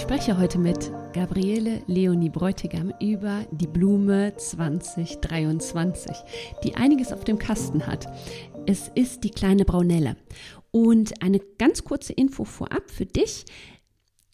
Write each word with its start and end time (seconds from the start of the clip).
spreche 0.00 0.38
heute 0.38 0.58
mit 0.58 0.90
Gabriele 1.12 1.82
Leonie 1.86 2.30
Bräutigam 2.30 2.90
über 3.02 3.44
die 3.50 3.66
Blume 3.66 4.34
2023, 4.34 6.16
die 6.64 6.74
einiges 6.74 7.12
auf 7.12 7.24
dem 7.24 7.38
Kasten 7.38 7.86
hat. 7.86 8.06
Es 8.66 8.90
ist 8.94 9.24
die 9.24 9.30
kleine 9.30 9.66
Braunelle. 9.66 10.16
Und 10.70 11.22
eine 11.22 11.38
ganz 11.58 11.84
kurze 11.84 12.14
Info 12.14 12.44
vorab 12.44 12.90
für 12.90 13.04
dich. 13.04 13.44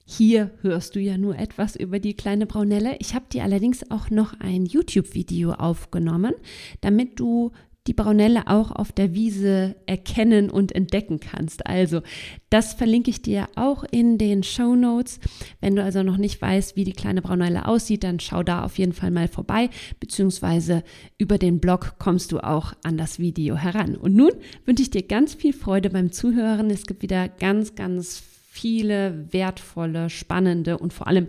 Hier 0.05 0.53
hörst 0.61 0.95
du 0.95 1.01
ja 1.01 1.19
nur 1.19 1.37
etwas 1.37 1.75
über 1.75 1.99
die 1.99 2.15
kleine 2.15 2.47
Braunelle. 2.47 2.97
Ich 3.01 3.15
habe 3.15 3.27
dir 3.33 3.43
allerdings 3.43 3.91
auch 3.91 4.09
noch 4.09 4.39
ein 4.39 4.67
YouTube-Video 4.67 5.53
aufgenommen, 5.53 6.35
damit 6.81 7.19
du 7.19 7.51
die 7.87 7.95
Braunelle 7.95 8.47
auch 8.47 8.71
auf 8.71 8.93
der 8.93 9.15
Wiese 9.15 9.77
erkennen 9.87 10.51
und 10.51 10.73
entdecken 10.73 11.21
kannst. 11.21 11.67
Also, 11.67 12.03
das 12.51 12.75
verlinke 12.75 13.11
ich 13.11 13.23
dir 13.23 13.49
auch 13.55 13.85
in 13.85 14.19
den 14.19 14.43
Show 14.43 14.75
Notes. 14.75 15.21
Wenn 15.61 15.77
du 15.77 15.83
also 15.83 16.03
noch 16.03 16.17
nicht 16.17 16.41
weißt, 16.41 16.77
wie 16.77 16.85
die 16.85 16.93
kleine 16.93 17.23
Braunelle 17.23 17.67
aussieht, 17.67 18.05
dann 18.05 18.21
schau 18.21 18.43
da 18.43 18.65
auf 18.65 18.79
jeden 18.79 18.93
Fall 18.93 19.11
mal 19.11 19.29
vorbei, 19.29 19.71
beziehungsweise 20.01 20.83
über 21.19 21.39
den 21.39 21.61
Blog 21.61 21.95
kommst 21.99 22.33
du 22.33 22.41
auch 22.41 22.73
an 22.83 22.97
das 22.97 23.19
Video 23.19 23.57
heran. 23.57 23.97
Und 23.97 24.15
nun 24.15 24.33
wünsche 24.65 24.83
ich 24.83 24.91
dir 24.91 25.03
ganz 25.03 25.35
viel 25.35 25.53
Freude 25.53 25.91
beim 25.91 26.13
Zuhören. 26.13 26.71
Es 26.71 26.87
gibt 26.87 27.03
wieder 27.03 27.29
ganz, 27.29 27.75
ganz 27.75 28.23
viele 28.51 29.27
wertvolle, 29.33 30.09
spannende 30.11 30.79
und 30.79 30.93
vor 30.93 31.07
allem 31.07 31.29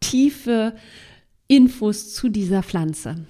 tiefe 0.00 0.74
Infos 1.46 2.14
zu 2.14 2.28
dieser 2.28 2.62
Pflanze. 2.62 3.26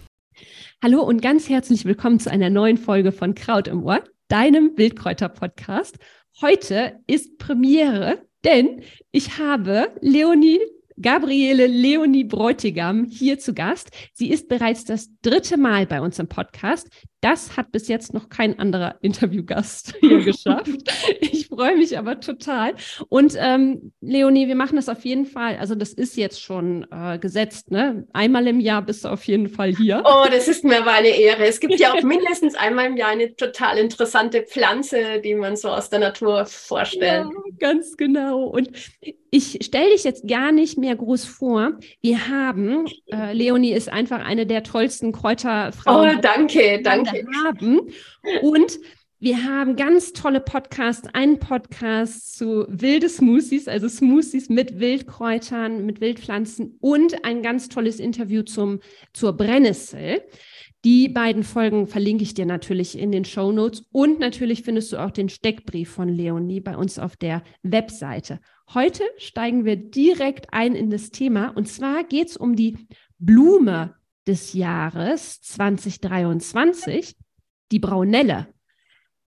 Hallo 0.83 1.03
und 1.03 1.23
ganz 1.23 1.49
herzlich 1.49 1.85
willkommen 1.85 2.19
zu 2.21 2.31
einer 2.31 2.51
neuen 2.51 2.77
Folge 2.77 3.13
von 3.13 3.35
Kraut 3.35 3.69
im 3.69 3.85
Ohr, 3.85 4.03
deinem 4.29 4.77
Wildkräuter-Podcast. 4.77 5.99
Heute 6.41 7.01
ist 7.07 7.39
Premiere, 7.39 8.27
denn 8.45 8.83
ich 9.13 9.39
habe 9.39 9.93
Leonie 10.01 10.61
Gabriele 11.01 11.67
Leonie 11.67 12.25
Bräutigam 12.25 13.07
hier 13.11 13.39
zu 13.39 13.53
Gast. 13.53 13.91
Sie 14.13 14.31
ist 14.31 14.49
bereits 14.49 14.85
das 14.85 15.09
dritte 15.23 15.57
Mal 15.57 15.87
bei 15.87 16.01
uns 16.01 16.19
im 16.19 16.29
Podcast. 16.29 16.89
Das 17.21 17.57
hat 17.57 17.73
bis 17.73 17.89
jetzt 17.89 18.13
noch 18.13 18.29
kein 18.29 18.59
anderer 18.59 18.97
Interviewgast 19.01 19.95
hier 20.01 20.23
geschafft. 20.23 20.71
Ich 21.21 21.49
freue 21.49 21.77
mich 21.77 21.97
aber 21.99 22.21
total. 22.21 22.75
Und 23.09 23.37
ähm, 23.39 23.93
Leonie, 24.01 24.49
wir 24.49 24.57
machen 24.57 24.77
das 24.77 24.89
auf 24.89 25.05
jeden 25.05 25.25
Fall. 25.27 25.57
Also 25.57 25.75
das 25.75 25.93
ist 25.93 26.17
jetzt 26.17 26.43
schon 26.43 26.87
äh, 26.91 27.19
gesetzt. 27.19 27.71
Ne? 27.71 28.07
Einmal 28.13 28.47
im 28.49 28.61
Jahr 28.61 28.83
bist 28.83 29.05
du 29.05 29.09
auf 29.09 29.25
jeden 29.25 29.49
Fall 29.49 29.75
hier. 29.75 30.03
Oh, 30.05 30.25
das 30.29 30.49
ist 30.49 30.65
mir 30.65 30.79
aber 30.79 30.93
eine 30.93 31.09
Ehre. 31.09 31.47
Es 31.47 31.61
gibt 31.61 31.79
ja 31.79 31.93
auch 31.93 32.03
mindestens 32.03 32.57
einmal 32.57 32.87
im 32.87 32.97
Jahr 32.97 33.11
eine 33.11 33.37
total 33.37 33.79
interessante 33.79 34.43
Pflanze, 34.43 35.21
die 35.23 35.35
man 35.35 35.57
so 35.57 35.69
aus 35.69 35.91
der 35.91 36.01
Natur 36.01 36.47
vorstellt. 36.47 37.27
Ja, 37.27 37.31
ganz 37.59 37.97
genau. 37.97 38.45
Und 38.45 38.71
ich 39.31 39.59
stelle 39.65 39.91
dich 39.91 40.05
jetzt 40.05 40.29
gar 40.29 40.53
nicht 40.53 40.79
mehr 40.79 40.84
groß 40.93 41.25
vor. 41.25 41.79
Wir 42.03 42.29
haben, 42.29 42.87
äh, 43.11 43.33
Leonie 43.33 43.73
ist 43.73 43.89
einfach 43.89 44.25
eine 44.25 44.47
der 44.47 44.63
tollsten 44.63 45.13
Kräuterfrauen. 45.13 46.17
Oh, 46.17 46.21
danke, 46.21 46.83
danke. 46.83 47.25
Haben. 47.45 47.81
Und 48.43 48.79
wir 49.25 49.43
haben 49.45 49.77
ganz 49.77 50.13
tolle 50.13 50.41
Podcasts, 50.41 51.09
einen 51.15 51.39
Podcast 51.39 52.37
zu 52.37 52.67
wilde 52.69 53.09
Smoothies, 53.09 53.69
also 53.69 53.89
Smoothies 53.89 54.51
mit 54.51 54.81
Wildkräutern, 54.81 55.87
mit 55.87 56.03
Wildpflanzen 56.03 56.77
und 56.81 57.25
ein 57.25 57.43
ganz 57.43 57.71
tolles 57.71 58.01
Interview 58.01 58.43
zum, 58.43 58.81
zur 59.15 59.33
Brennnessel. 59.35 60.21
Die 60.85 61.09
beiden 61.09 61.43
Folgen 61.43 61.87
verlinke 61.87 62.23
ich 62.23 62.35
dir 62.35 62.45
natürlich 62.45 62.99
in 62.99 63.11
den 63.11 63.25
Show 63.25 63.51
Notes 63.53 63.85
und 63.91 64.19
natürlich 64.21 64.63
findest 64.63 64.93
du 64.93 64.99
auch 64.99 65.11
den 65.11 65.31
Steckbrief 65.31 65.89
von 65.89 66.11
Leonie 66.11 66.61
bei 66.61 66.77
uns 66.77 66.99
auf 66.99 67.17
der 67.17 67.43
Webseite. 67.63 68.41
Heute 68.73 69.05
steigen 69.19 69.65
wir 69.65 69.77
direkt 69.77 70.53
ein 70.53 70.75
in 70.75 70.91
das 70.91 71.11
Thema 71.11 71.49
und 71.49 71.69
zwar 71.69 72.05
geht 72.05 72.29
es 72.29 72.37
um 72.37 72.57
die 72.57 72.89
Blume 73.19 73.95
des 74.27 74.55
Jahres 74.55 75.41
2023, 75.43 77.17
die 77.71 77.79
Braunelle, 77.79 78.49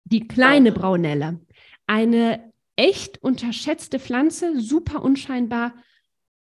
die 0.05 0.27
kleine 0.28 0.73
Braunelle. 0.73 1.41
Eine 1.87 2.53
echt 2.77 3.23
unterschätzte 3.23 3.99
Pflanze, 3.99 4.61
super 4.61 5.03
unscheinbar, 5.03 5.75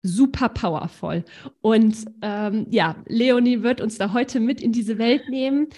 super 0.03 0.49
powervoll. 0.49 1.25
Und 1.61 2.05
ähm, 2.23 2.67
ja, 2.71 2.97
Leonie 3.07 3.63
wird 3.63 3.81
uns 3.81 3.99
da 3.99 4.13
heute 4.13 4.41
mit 4.41 4.61
in 4.61 4.73
diese 4.73 4.99
Welt 4.99 5.29
nehmen. 5.29 5.69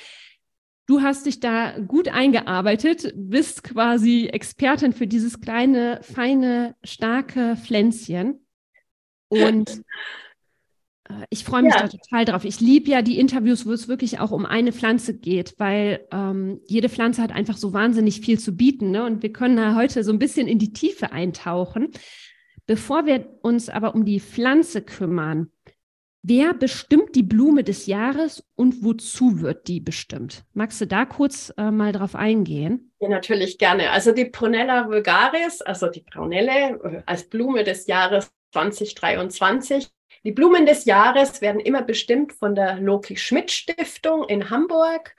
Du 0.87 1.01
hast 1.01 1.25
dich 1.25 1.41
da 1.41 1.79
gut 1.79 2.09
eingearbeitet, 2.09 3.13
bist 3.17 3.65
quasi 3.65 4.27
Expertin 4.27 4.93
für 4.93 5.07
dieses 5.07 5.41
kleine, 5.41 6.01
feine, 6.03 6.77
starke 6.85 7.57
Pflänzchen. 7.57 8.47
Und 9.29 9.83
äh, 11.09 11.25
ich 11.31 11.45
freue 11.45 11.63
mich 11.63 11.75
ja. 11.75 11.83
da 11.83 11.89
total 11.89 12.27
drauf. 12.27 12.45
Ich 12.45 12.61
liebe 12.61 12.91
ja 12.91 13.01
die 13.01 13.19
Interviews, 13.19 13.65
wo 13.65 13.73
es 13.73 13.89
wirklich 13.89 14.19
auch 14.21 14.31
um 14.31 14.45
eine 14.45 14.73
Pflanze 14.73 15.17
geht, 15.17 15.55
weil 15.57 16.07
ähm, 16.13 16.61
jede 16.67 16.91
Pflanze 16.91 17.23
hat 17.23 17.33
einfach 17.33 17.57
so 17.57 17.73
wahnsinnig 17.73 18.21
viel 18.21 18.39
zu 18.39 18.55
bieten. 18.55 18.91
Ne? 18.91 19.07
Und 19.07 19.23
wir 19.23 19.33
können 19.33 19.57
da 19.57 19.75
heute 19.75 20.05
so 20.05 20.13
ein 20.13 20.19
bisschen 20.19 20.47
in 20.47 20.59
die 20.59 20.75
Tiefe 20.75 21.13
eintauchen. 21.13 21.93
Bevor 22.67 23.07
wir 23.07 23.39
uns 23.41 23.71
aber 23.71 23.95
um 23.95 24.05
die 24.05 24.21
Pflanze 24.21 24.83
kümmern, 24.83 25.51
wer 26.25 26.55
bestimmt 26.55 27.15
die 27.15 27.23
Blume 27.23 27.63
des 27.63 27.87
Jahres 27.87 28.43
und 28.57 28.83
wozu 28.83 29.41
wird 29.41 29.69
die 29.69 29.79
bestimmt? 29.79 30.45
Magst 30.55 30.81
du 30.81 30.87
da 30.87 31.05
kurz 31.05 31.53
äh, 31.57 31.71
mal 31.71 31.93
drauf 31.93 32.17
eingehen? 32.17 32.93
Ja, 32.99 33.09
natürlich 33.09 33.59
gerne. 33.59 33.91
Also 33.91 34.13
die 34.13 34.25
Prunella 34.25 34.89
vulgaris, 34.89 35.61
also 35.63 35.89
die 35.89 36.01
Braunelle 36.01 36.81
äh, 36.83 37.03
als 37.07 37.29
Blume 37.29 37.63
des 37.63 37.87
Jahres 37.87 38.33
2023. 38.53 39.89
Die 40.25 40.33
Blumen 40.33 40.65
des 40.65 40.87
Jahres 40.87 41.43
werden 41.43 41.61
immer 41.61 41.83
bestimmt 41.83 42.33
von 42.33 42.55
der 42.55 42.81
Loki 42.81 43.17
Schmidt 43.17 43.51
Stiftung 43.51 44.25
in 44.25 44.49
Hamburg 44.49 45.15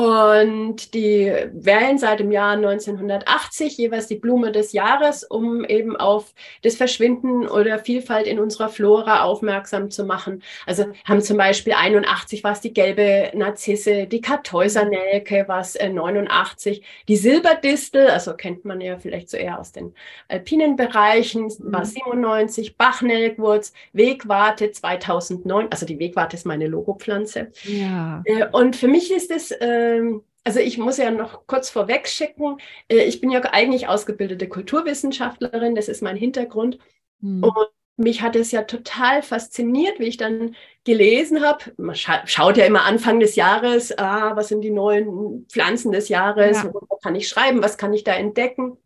und 0.00 0.94
die 0.94 1.30
wählen 1.52 1.98
seit 1.98 2.20
dem 2.20 2.32
Jahr 2.32 2.52
1980 2.52 3.76
jeweils 3.76 4.06
die 4.06 4.14
Blume 4.14 4.50
des 4.50 4.72
Jahres, 4.72 5.24
um 5.24 5.62
eben 5.62 5.94
auf 5.94 6.32
das 6.62 6.76
Verschwinden 6.76 7.46
oder 7.46 7.78
Vielfalt 7.78 8.26
in 8.26 8.40
unserer 8.40 8.70
Flora 8.70 9.24
aufmerksam 9.24 9.90
zu 9.90 10.04
machen. 10.04 10.42
Also 10.64 10.86
haben 11.04 11.20
zum 11.20 11.36
Beispiel 11.36 11.74
81 11.74 12.42
was 12.42 12.62
die 12.62 12.72
gelbe 12.72 13.30
Narzisse, 13.34 14.06
die 14.06 14.22
Kartäusernelke 14.22 15.44
was 15.48 15.76
äh, 15.76 15.90
89, 15.90 16.82
die 17.06 17.16
Silberdistel, 17.16 18.08
also 18.08 18.32
kennt 18.32 18.64
man 18.64 18.80
ja 18.80 18.96
vielleicht 18.96 19.28
so 19.28 19.36
eher 19.36 19.60
aus 19.60 19.72
den 19.72 19.92
alpinen 20.28 20.76
Bereichen, 20.76 21.52
war 21.58 21.84
97, 21.84 22.78
Bachnelkwurz, 22.78 23.74
Wegwarte 23.92 24.70
2009, 24.70 25.66
also 25.70 25.84
die 25.84 25.98
Wegwarte 25.98 26.36
ist 26.36 26.46
meine 26.46 26.68
Logopflanze. 26.68 27.48
Ja. 27.64 28.22
Äh, 28.24 28.46
und 28.50 28.76
für 28.76 28.88
mich 28.88 29.12
ist 29.12 29.30
es 29.30 29.50
äh, 29.50 29.89
ähm, 29.98 30.24
also 30.44 30.60
ich 30.60 30.78
muss 30.78 30.96
ja 30.96 31.10
noch 31.10 31.46
kurz 31.46 31.70
vorweg 31.70 32.08
schicken, 32.08 32.58
äh, 32.88 33.04
ich 33.04 33.20
bin 33.20 33.30
ja 33.30 33.40
eigentlich 33.40 33.88
ausgebildete 33.88 34.48
Kulturwissenschaftlerin, 34.48 35.74
das 35.74 35.88
ist 35.88 36.02
mein 36.02 36.16
Hintergrund. 36.16 36.78
Mhm. 37.20 37.44
Und 37.44 37.68
mich 37.96 38.22
hat 38.22 38.34
es 38.34 38.50
ja 38.50 38.62
total 38.62 39.22
fasziniert, 39.22 40.00
wie 40.00 40.06
ich 40.06 40.16
dann 40.16 40.56
gelesen 40.84 41.42
habe. 41.42 41.72
Man 41.76 41.94
scha 41.94 42.26
schaut 42.26 42.56
ja 42.56 42.64
immer 42.64 42.84
Anfang 42.84 43.20
des 43.20 43.36
Jahres, 43.36 43.96
ah, 43.98 44.34
was 44.36 44.48
sind 44.48 44.62
die 44.62 44.70
neuen 44.70 45.46
Pflanzen 45.50 45.92
des 45.92 46.08
Jahres, 46.08 46.62
ja. 46.62 46.72
wo 46.72 46.80
kann 47.02 47.14
ich 47.14 47.28
schreiben, 47.28 47.62
was 47.62 47.76
kann 47.76 47.92
ich 47.92 48.04
da 48.04 48.14
entdecken. 48.14 48.78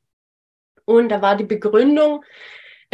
Und 0.85 1.09
da 1.11 1.23
war 1.23 1.37
die 1.37 1.45
Begründung, 1.45 2.25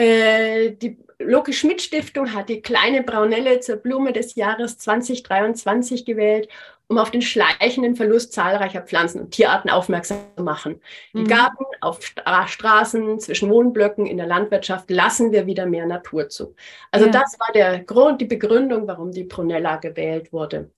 äh, 0.00 0.70
die 0.72 0.98
Loki 1.18 1.52
Schmidt 1.52 1.82
Stiftung 1.82 2.34
hat 2.34 2.48
die 2.48 2.62
kleine 2.62 3.02
Braunelle 3.02 3.60
zur 3.60 3.76
Blume 3.76 4.12
des 4.12 4.34
Jahres 4.34 4.78
2023 4.78 6.04
gewählt 6.04 6.48
um 6.90 6.98
auf 6.98 7.12
den 7.12 7.22
schleichenden 7.22 7.94
Verlust 7.94 8.32
zahlreicher 8.32 8.82
Pflanzen 8.82 9.20
und 9.20 9.30
Tierarten 9.30 9.70
aufmerksam 9.70 10.18
zu 10.36 10.42
machen. 10.42 10.80
Mhm. 11.12 11.20
Im 11.20 11.28
Garten, 11.28 11.64
auf 11.80 12.00
Straßen, 12.46 13.20
zwischen 13.20 13.48
Wohnblöcken, 13.48 14.06
in 14.06 14.16
der 14.16 14.26
Landwirtschaft 14.26 14.90
lassen 14.90 15.30
wir 15.30 15.46
wieder 15.46 15.66
mehr 15.66 15.86
Natur 15.86 16.28
zu. 16.28 16.56
Also 16.90 17.06
ja. 17.06 17.12
das 17.12 17.38
war 17.38 17.52
der 17.54 17.84
Grund, 17.84 18.20
die 18.20 18.26
Begründung, 18.26 18.88
warum 18.88 19.12
die 19.12 19.22
Prunella 19.22 19.76
gewählt 19.76 20.32
wurde. 20.32 20.72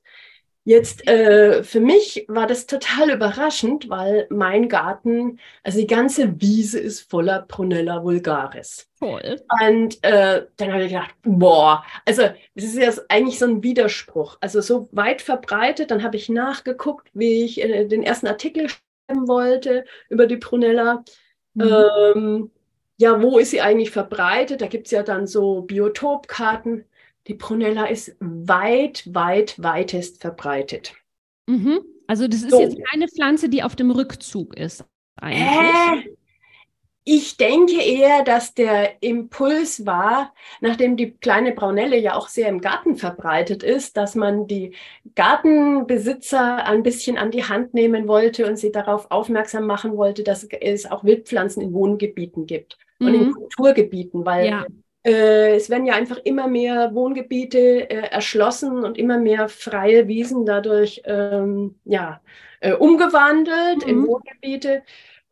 Jetzt 0.64 1.08
äh, 1.08 1.64
für 1.64 1.80
mich 1.80 2.24
war 2.28 2.46
das 2.46 2.66
total 2.66 3.10
überraschend, 3.10 3.88
weil 3.88 4.28
mein 4.30 4.68
Garten, 4.68 5.40
also 5.64 5.78
die 5.78 5.88
ganze 5.88 6.40
Wiese 6.40 6.78
ist 6.78 7.10
voller 7.10 7.42
Prunella 7.42 8.04
vulgaris. 8.04 8.88
Toll. 9.00 9.40
Und 9.66 9.98
äh, 10.04 10.46
dann 10.56 10.72
habe 10.72 10.84
ich 10.84 10.92
gedacht, 10.92 11.16
boah, 11.22 11.84
also 12.06 12.22
das 12.54 12.64
ist 12.64 12.76
ja 12.76 12.92
eigentlich 13.08 13.40
so 13.40 13.46
ein 13.46 13.64
Widerspruch. 13.64 14.38
Also 14.40 14.60
so 14.60 14.88
weit 14.92 15.20
verbreitet, 15.20 15.90
dann 15.90 16.04
habe 16.04 16.16
ich 16.16 16.28
nachgeguckt, 16.28 17.08
wie 17.12 17.44
ich 17.44 17.60
äh, 17.60 17.84
den 17.86 18.04
ersten 18.04 18.28
Artikel 18.28 18.68
schreiben 18.68 19.26
wollte 19.26 19.84
über 20.10 20.28
die 20.28 20.36
Prunella. 20.36 21.02
Mhm. 21.54 21.84
Ähm, 22.14 22.50
ja, 22.98 23.20
wo 23.20 23.38
ist 23.38 23.50
sie 23.50 23.60
eigentlich 23.60 23.90
verbreitet? 23.90 24.60
Da 24.60 24.68
gibt 24.68 24.86
es 24.86 24.92
ja 24.92 25.02
dann 25.02 25.26
so 25.26 25.62
Biotopkarten. 25.62 26.84
Die 27.28 27.34
Prunella 27.34 27.86
ist 27.86 28.16
weit, 28.20 29.04
weit, 29.12 29.62
weitest 29.62 30.20
verbreitet. 30.20 30.94
Mhm. 31.46 31.80
Also 32.06 32.28
das 32.28 32.42
ist 32.42 32.50
so. 32.50 32.60
jetzt 32.60 32.78
keine 32.90 33.08
Pflanze, 33.08 33.48
die 33.48 33.62
auf 33.62 33.76
dem 33.76 33.90
Rückzug 33.90 34.56
ist 34.56 34.84
eigentlich. 35.16 36.06
Äh, 36.06 36.16
ich 37.04 37.36
denke 37.36 37.82
eher, 37.82 38.22
dass 38.22 38.54
der 38.54 39.02
Impuls 39.02 39.84
war, 39.84 40.32
nachdem 40.60 40.96
die 40.96 41.10
kleine 41.10 41.52
Braunelle 41.52 41.98
ja 41.98 42.14
auch 42.14 42.28
sehr 42.28 42.48
im 42.48 42.60
Garten 42.60 42.94
verbreitet 42.94 43.64
ist, 43.64 43.96
dass 43.96 44.14
man 44.14 44.46
die 44.46 44.76
Gartenbesitzer 45.16 46.64
ein 46.64 46.84
bisschen 46.84 47.19
an 47.19 47.32
die 47.32 47.44
Hand 47.44 47.74
nehmen 47.74 48.06
wollte 48.06 48.46
und 48.46 48.56
sie 48.56 48.70
darauf 48.70 49.10
aufmerksam 49.10 49.66
machen 49.66 49.96
wollte, 49.96 50.22
dass 50.22 50.44
es 50.44 50.88
auch 50.88 51.02
Wildpflanzen 51.02 51.60
in 51.60 51.72
Wohngebieten 51.72 52.46
gibt 52.46 52.78
mhm. 53.00 53.06
und 53.06 53.14
in 53.14 53.26
mhm. 53.26 53.32
Kulturgebieten, 53.32 54.24
weil 54.24 54.48
ja. 54.48 54.66
Äh, 55.04 55.56
es 55.56 55.69
werden 55.69 55.87
ja 55.87 55.94
einfach 55.94 56.19
immer 56.25 56.46
mehr 56.46 56.94
Wohngebiete 56.94 57.90
äh, 57.90 58.08
erschlossen 58.10 58.84
und 58.84 58.96
immer 58.99 59.19
mehr 59.19 59.49
freie 59.49 60.06
Wiesen 60.08 60.46
dadurch 60.46 61.02
ähm, 61.04 61.76
ja, 61.84 62.20
äh, 62.60 62.72
umgewandelt 62.72 63.84
mhm. 63.84 63.88
in 63.88 64.06
Wohngebiete. 64.06 64.82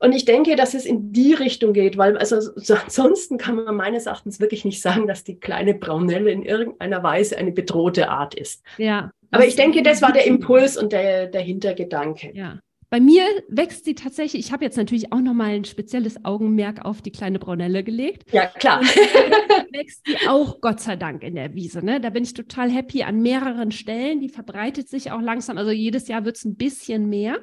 Und 0.03 0.13
ich 0.13 0.25
denke, 0.25 0.57
dass 0.57 0.73
es 0.73 0.87
in 0.87 1.13
die 1.13 1.35
Richtung 1.35 1.75
geht, 1.75 1.99
weil 1.99 2.17
also 2.17 2.41
so, 2.41 2.75
ansonsten 2.75 3.37
kann 3.37 3.57
man 3.57 3.77
meines 3.77 4.07
Erachtens 4.07 4.41
wirklich 4.41 4.65
nicht 4.65 4.81
sagen, 4.81 5.07
dass 5.07 5.25
die 5.25 5.39
kleine 5.39 5.75
Braunelle 5.75 6.31
in 6.31 6.43
irgendeiner 6.43 7.03
Weise 7.03 7.37
eine 7.37 7.53
bedrohte 7.53 8.09
Art 8.09 8.35
ist. 8.35 8.65
Ja. 8.79 9.13
Aber 9.31 9.45
ich 9.45 9.57
denke, 9.57 9.83
das 9.83 10.01
war 10.01 10.13
der 10.13 10.27
Impuls 10.27 10.79
und 10.79 10.93
der, 10.93 11.27
der 11.27 11.43
Hintergedanke. 11.43 12.33
Ja. 12.35 12.59
Bei 12.91 12.99
mir 12.99 13.23
wächst 13.47 13.85
sie 13.85 13.95
tatsächlich, 13.95 14.47
ich 14.47 14.53
habe 14.53 14.65
jetzt 14.65 14.77
natürlich 14.77 15.13
auch 15.13 15.21
nochmal 15.21 15.51
ein 15.51 15.65
spezielles 15.65 16.25
Augenmerk 16.25 16.85
auf 16.85 17.03
die 17.03 17.13
kleine 17.13 17.39
Braunelle 17.39 17.85
gelegt. 17.85 18.33
Ja, 18.33 18.47
klar. 18.47 18.81
wächst 18.81 20.05
sie 20.05 20.29
auch 20.29 20.61
Gott 20.61 20.81
sei 20.81 20.97
Dank 20.97 21.23
in 21.23 21.37
der 21.37 21.55
Wiese. 21.55 21.85
Ne? 21.85 22.01
Da 22.01 22.11
bin 22.11 22.25
ich 22.25 22.35
total 22.35 22.69
happy 22.69 23.05
an 23.05 23.23
mehreren 23.23 23.71
Stellen. 23.71 24.21
Die 24.21 24.29
verbreitet 24.29 24.89
sich 24.89 25.13
auch 25.13 25.21
langsam. 25.21 25.57
Also 25.57 25.71
jedes 25.71 26.09
Jahr 26.09 26.25
wird 26.25 26.37
es 26.37 26.45
ein 26.45 26.57
bisschen 26.57 27.09
mehr. 27.09 27.39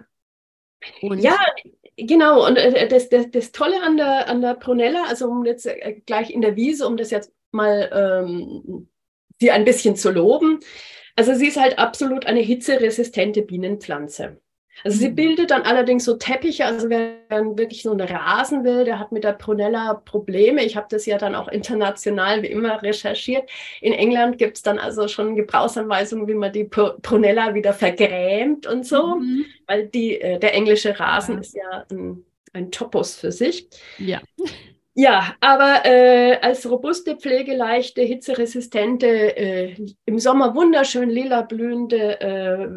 Und 1.02 1.20
ja, 1.20 1.38
genau. 1.96 2.46
Und 2.46 2.58
äh, 2.58 2.86
das, 2.90 3.08
das, 3.08 3.32
das 3.32 3.54
Tolle 3.54 3.82
an 3.82 3.96
der, 3.96 4.28
an 4.28 4.42
der 4.42 4.56
Prunella, 4.56 5.06
also 5.06 5.30
um 5.30 5.46
jetzt 5.46 5.66
äh, 5.66 6.02
gleich 6.06 6.30
in 6.30 6.42
der 6.42 6.58
Wiese, 6.58 6.86
um 6.86 6.98
das 6.98 7.10
jetzt 7.10 7.32
mal 7.52 7.90
ähm, 7.94 8.90
sie 9.40 9.52
ein 9.52 9.64
bisschen 9.64 9.96
zu 9.96 10.12
loben, 10.12 10.60
also 11.16 11.34
sie 11.34 11.48
ist 11.48 11.58
halt 11.58 11.80
absolut 11.80 12.26
eine 12.26 12.42
hitzeresistente 12.42 13.44
Bienenpflanze. 13.44 14.42
Also 14.84 15.00
sie 15.00 15.10
mhm. 15.10 15.16
bildet 15.16 15.52
dann 15.52 15.64
allerdings 15.64 16.06
so 16.06 16.16
Teppiche, 16.16 16.66
also 16.66 16.90
wer 16.90 17.16
dann 17.30 17.58
wirklich 17.58 17.82
so 17.82 17.92
einen 17.92 18.08
Rasen 18.08 18.64
will, 18.64 18.86
der 18.86 19.00
hat 19.00 19.12
mit 19.12 19.24
der 19.24 19.34
Prunella 19.34 19.96
Probleme. 19.96 20.64
Ich 20.64 20.76
habe 20.76 20.88
das 20.90 21.06
ja 21.06 21.18
dann 21.18 21.36
auch 21.36 21.48
international 21.48 22.44
wie 22.44 22.48
immer 22.48 22.82
recherchiert. 22.82 23.50
In 23.82 23.94
England 23.94 24.38
gibt 24.38 24.58
es 24.58 24.64
dann 24.64 24.80
also 24.80 25.08
schon 25.08 25.36
Gebrauchsanweisungen, 25.36 26.28
wie 26.28 26.36
man 26.36 26.52
die 26.52 26.66
Prunella 26.66 27.54
wieder 27.54 27.74
vergrämt 27.74 28.68
und 28.68 28.86
so, 28.86 29.18
mhm. 29.18 29.46
weil 29.66 29.88
die, 29.88 30.20
äh, 30.22 30.40
der 30.40 30.54
englische 30.54 31.00
Rasen 31.00 31.36
ja. 31.36 31.42
ist 31.42 31.56
ja 31.56 31.86
ein, 31.92 32.26
ein 32.54 32.72
Topos 32.72 33.16
für 33.16 33.32
sich. 33.32 33.68
Ja. 33.98 34.22
Ja, 35.00 35.36
aber 35.42 35.86
äh, 35.86 36.40
als 36.42 36.68
robuste, 36.68 37.18
pflegeleichte, 37.18 38.02
hitzeresistente, 38.02 39.38
äh, 39.38 39.76
im 40.06 40.18
Sommer 40.18 40.56
wunderschön 40.56 41.12
lila 41.12 41.44
blühende 41.44 42.20
äh, 42.20 42.68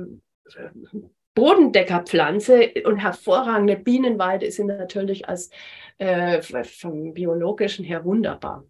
Bodendeckerpflanze 1.40 2.70
und 2.84 2.98
hervorragende 2.98 3.74
Bienenweide 3.74 4.44
ist 4.44 4.56
sie 4.56 4.64
natürlich 4.64 5.26
als 5.26 5.48
äh, 5.96 6.42
vom 6.42 7.14
biologischen 7.14 7.82
her 7.82 8.04
wunderbar. 8.04 8.64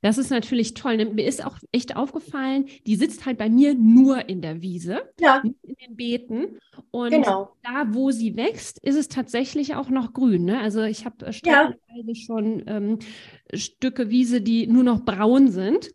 Das 0.00 0.16
ist 0.16 0.30
natürlich 0.30 0.72
toll. 0.72 1.04
Mir 1.04 1.26
ist 1.26 1.44
auch 1.44 1.58
echt 1.70 1.96
aufgefallen, 1.96 2.66
die 2.86 2.96
sitzt 2.96 3.26
halt 3.26 3.36
bei 3.36 3.50
mir 3.50 3.74
nur 3.74 4.26
in 4.26 4.40
der 4.40 4.62
Wiese, 4.62 5.02
ja. 5.20 5.42
in 5.42 5.74
den 5.74 5.96
Beeten. 5.96 6.58
Und 6.90 7.10
genau. 7.10 7.54
da, 7.62 7.84
wo 7.90 8.10
sie 8.10 8.36
wächst, 8.36 8.78
ist 8.82 8.96
es 8.96 9.08
tatsächlich 9.08 9.74
auch 9.74 9.90
noch 9.90 10.14
grün. 10.14 10.46
Ne? 10.46 10.60
Also 10.60 10.84
ich 10.84 11.04
habe 11.04 11.26
äh, 11.26 11.32
ja. 11.44 11.74
schon 12.14 12.62
ähm, 12.66 12.98
Stücke 13.52 14.08
Wiese, 14.08 14.40
die 14.40 14.66
nur 14.66 14.84
noch 14.84 15.04
braun 15.04 15.50
sind. 15.50 15.90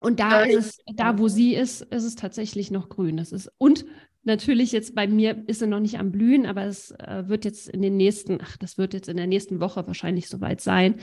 Und 0.00 0.20
da 0.20 0.46
ja, 0.46 0.56
ist 0.58 0.80
es, 0.86 0.96
da 0.96 1.18
wo 1.18 1.28
sie 1.28 1.54
ist, 1.54 1.82
ist 1.82 2.04
es 2.04 2.14
tatsächlich 2.14 2.70
noch 2.70 2.88
grün. 2.88 3.18
Das 3.18 3.30
ist 3.30 3.50
und 3.58 3.84
natürlich 4.24 4.72
jetzt 4.72 4.94
bei 4.94 5.06
mir 5.06 5.42
ist 5.46 5.60
sie 5.60 5.66
noch 5.66 5.80
nicht 5.80 5.98
am 5.98 6.10
Blühen, 6.10 6.46
aber 6.46 6.64
es 6.64 6.90
äh, 6.92 7.24
wird 7.26 7.44
jetzt 7.44 7.68
in 7.68 7.82
den 7.82 7.96
nächsten, 7.96 8.38
ach, 8.42 8.56
das 8.56 8.78
wird 8.78 8.94
jetzt 8.94 9.08
in 9.08 9.16
der 9.16 9.26
nächsten 9.26 9.60
Woche 9.60 9.86
wahrscheinlich 9.86 10.28
soweit 10.28 10.60
sein. 10.60 11.00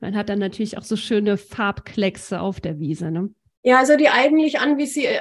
Man 0.00 0.16
hat 0.16 0.28
dann 0.28 0.38
natürlich 0.38 0.78
auch 0.78 0.82
so 0.82 0.96
schöne 0.96 1.36
Farbkleckse 1.36 2.40
auf 2.40 2.60
der 2.60 2.80
Wiese. 2.80 3.10
Ne? 3.10 3.30
Ja, 3.62 3.78
also 3.78 3.96
die 3.96 4.08
eigentlich 4.08 4.58
anvisi 4.58 5.04
äh, 5.04 5.20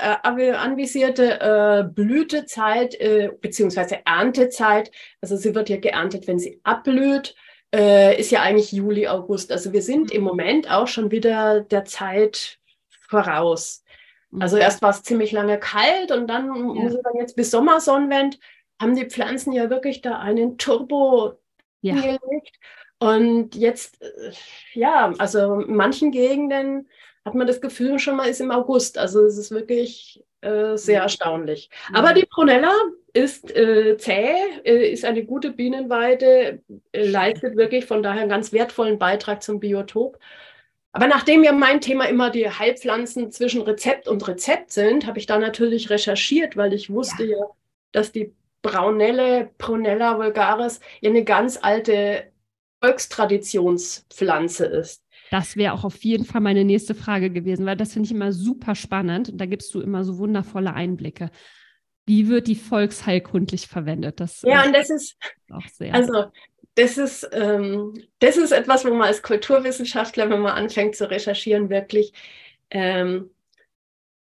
anvisierte 0.53 1.39
äh, 1.39 1.83
Blütezeit 1.83 2.95
äh, 2.95 3.29
beziehungsweise 3.39 3.99
Erntezeit, 4.05 4.91
also 5.21 5.35
sie 5.35 5.53
wird 5.53 5.69
ja 5.69 5.77
geerntet, 5.77 6.27
wenn 6.27 6.39
sie 6.39 6.59
abblüht, 6.63 7.35
ist 7.73 8.31
ja 8.31 8.41
eigentlich 8.41 8.73
Juli, 8.73 9.07
August. 9.07 9.49
Also 9.49 9.71
wir 9.71 9.81
sind 9.81 10.11
im 10.11 10.23
Moment 10.23 10.69
auch 10.69 10.89
schon 10.89 11.09
wieder 11.09 11.61
der 11.61 11.85
Zeit 11.85 12.59
voraus. 13.07 13.85
Also 14.39 14.57
erst 14.57 14.81
war 14.81 14.91
es 14.91 15.03
ziemlich 15.03 15.31
lange 15.31 15.59
kalt 15.59 16.11
und 16.11 16.27
dann, 16.27 16.47
ja. 16.47 16.61
muss 16.61 16.93
ich 16.93 17.01
sagen, 17.01 17.19
jetzt 17.19 17.35
bis 17.35 17.51
Sommersonnenwend, 17.51 18.39
haben 18.81 18.95
die 18.95 19.05
Pflanzen 19.05 19.53
ja 19.53 19.69
wirklich 19.69 20.01
da 20.01 20.17
einen 20.17 20.57
Turbo 20.57 21.33
ja. 21.81 21.95
gelegt. 21.95 22.57
Und 22.99 23.55
jetzt, 23.55 24.01
äh, 24.01 24.31
ja, 24.73 25.13
also 25.17 25.61
in 25.61 25.75
manchen 25.75 26.11
Gegenden 26.11 26.87
hat 27.25 27.35
man 27.35 27.47
das 27.47 27.61
Gefühl 27.61 27.99
schon 27.99 28.15
mal 28.15 28.27
ist 28.27 28.41
im 28.41 28.51
August. 28.51 28.97
Also 28.97 29.23
es 29.25 29.37
ist 29.37 29.51
wirklich 29.51 30.23
äh, 30.41 30.75
sehr 30.77 31.01
erstaunlich. 31.01 31.69
Ja. 31.91 31.99
Aber 31.99 32.13
die 32.13 32.25
Prunella 32.25 32.73
ist 33.13 33.55
äh, 33.55 33.97
zäh, 33.97 34.35
äh, 34.63 34.91
ist 34.91 35.05
eine 35.05 35.23
gute 35.23 35.51
Bienenweide, 35.51 36.61
äh, 36.91 37.05
leistet 37.05 37.55
wirklich 37.57 37.85
von 37.85 38.01
daher 38.01 38.21
einen 38.21 38.29
ganz 38.29 38.51
wertvollen 38.51 38.97
Beitrag 38.97 39.43
zum 39.43 39.59
Biotop. 39.59 40.17
Aber 40.93 41.07
nachdem 41.07 41.43
ja 41.43 41.53
mein 41.53 41.79
Thema 41.79 42.05
immer 42.05 42.29
die 42.29 42.49
Heilpflanzen 42.49 43.31
zwischen 43.31 43.61
Rezept 43.61 44.07
und 44.07 44.27
Rezept 44.27 44.71
sind, 44.71 45.07
habe 45.07 45.19
ich 45.19 45.25
da 45.25 45.39
natürlich 45.39 45.89
recherchiert, 45.89 46.57
weil 46.57 46.73
ich 46.73 46.89
wusste 46.89 47.23
ja, 47.23 47.37
ja 47.37 47.45
dass 47.91 48.11
die 48.11 48.33
Braunelle, 48.61 49.49
Prunella 49.57 50.17
vulgaris, 50.17 50.79
ja 51.01 51.09
eine 51.09 51.23
ganz 51.23 51.57
alte 51.61 52.31
Volkstraditionspflanze 52.83 54.65
ist. 54.65 55.03
Das 55.29 55.55
wäre 55.55 55.73
auch 55.73 55.85
auf 55.85 56.03
jeden 56.03 56.25
Fall 56.25 56.41
meine 56.41 56.65
nächste 56.65 56.93
Frage 56.93 57.29
gewesen, 57.29 57.65
weil 57.65 57.77
das 57.77 57.93
finde 57.93 58.07
ich 58.07 58.11
immer 58.11 58.33
super 58.33 58.75
spannend. 58.75 59.29
Und 59.29 59.37
da 59.37 59.45
gibst 59.45 59.73
du 59.73 59.79
immer 59.81 60.03
so 60.03 60.17
wundervolle 60.17 60.73
Einblicke. 60.73 61.31
Wie 62.05 62.27
wird 62.27 62.47
die 62.47 62.55
volksheilkundlich 62.55 63.67
verwendet? 63.67 64.19
Das, 64.19 64.41
ja, 64.41 64.65
und 64.65 64.73
das 64.73 64.89
ist 64.89 65.15
auch 65.49 65.65
sehr. 65.67 65.93
Also 65.93 66.25
das 66.75 66.97
ist, 66.97 67.29
ähm, 67.33 67.93
das 68.19 68.37
ist 68.37 68.51
etwas, 68.51 68.85
wo 68.85 68.89
man 68.89 69.07
als 69.07 69.21
Kulturwissenschaftler, 69.21 70.29
wenn 70.29 70.41
man 70.41 70.53
anfängt 70.53 70.95
zu 70.95 71.09
recherchieren, 71.09 71.69
wirklich 71.69 72.13
ähm, 72.69 73.31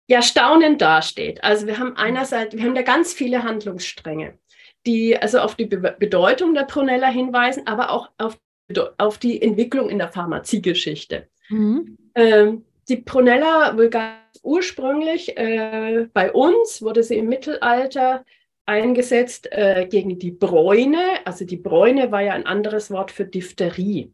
ja 0.08 0.22
staunend 0.22 0.82
dasteht. 0.82 1.44
Also 1.44 1.68
wir 1.68 1.78
haben 1.78 1.96
einerseits, 1.96 2.56
wir 2.56 2.64
haben 2.64 2.76
da 2.76 2.82
ganz 2.82 3.14
viele 3.14 3.44
Handlungsstränge, 3.44 4.38
die 4.86 5.18
also 5.18 5.40
auf 5.40 5.56
die 5.56 5.66
Be 5.66 5.96
Bedeutung 6.00 6.54
der 6.54 6.64
Prunella 6.64 7.08
hinweisen, 7.08 7.68
aber 7.68 7.92
auch 7.92 8.10
auf, 8.18 8.40
auf 8.98 9.18
die 9.20 9.42
Entwicklung 9.42 9.90
in 9.90 10.00
der 10.00 10.10
Pharmaziegeschichte. 10.10 11.28
Mhm. 11.50 11.98
Ähm, 12.16 12.66
die 12.88 12.98
Prunella 12.98 13.78
vulgaris 13.78 14.20
ursprünglich 14.42 15.38
äh, 15.38 16.08
bei 16.14 16.32
uns 16.32 16.82
wurde 16.82 17.04
sie 17.04 17.18
im 17.18 17.28
Mittelalter 17.28 18.26
eingesetzt 18.70 19.52
äh, 19.52 19.88
gegen 19.90 20.20
die 20.20 20.32
Bräune. 20.32 21.26
Also 21.26 21.44
die 21.44 21.58
Bräune 21.58 22.12
war 22.12 22.22
ja 22.22 22.34
ein 22.34 22.46
anderes 22.46 22.92
Wort 22.92 23.12
für 23.12 23.26
Diphtherie. 23.26 24.14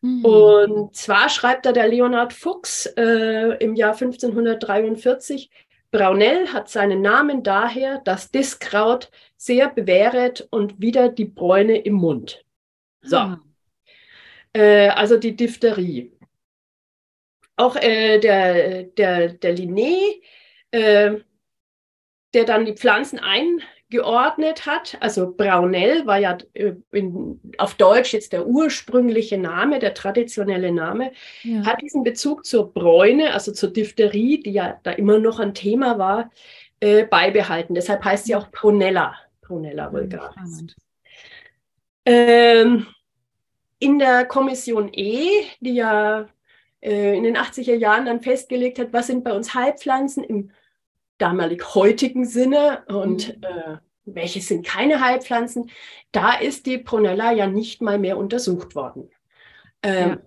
Mhm. 0.00 0.24
Und 0.24 0.96
zwar 0.96 1.28
schreibt 1.28 1.66
da 1.66 1.72
der 1.72 1.88
Leonhard 1.88 2.32
Fuchs 2.32 2.86
äh, 2.96 3.56
im 3.58 3.74
Jahr 3.74 3.92
1543, 3.92 5.50
Braunell 5.90 6.48
hat 6.48 6.68
seinen 6.68 7.00
Namen 7.00 7.42
daher, 7.42 7.98
dass 8.04 8.30
Diskraut 8.30 9.10
sehr 9.36 9.70
bewähret 9.70 10.46
und 10.50 10.80
wieder 10.80 11.08
die 11.08 11.24
Bräune 11.24 11.78
im 11.78 11.94
Mund. 11.94 12.44
So. 13.00 13.16
Ah. 13.16 13.40
Äh, 14.52 14.88
also 14.88 15.16
die 15.16 15.34
Diphtherie. 15.34 16.12
Auch 17.56 17.74
äh, 17.76 18.18
der, 18.18 18.84
der, 18.84 19.32
der 19.32 19.56
Linné, 19.56 20.20
äh, 20.70 21.16
der 22.34 22.44
dann 22.44 22.66
die 22.66 22.74
Pflanzen 22.74 23.18
ein, 23.18 23.62
geordnet 23.90 24.66
hat. 24.66 24.96
Also 25.00 25.32
Braunell 25.32 26.06
war 26.06 26.18
ja 26.18 26.36
äh, 26.54 26.74
in, 26.92 27.40
auf 27.58 27.74
Deutsch 27.74 28.12
jetzt 28.12 28.32
der 28.32 28.46
ursprüngliche 28.46 29.38
Name, 29.38 29.78
der 29.78 29.94
traditionelle 29.94 30.72
Name, 30.72 31.12
ja. 31.42 31.64
hat 31.64 31.80
diesen 31.80 32.02
Bezug 32.02 32.44
zur 32.44 32.72
Bräune, 32.72 33.32
also 33.32 33.52
zur 33.52 33.72
Diphtherie, 33.72 34.42
die 34.42 34.52
ja 34.52 34.78
da 34.82 34.92
immer 34.92 35.18
noch 35.18 35.38
ein 35.38 35.54
Thema 35.54 35.98
war, 35.98 36.30
äh, 36.80 37.04
beibehalten. 37.04 37.74
Deshalb 37.74 38.04
heißt 38.04 38.26
sie 38.26 38.36
auch 38.36 38.50
Prunella, 38.50 39.14
Prunella 39.40 39.92
vulgaris. 39.92 40.64
Ähm, 42.04 42.86
in 43.78 43.98
der 43.98 44.24
Kommission 44.26 44.90
E, 44.92 45.44
die 45.60 45.74
ja 45.74 46.28
äh, 46.80 47.16
in 47.16 47.24
den 47.24 47.36
80er 47.36 47.74
Jahren 47.74 48.06
dann 48.06 48.20
festgelegt 48.20 48.78
hat, 48.78 48.92
was 48.92 49.06
sind 49.06 49.24
bei 49.24 49.32
uns 49.32 49.54
Heilpflanzen 49.54 50.24
im 50.24 50.50
damalig 51.18 51.74
heutigen 51.74 52.24
Sinne 52.24 52.84
und 52.88 53.36
mhm. 53.36 53.42
äh, 53.42 53.76
welche 54.04 54.40
sind 54.40 54.66
keine 54.66 55.00
Heilpflanzen, 55.00 55.70
da 56.12 56.32
ist 56.34 56.66
die 56.66 56.78
Prunella 56.78 57.32
ja 57.32 57.46
nicht 57.46 57.82
mal 57.82 57.98
mehr 57.98 58.16
untersucht 58.16 58.74
worden. 58.74 59.10
Ähm, 59.82 60.08
ja 60.10 60.18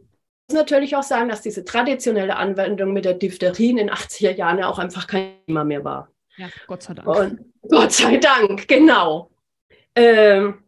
natürlich 0.54 0.96
auch 0.96 1.04
sagen, 1.04 1.30
dass 1.30 1.42
diese 1.42 1.66
traditionelle 1.66 2.36
Anwendung 2.36 2.94
mit 2.94 3.06
der 3.06 3.14
Diphtherie 3.14 3.70
in 3.70 3.78
den 3.78 3.90
80er 3.90 4.36
Jahren 4.36 4.60
ja 4.60 4.68
auch 4.68 4.80
einfach 4.80 5.08
kein 5.08 5.34
Thema 5.48 5.64
mehr 5.64 5.84
war. 5.84 6.10
Ja, 6.38 6.48
Gott 6.68 6.84
sei 6.84 6.94
Dank. 6.94 7.08
Und 7.08 7.40
Gott 7.70 7.92
sei 7.92 8.18
Dank, 8.18 8.68
genau. 8.68 9.30
Ähm, 9.96 10.64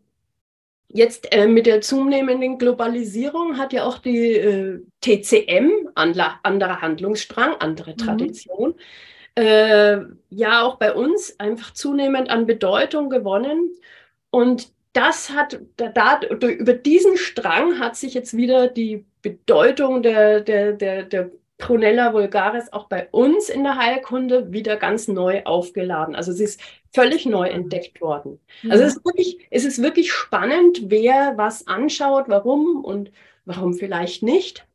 jetzt 0.87 1.33
äh, 1.33 1.47
mit 1.47 1.65
der 1.65 1.81
zunehmenden 1.81 2.57
Globalisierung 2.57 3.57
hat 3.57 3.73
ja 3.73 3.85
auch 3.85 3.99
die 3.99 4.33
äh, 4.33 4.81
TCM, 5.01 5.89
anderer 5.95 6.81
Handlungsstrang, 6.81 7.55
andere 7.59 7.91
mhm. 7.91 7.97
Tradition, 7.97 8.69
mhm. 8.69 8.75
Äh, 9.35 9.97
ja 10.29 10.63
auch 10.63 10.75
bei 10.75 10.93
uns 10.93 11.39
einfach 11.39 11.73
zunehmend 11.73 12.29
an 12.29 12.45
Bedeutung 12.45 13.09
gewonnen. 13.09 13.71
Und 14.29 14.71
das 14.93 15.31
hat, 15.31 15.59
da, 15.77 15.89
da, 15.89 16.21
über 16.21 16.73
diesen 16.73 17.17
Strang 17.17 17.79
hat 17.79 17.95
sich 17.95 18.13
jetzt 18.13 18.37
wieder 18.37 18.67
die 18.67 19.05
Bedeutung 19.21 20.03
der, 20.03 20.41
der, 20.41 20.73
der, 20.73 21.03
der 21.03 21.31
Prunella 21.57 22.13
vulgaris 22.13 22.73
auch 22.73 22.87
bei 22.89 23.07
uns 23.11 23.49
in 23.49 23.63
der 23.63 23.77
Heilkunde 23.77 24.51
wieder 24.51 24.75
ganz 24.75 25.07
neu 25.07 25.43
aufgeladen. 25.45 26.15
Also 26.15 26.31
sie 26.31 26.43
ist 26.43 26.59
völlig 26.93 27.25
neu 27.25 27.47
entdeckt 27.47 28.01
worden. 28.01 28.39
Ja. 28.61 28.71
Also 28.71 28.83
es 28.83 28.95
ist, 28.95 29.05
wirklich, 29.05 29.47
es 29.49 29.65
ist 29.65 29.81
wirklich 29.81 30.11
spannend, 30.11 30.91
wer 30.91 31.33
was 31.37 31.65
anschaut, 31.67 32.25
warum 32.27 32.83
und 32.83 33.11
warum 33.45 33.73
vielleicht 33.73 34.23
nicht. 34.23 34.65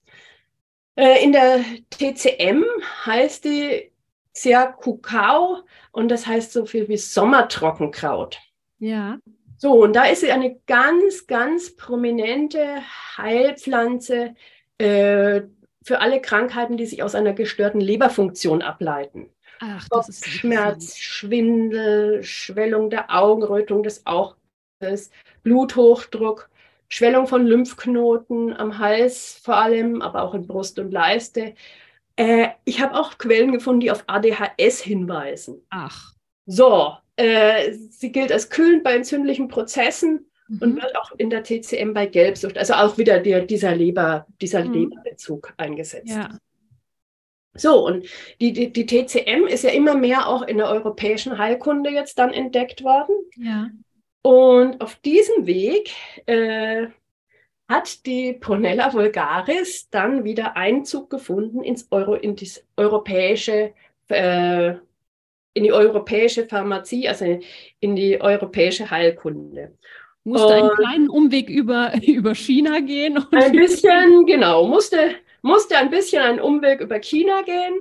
Äh, 0.97 1.23
in 1.23 1.33
der 1.33 1.61
TCM 1.91 2.65
heißt 3.07 3.45
die 3.45 3.93
sehr 4.43 4.73
Kukau 4.73 5.59
und 5.93 6.09
das 6.09 6.27
heißt 6.27 6.53
so 6.53 6.67
viel 6.67 6.89
wie 6.89 6.97
Sommertrockenkraut. 6.97 8.39
Ja. 8.79 9.19
So, 9.57 9.83
und 9.83 9.95
da 9.95 10.05
ist 10.05 10.21
sie 10.21 10.31
eine 10.31 10.61
ganz, 10.67 11.27
ganz 11.27 11.75
prominente 11.75 12.81
Heilpflanze 13.17 14.35
äh, 14.79 15.43
für 15.83 16.01
alle 16.01 16.21
Krankheiten, 16.21 16.77
die 16.77 16.87
sich 16.87 17.03
aus 17.03 17.15
einer 17.15 17.33
gestörten 17.33 17.81
Leberfunktion 17.81 18.63
ableiten. 18.63 19.31
Ach, 19.61 19.89
das 19.91 20.09
ist 20.09 20.27
Schmerz, 20.27 20.97
Schwindel, 20.97 22.23
Schwellung 22.23 22.91
der 22.91 23.13
Augen, 23.13 23.43
Rötung 23.43 23.83
des 23.83 24.07
Auges, 24.07 25.11
Bluthochdruck, 25.43 26.49
Schwellung 26.89 27.27
von 27.27 27.45
Lymphknoten 27.45 28.57
am 28.57 28.79
Hals 28.79 29.41
vor 29.43 29.57
allem, 29.57 30.01
aber 30.01 30.23
auch 30.23 30.35
in 30.35 30.47
Brust 30.47 30.79
und 30.79 30.93
Leiste. 30.93 31.55
Äh, 32.19 32.49
ich 32.65 32.81
habe 32.81 32.99
auch 32.99 33.17
Quellen 33.17 33.53
gefunden, 33.53 33.81
die 33.81 33.93
auf 33.93 34.03
ADHS 34.09 34.81
hinweisen. 34.81 35.65
Ach. 35.71 36.15
So, 36.47 36.95
äh, 37.15 37.73
sie 37.91 38.11
gilt 38.11 38.33
als 38.33 38.51
kühlend 38.51 38.83
bei 38.83 38.97
entzündlichen 38.97 39.47
Prozessen 39.47 40.29
mhm. 40.49 40.59
und 40.61 40.83
wird 40.83 40.97
auch 40.97 41.13
in 41.13 41.31
der 41.31 41.45
TCM 41.45 41.95
bei 41.95 42.07
Gelbsucht, 42.07 42.59
also 42.59 42.75
auch 42.75 42.99
wieder 42.99 43.21
der, 43.21 43.47
dieser, 43.47 43.77
Leber, 43.77 44.27
dieser 44.41 44.65
mhm. 44.65 44.73
Leberbezug 44.73 45.55
eingesetzt. 45.59 46.09
Ja. 46.09 46.37
So, 47.55 47.87
und 47.87 48.07
die, 48.41 48.53
die, 48.53 48.73
die, 48.73 48.87
TCM 48.87 49.47
ist 49.47 49.63
ja 49.63 49.71
immer 49.71 49.95
mehr 49.95 50.29
auch 50.29 50.43
in 50.43 50.59
der 50.59 50.69
europäischen 50.69 51.39
Heilkunde 51.39 51.91
jetzt 51.91 52.19
dann 52.19 52.33
entdeckt 52.33 52.83
worden. 52.83 53.15
Ja. 53.37 53.71
Und 54.23 54.81
auf 54.81 54.97
diesem 54.97 55.47
Weg 55.47 55.93
äh, 56.27 56.89
hat 57.69 58.07
die 58.07 58.33
Prunella 58.33 58.93
vulgaris 58.93 59.91
dann 59.91 60.25
wieder 60.25 60.57
Einzug 60.57 61.11
gefunden 61.11 61.63
ins 61.63 61.87
Euro, 61.91 62.15
in 62.15 62.35
das 62.35 62.65
europäische 62.77 63.75
äh, 64.09 64.75
in 65.59 65.65
die 65.65 65.73
europäische 65.73 66.47
Pharmazie, 66.47 67.09
also 67.09 67.41
in 67.81 67.97
die 67.97 68.21
europäische 68.21 68.91
Heilkunde. 68.91 69.77
Musste 70.25 70.55
einen 70.55 70.71
kleinen 70.71 71.09
Umweg 71.09 71.49
über, 71.49 71.93
über 72.07 72.35
China 72.35 72.81
gehen. 72.81 73.19
ein 73.33 73.53
bisschen, 73.57 74.25
genau, 74.27 74.67
musste, 74.67 75.17
musste 75.43 75.77
ein 75.77 75.91
bisschen 75.91 76.23
einen 76.23 76.41
Umweg 76.41 76.81
über 76.81 77.01
China 77.01 77.43
gehen 77.43 77.75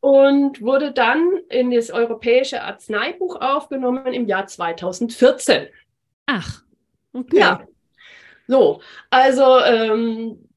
und 0.00 0.60
wurde 0.60 0.92
dann 0.92 1.30
in 1.48 1.70
das 1.70 1.90
europäische 1.90 2.62
Arzneibuch 2.62 3.40
aufgenommen 3.40 4.12
im 4.12 4.26
Jahr 4.26 4.46
2014. 4.46 5.68
Ach, 6.26 6.62
okay. 7.14 7.38
Ja. 7.38 7.66
So, 8.46 8.80
also 9.10 9.60
ähm, 9.60 10.48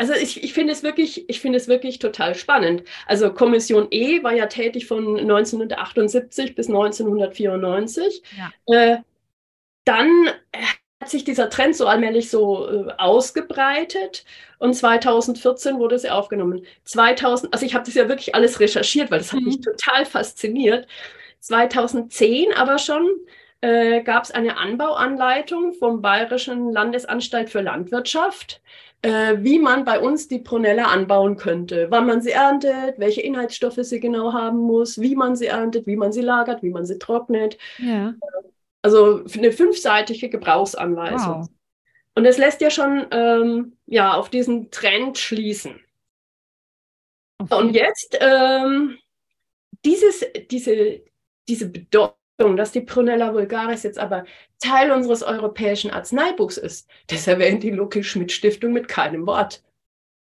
also 0.00 0.14
ich, 0.14 0.42
ich 0.42 0.54
finde 0.54 0.72
es 0.72 0.82
wirklich, 0.82 1.28
ich 1.28 1.40
finde 1.40 1.58
es 1.58 1.68
wirklich 1.68 1.98
total 1.98 2.34
spannend. 2.34 2.84
Also 3.06 3.34
Kommission 3.34 3.88
E 3.90 4.22
war 4.22 4.32
ja 4.32 4.46
tätig 4.46 4.86
von 4.86 5.18
1978 5.18 6.54
bis 6.54 6.68
1994. 6.68 8.22
Ja. 8.38 8.74
Äh, 8.74 8.98
dann 9.84 10.30
hat 11.00 11.10
sich 11.10 11.24
dieser 11.24 11.50
Trend 11.50 11.76
so 11.76 11.86
allmählich 11.86 12.30
so 12.30 12.66
äh, 12.66 12.92
ausgebreitet 12.96 14.24
und 14.58 14.72
2014 14.72 15.78
wurde 15.78 15.98
sie 15.98 16.08
aufgenommen. 16.08 16.64
2000, 16.84 17.52
also 17.52 17.66
ich 17.66 17.74
habe 17.74 17.84
das 17.84 17.94
ja 17.94 18.08
wirklich 18.08 18.34
alles 18.34 18.58
recherchiert, 18.58 19.10
weil 19.10 19.18
das 19.18 19.34
hat 19.34 19.40
mich 19.40 19.58
mhm. 19.58 19.62
total 19.62 20.06
fasziniert. 20.06 20.86
2010 21.40 22.54
aber 22.54 22.78
schon 22.78 23.06
äh, 23.60 24.02
gab 24.02 24.24
es 24.24 24.30
eine 24.30 24.56
Anbauanleitung 24.56 25.72
vom 25.74 26.02
Bayerischen 26.02 26.72
Landesanstalt 26.72 27.50
für 27.50 27.60
Landwirtschaft 27.60 28.60
äh, 29.02 29.38
wie 29.38 29.58
man 29.58 29.84
bei 29.84 29.98
uns 29.98 30.28
die 30.28 30.40
Prunella 30.40 30.84
anbauen 30.84 31.36
könnte, 31.36 31.90
wann 31.90 32.06
man 32.06 32.20
sie 32.20 32.30
erntet, 32.30 32.98
welche 32.98 33.22
Inhaltsstoffe 33.22 33.78
sie 33.80 34.00
genau 34.00 34.32
haben 34.32 34.58
muss, 34.58 35.00
wie 35.00 35.16
man 35.16 35.36
sie 35.36 35.46
erntet, 35.46 35.86
wie 35.86 35.96
man 35.96 36.12
sie 36.12 36.20
lagert, 36.20 36.62
wie 36.62 36.70
man 36.70 36.84
sie 36.84 36.98
trocknet. 36.98 37.56
Ja. 37.78 38.14
Also 38.82 39.24
eine 39.34 39.52
fünfseitige 39.52 40.28
Gebrauchsanweisung. 40.28 41.42
Wow. 41.42 41.48
Und 42.14 42.24
es 42.26 42.38
lässt 42.38 42.60
ja 42.60 42.70
schon 42.70 43.06
ähm, 43.10 43.76
ja, 43.86 44.14
auf 44.14 44.28
diesen 44.28 44.70
Trend 44.70 45.16
schließen. 45.16 45.80
Okay. 47.38 47.54
Und 47.54 47.74
jetzt 47.74 48.18
ähm, 48.20 48.98
dieses, 49.84 50.26
diese, 50.50 51.00
diese 51.48 51.70
Bedeutung, 51.70 52.19
dass 52.56 52.72
die 52.72 52.80
Prunella 52.80 53.32
vulgaris 53.34 53.82
jetzt 53.82 53.98
aber 53.98 54.24
Teil 54.58 54.90
unseres 54.90 55.22
europäischen 55.22 55.90
Arzneibuchs 55.90 56.56
ist, 56.56 56.88
das 57.08 57.26
erwähnt 57.26 57.62
die 57.62 57.70
Lucke-Schmidt-Stiftung 57.70 58.72
mit 58.72 58.88
keinem 58.88 59.26
Wort. 59.26 59.62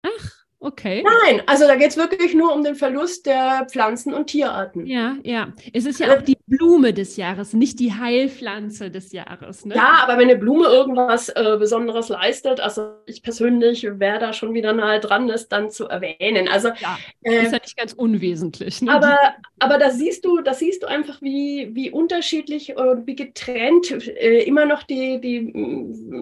Ach, 0.03 0.42
Okay. 0.65 1.03
Nein, 1.03 1.43
also 1.47 1.67
da 1.67 1.75
geht 1.75 1.91
es 1.91 1.97
wirklich 1.97 2.35
nur 2.35 2.55
um 2.55 2.63
den 2.63 2.77
Verlust 2.77 3.27
der 3.27 3.67
Pflanzen- 3.69 4.15
und 4.15 4.29
Tierarten. 4.29 4.87
Ja, 4.87 5.17
ja. 5.25 5.49
Es 5.73 5.87
ist 5.87 5.99
ja 5.99 6.17
auch 6.17 6.23
die 6.23 6.39
Blume 6.47 6.93
des 6.93 7.17
Jahres, 7.17 7.53
nicht 7.53 7.81
die 7.81 7.93
Heilpflanze 7.93 8.89
des 8.89 9.11
Jahres. 9.11 9.65
Ne? 9.65 9.75
Ja, 9.75 9.99
aber 10.05 10.19
wenn 10.19 10.31
eine 10.31 10.39
Blume 10.39 10.67
irgendwas 10.67 11.31
äh, 11.31 11.57
Besonderes 11.59 12.11
leistet, 12.11 12.61
also 12.61 12.93
ich 13.07 13.25
persönlich 13.25 13.83
wäre 13.99 14.21
da 14.21 14.33
schon 14.33 14.55
wieder 14.55 14.73
nahe 14.73 15.01
dran, 15.01 15.27
das 15.27 15.49
dann 15.49 15.71
zu 15.71 15.89
erwähnen. 15.89 16.47
Also 16.47 16.69
ja, 16.69 16.97
äh, 17.23 17.43
ist 17.43 17.53
ja 17.53 17.59
nicht 17.59 17.77
ganz 17.77 17.93
unwesentlich. 17.93 18.83
Ne? 18.83 18.93
Aber, 18.93 19.19
aber 19.59 19.79
da 19.79 19.91
siehst 19.91 20.25
du, 20.25 20.43
da 20.43 20.55
siehst 20.55 20.85
du 20.85 20.87
einfach, 20.87 21.21
wie, 21.23 21.71
wie 21.73 21.91
unterschiedlich 21.91 22.77
und 22.77 23.05
wie 23.09 23.17
getrennt 23.17 23.91
äh, 23.91 24.45
immer 24.45 24.65
noch 24.67 24.85
die, 24.85 25.21
die, 25.21 25.53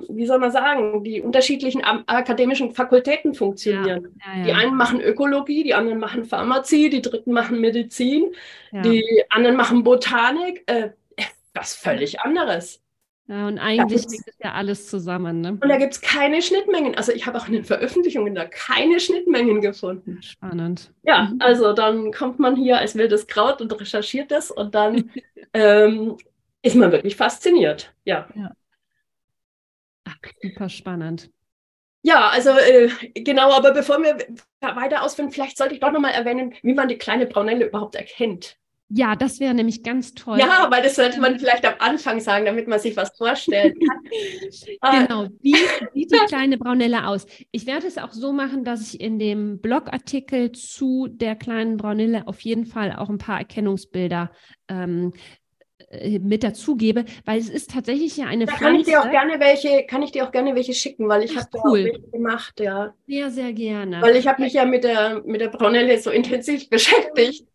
wie 0.08 0.26
soll 0.26 0.38
man 0.38 0.50
sagen, 0.50 1.04
die 1.04 1.20
unterschiedlichen 1.20 1.84
akademischen 1.84 2.72
Fakultäten 2.72 3.34
funktionieren. 3.34 4.08
Ja, 4.24 4.29
ja 4.29 4.29
ja. 4.38 4.44
Die 4.44 4.52
einen 4.52 4.76
machen 4.76 5.00
Ökologie, 5.00 5.64
die 5.64 5.74
anderen 5.74 5.98
machen 5.98 6.24
Pharmazie, 6.24 6.90
die 6.90 7.02
dritten 7.02 7.32
machen 7.32 7.60
Medizin, 7.60 8.34
ja. 8.72 8.82
die 8.82 9.24
anderen 9.30 9.56
machen 9.56 9.82
Botanik. 9.84 10.62
Äh, 10.66 10.90
was 11.54 11.74
völlig 11.74 12.20
anderes. 12.20 12.80
Ja, 13.26 13.46
und 13.46 13.58
eigentlich 13.58 14.08
liegt 14.08 14.26
es 14.26 14.38
ja 14.42 14.54
alles 14.54 14.88
zusammen. 14.88 15.40
Ne? 15.40 15.50
Und 15.52 15.68
da 15.68 15.76
gibt 15.78 15.92
es 15.92 16.00
keine 16.00 16.42
Schnittmengen. 16.42 16.96
Also 16.96 17.12
ich 17.12 17.26
habe 17.26 17.38
auch 17.38 17.46
in 17.46 17.52
den 17.52 17.64
Veröffentlichungen 17.64 18.34
da 18.34 18.44
keine 18.44 18.98
Schnittmengen 18.98 19.60
gefunden. 19.60 20.20
Spannend. 20.20 20.92
Ja, 21.04 21.30
mhm. 21.32 21.36
also 21.40 21.72
dann 21.72 22.12
kommt 22.12 22.40
man 22.40 22.56
hier 22.56 22.78
als 22.78 22.96
wildes 22.96 23.28
Kraut 23.28 23.60
und 23.60 23.78
recherchiert 23.78 24.32
das 24.32 24.50
und 24.50 24.74
dann 24.74 25.10
ähm, 25.54 26.16
ist 26.62 26.74
man 26.74 26.90
wirklich 26.90 27.14
fasziniert. 27.14 27.94
Ja. 28.04 28.28
ja. 28.34 28.50
Ach, 30.04 30.16
super 30.42 30.68
spannend. 30.68 31.30
Ja, 32.02 32.28
also 32.28 32.50
äh, 32.50 32.88
genau, 33.14 33.52
aber 33.52 33.72
bevor 33.72 34.02
wir 34.02 34.16
weiter 34.60 35.02
ausführen, 35.02 35.30
vielleicht 35.30 35.58
sollte 35.58 35.74
ich 35.74 35.80
doch 35.80 35.92
nochmal 35.92 36.12
erwähnen, 36.12 36.54
wie 36.62 36.74
man 36.74 36.88
die 36.88 36.98
kleine 36.98 37.26
Braunelle 37.26 37.66
überhaupt 37.66 37.94
erkennt. 37.94 38.56
Ja, 38.92 39.14
das 39.14 39.38
wäre 39.38 39.54
nämlich 39.54 39.84
ganz 39.84 40.14
toll. 40.14 40.40
Ja, 40.40 40.66
weil 40.68 40.82
das 40.82 40.96
sollte 40.96 41.20
man 41.20 41.38
vielleicht 41.38 41.64
am 41.64 41.74
Anfang 41.78 42.18
sagen, 42.18 42.44
damit 42.44 42.66
man 42.66 42.80
sich 42.80 42.96
was 42.96 43.16
vorstellen 43.16 43.74
kann. 43.78 43.98
Ah. 44.82 45.02
genau, 45.02 45.28
wie 45.42 45.54
sieht 45.54 46.10
die 46.10 46.26
kleine 46.26 46.56
Braunelle 46.56 47.06
aus? 47.06 47.26
Ich 47.52 47.66
werde 47.66 47.86
es 47.86 47.98
auch 47.98 48.12
so 48.12 48.32
machen, 48.32 48.64
dass 48.64 48.80
ich 48.80 49.00
in 49.00 49.18
dem 49.18 49.60
Blogartikel 49.60 50.52
zu 50.52 51.06
der 51.08 51.36
kleinen 51.36 51.76
Braunelle 51.76 52.26
auf 52.26 52.40
jeden 52.40 52.64
Fall 52.64 52.94
auch 52.96 53.08
ein 53.10 53.18
paar 53.18 53.38
Erkennungsbilder 53.38 54.30
ähm, 54.68 55.12
äh, 55.12 55.39
mit 56.20 56.42
dazugebe, 56.42 57.04
weil 57.24 57.38
es 57.38 57.48
ist 57.48 57.70
tatsächlich 57.70 58.16
ja 58.16 58.26
eine 58.26 58.46
da 58.46 58.52
Pflanze. 58.52 58.64
Kann 58.64 58.80
ich 58.80 58.86
dir 58.86 59.00
auch 59.00 59.10
gerne 59.10 59.40
welche, 59.40 59.86
kann 59.86 60.02
ich 60.02 60.12
dir 60.12 60.26
auch 60.26 60.32
gerne 60.32 60.54
welche 60.54 60.74
schicken, 60.74 61.08
weil 61.08 61.24
ich 61.24 61.36
habe 61.36 61.48
cool. 61.64 61.84
welche 61.84 62.10
gemacht, 62.10 62.60
ja. 62.60 62.94
Sehr, 63.06 63.30
sehr 63.30 63.52
gerne. 63.52 64.00
Weil 64.00 64.16
ich 64.16 64.26
habe 64.26 64.42
mich 64.42 64.52
ja 64.52 64.64
mit 64.64 64.84
der 64.84 65.22
mit 65.24 65.40
der 65.40 65.48
Braunelle 65.48 65.98
so 65.98 66.10
intensiv 66.10 66.68
beschäftigt. 66.68 67.46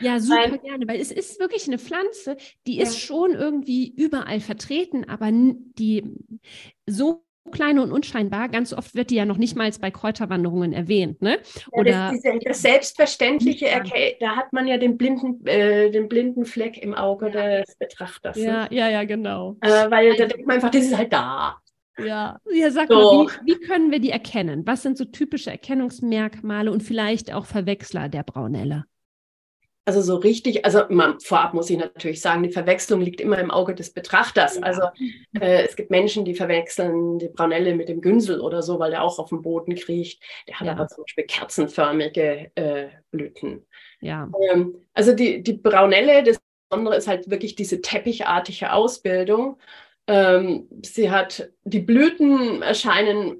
Ja, 0.00 0.18
super 0.18 0.48
Nein. 0.48 0.60
gerne, 0.62 0.88
weil 0.88 1.00
es 1.00 1.12
ist 1.12 1.40
wirklich 1.40 1.66
eine 1.66 1.78
Pflanze, 1.78 2.36
die 2.66 2.76
ja. 2.76 2.84
ist 2.84 2.98
schon 2.98 3.32
irgendwie 3.32 3.92
überall 3.94 4.40
vertreten, 4.40 5.06
aber 5.08 5.30
die 5.30 6.04
so 6.86 7.22
klein 7.50 7.78
und 7.78 7.92
unscheinbar. 7.92 8.48
Ganz 8.48 8.72
oft 8.72 8.94
wird 8.94 9.10
die 9.10 9.16
ja 9.16 9.24
noch 9.24 9.36
nicht 9.36 9.56
mal 9.56 9.70
bei 9.80 9.90
Kräuterwanderungen 9.90 10.72
erwähnt. 10.72 11.22
Ne? 11.22 11.38
Oder 11.72 11.90
ja, 11.90 12.10
das, 12.10 12.20
diese, 12.20 12.38
das 12.44 12.62
Selbstverständliche, 12.62 13.66
okay, 13.76 14.16
da 14.20 14.36
hat 14.36 14.52
man 14.52 14.66
ja 14.66 14.78
den 14.78 14.96
blinden, 14.96 15.44
äh, 15.46 15.90
den 15.90 16.08
blinden 16.08 16.44
Fleck 16.44 16.78
im 16.82 16.94
Auge 16.94 17.30
ja. 17.32 17.60
des 17.60 17.76
Betrachters. 17.76 18.36
Ja, 18.36 18.64
ne? 18.64 18.68
ja, 18.70 18.88
ja, 18.88 19.04
genau. 19.04 19.56
Äh, 19.60 19.90
weil 19.90 20.16
da 20.16 20.26
denkt 20.26 20.46
man 20.46 20.56
einfach, 20.56 20.70
das 20.70 20.82
ist 20.82 20.96
halt 20.96 21.12
da. 21.12 21.56
Ja, 21.98 22.38
ja 22.52 22.70
sag 22.70 22.88
so. 22.88 22.94
mal, 22.94 23.34
wie, 23.44 23.52
wie, 23.52 23.60
können 23.60 23.90
wir 23.90 24.00
die 24.00 24.10
erkennen? 24.10 24.66
Was 24.66 24.82
sind 24.82 24.96
so 24.96 25.04
typische 25.04 25.50
Erkennungsmerkmale 25.50 26.70
und 26.70 26.82
vielleicht 26.82 27.32
auch 27.32 27.46
Verwechsler 27.46 28.08
der 28.08 28.22
Braunelle? 28.22 28.84
Also 29.90 30.02
so 30.02 30.18
richtig, 30.18 30.64
also 30.64 30.84
man, 30.88 31.18
vorab 31.18 31.52
muss 31.52 31.68
ich 31.68 31.76
natürlich 31.76 32.20
sagen, 32.20 32.44
die 32.44 32.52
Verwechslung 32.52 33.00
liegt 33.00 33.20
immer 33.20 33.40
im 33.40 33.50
Auge 33.50 33.74
des 33.74 33.92
Betrachters. 33.92 34.54
Ja. 34.54 34.62
Also 34.62 34.82
äh, 35.40 35.64
es 35.64 35.74
gibt 35.74 35.90
Menschen, 35.90 36.24
die 36.24 36.36
verwechseln 36.36 37.18
die 37.18 37.26
Braunelle 37.26 37.74
mit 37.74 37.88
dem 37.88 38.00
Günsel 38.00 38.40
oder 38.40 38.62
so, 38.62 38.78
weil 38.78 38.92
der 38.92 39.02
auch 39.02 39.18
auf 39.18 39.30
dem 39.30 39.42
Boden 39.42 39.74
kriecht. 39.74 40.22
Der 40.46 40.60
hat 40.60 40.66
ja. 40.68 40.74
aber 40.74 40.86
zum 40.86 41.02
Beispiel 41.02 41.24
kerzenförmige 41.24 42.52
äh, 42.54 42.86
Blüten. 43.10 43.66
Ja. 44.00 44.30
Ähm, 44.52 44.76
also 44.94 45.12
die, 45.12 45.42
die 45.42 45.54
Braunelle, 45.54 46.22
das 46.22 46.38
Besondere 46.68 46.94
ist 46.94 47.08
halt 47.08 47.28
wirklich 47.28 47.56
diese 47.56 47.80
teppichartige 47.80 48.72
Ausbildung. 48.72 49.58
Ähm, 50.06 50.68
sie 50.84 51.10
hat, 51.10 51.50
die 51.64 51.80
Blüten 51.80 52.62
erscheinen 52.62 53.38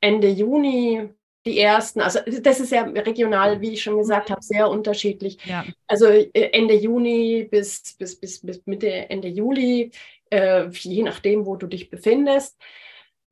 Ende 0.00 0.28
Juni, 0.28 1.10
die 1.46 1.58
ersten, 1.58 2.00
also 2.00 2.20
das 2.42 2.60
ist 2.60 2.72
ja 2.72 2.82
regional, 2.82 3.60
wie 3.60 3.72
ich 3.72 3.82
schon 3.82 3.98
gesagt 3.98 4.30
habe, 4.30 4.42
sehr 4.42 4.68
unterschiedlich. 4.68 5.38
Ja. 5.44 5.64
Also 5.86 6.06
äh, 6.06 6.28
Ende 6.32 6.74
Juni 6.74 7.48
bis, 7.50 7.94
bis, 7.98 8.18
bis, 8.20 8.40
bis 8.40 8.66
Mitte, 8.66 8.88
Ende 8.88 9.28
Juli, 9.28 9.90
äh, 10.30 10.68
je 10.68 11.02
nachdem, 11.02 11.46
wo 11.46 11.56
du 11.56 11.66
dich 11.66 11.88
befindest. 11.88 12.58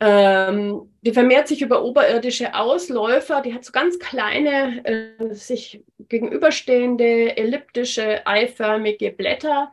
Ähm, 0.00 0.94
die 1.02 1.12
vermehrt 1.12 1.48
sich 1.48 1.60
über 1.60 1.82
oberirdische 1.82 2.54
Ausläufer, 2.54 3.42
die 3.42 3.52
hat 3.52 3.64
so 3.64 3.72
ganz 3.72 3.98
kleine, 3.98 4.84
äh, 4.84 5.34
sich 5.34 5.84
gegenüberstehende, 5.98 7.36
elliptische, 7.36 8.24
eiförmige 8.26 9.10
Blätter. 9.10 9.72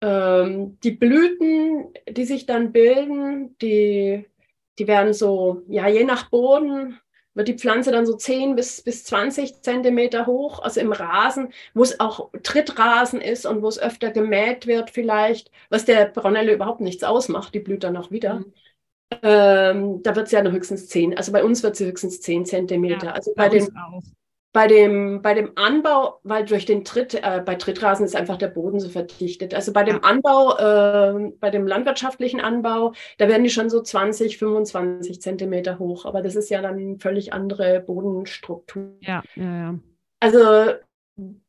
Ähm, 0.00 0.78
die 0.84 0.92
Blüten, 0.92 1.92
die 2.08 2.24
sich 2.24 2.46
dann 2.46 2.72
bilden, 2.72 3.56
die, 3.58 4.26
die 4.78 4.86
werden 4.86 5.14
so, 5.14 5.62
ja, 5.66 5.88
je 5.88 6.04
nach 6.04 6.30
Boden, 6.30 7.00
wird 7.38 7.48
die 7.48 7.56
Pflanze 7.56 7.92
dann 7.92 8.04
so 8.04 8.14
10 8.14 8.56
bis, 8.56 8.82
bis 8.82 9.04
20 9.04 9.62
Zentimeter 9.62 10.26
hoch, 10.26 10.58
also 10.58 10.80
im 10.80 10.90
Rasen, 10.92 11.52
wo 11.72 11.84
es 11.84 12.00
auch 12.00 12.30
Trittrasen 12.42 13.20
ist 13.20 13.46
und 13.46 13.62
wo 13.62 13.68
es 13.68 13.78
öfter 13.78 14.10
gemäht 14.10 14.66
wird 14.66 14.90
vielleicht, 14.90 15.50
was 15.70 15.84
der 15.84 16.06
Braunelle 16.06 16.52
überhaupt 16.52 16.80
nichts 16.80 17.04
ausmacht, 17.04 17.54
die 17.54 17.60
blüht 17.60 17.84
dann 17.84 17.96
auch 17.96 18.10
wieder. 18.10 18.40
Mhm. 18.40 18.52
Ähm, 19.22 20.02
da 20.02 20.16
wird 20.16 20.28
sie 20.28 20.36
ja 20.36 20.42
noch 20.42 20.52
höchstens 20.52 20.88
10, 20.88 21.16
also 21.16 21.32
bei 21.32 21.44
uns 21.44 21.62
wird 21.62 21.76
sie 21.76 21.86
höchstens 21.86 22.20
10 22.20 22.44
Zentimeter. 22.44 23.06
Ja, 23.06 23.12
also 23.12 23.32
bei, 23.34 23.48
bei 23.48 23.58
den, 23.58 23.68
bei 24.52 24.66
dem, 24.66 25.20
bei 25.20 25.34
dem 25.34 25.52
Anbau, 25.56 26.20
weil 26.22 26.44
durch 26.44 26.64
den 26.64 26.84
Tritt, 26.84 27.14
äh, 27.14 27.42
bei 27.44 27.54
Trittrasen 27.54 28.04
ist 28.04 28.16
einfach 28.16 28.38
der 28.38 28.48
Boden 28.48 28.80
so 28.80 28.88
verdichtet. 28.88 29.54
Also 29.54 29.72
bei 29.72 29.84
dem 29.84 30.02
Anbau, 30.02 30.56
äh, 30.56 31.32
bei 31.38 31.50
dem 31.50 31.66
landwirtschaftlichen 31.66 32.40
Anbau, 32.40 32.92
da 33.18 33.28
werden 33.28 33.44
die 33.44 33.50
schon 33.50 33.68
so 33.68 33.82
20, 33.82 34.38
25 34.38 35.20
Zentimeter 35.20 35.78
hoch. 35.78 36.06
Aber 36.06 36.22
das 36.22 36.34
ist 36.34 36.48
ja 36.48 36.62
dann 36.62 36.98
völlig 36.98 37.32
andere 37.32 37.80
Bodenstruktur. 37.80 38.96
Ja, 39.02 39.22
ja, 39.36 39.44
ja. 39.44 39.78
Also 40.20 40.74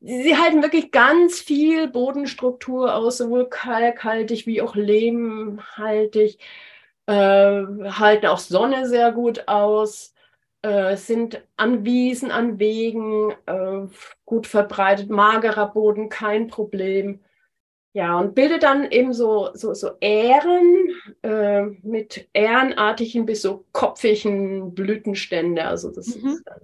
sie 0.00 0.36
halten 0.36 0.62
wirklich 0.62 0.90
ganz 0.90 1.40
viel 1.40 1.88
Bodenstruktur 1.88 2.94
aus, 2.94 3.18
sowohl 3.18 3.48
kalkhaltig 3.48 4.46
wie 4.46 4.60
auch 4.60 4.74
lehmhaltig, 4.74 6.38
äh, 7.06 7.12
halten 7.12 8.26
auch 8.26 8.38
Sonne 8.38 8.86
sehr 8.86 9.12
gut 9.12 9.48
aus 9.48 10.14
äh, 10.62 10.96
sind 10.96 11.42
an 11.56 11.84
Wiesen, 11.84 12.30
an 12.30 12.58
Wegen 12.58 13.32
äh, 13.46 13.86
gut 14.24 14.46
verbreitet, 14.46 15.10
magerer 15.10 15.72
Boden, 15.72 16.08
kein 16.08 16.48
Problem. 16.48 17.20
Ja, 17.92 18.18
und 18.20 18.36
bildet 18.36 18.62
dann 18.62 18.88
eben 18.90 19.12
so, 19.12 19.50
so, 19.54 19.74
so 19.74 19.90
Ähren 20.00 20.90
äh, 21.22 21.62
mit 21.82 22.28
ährenartigen 22.32 23.26
bis 23.26 23.42
so 23.42 23.64
kopfigen 23.72 24.74
Blütenstände. 24.74 25.64
Also 25.64 25.90
das 25.90 26.14
mhm. 26.14 26.28
ist 26.28 26.42
dann, 26.44 26.60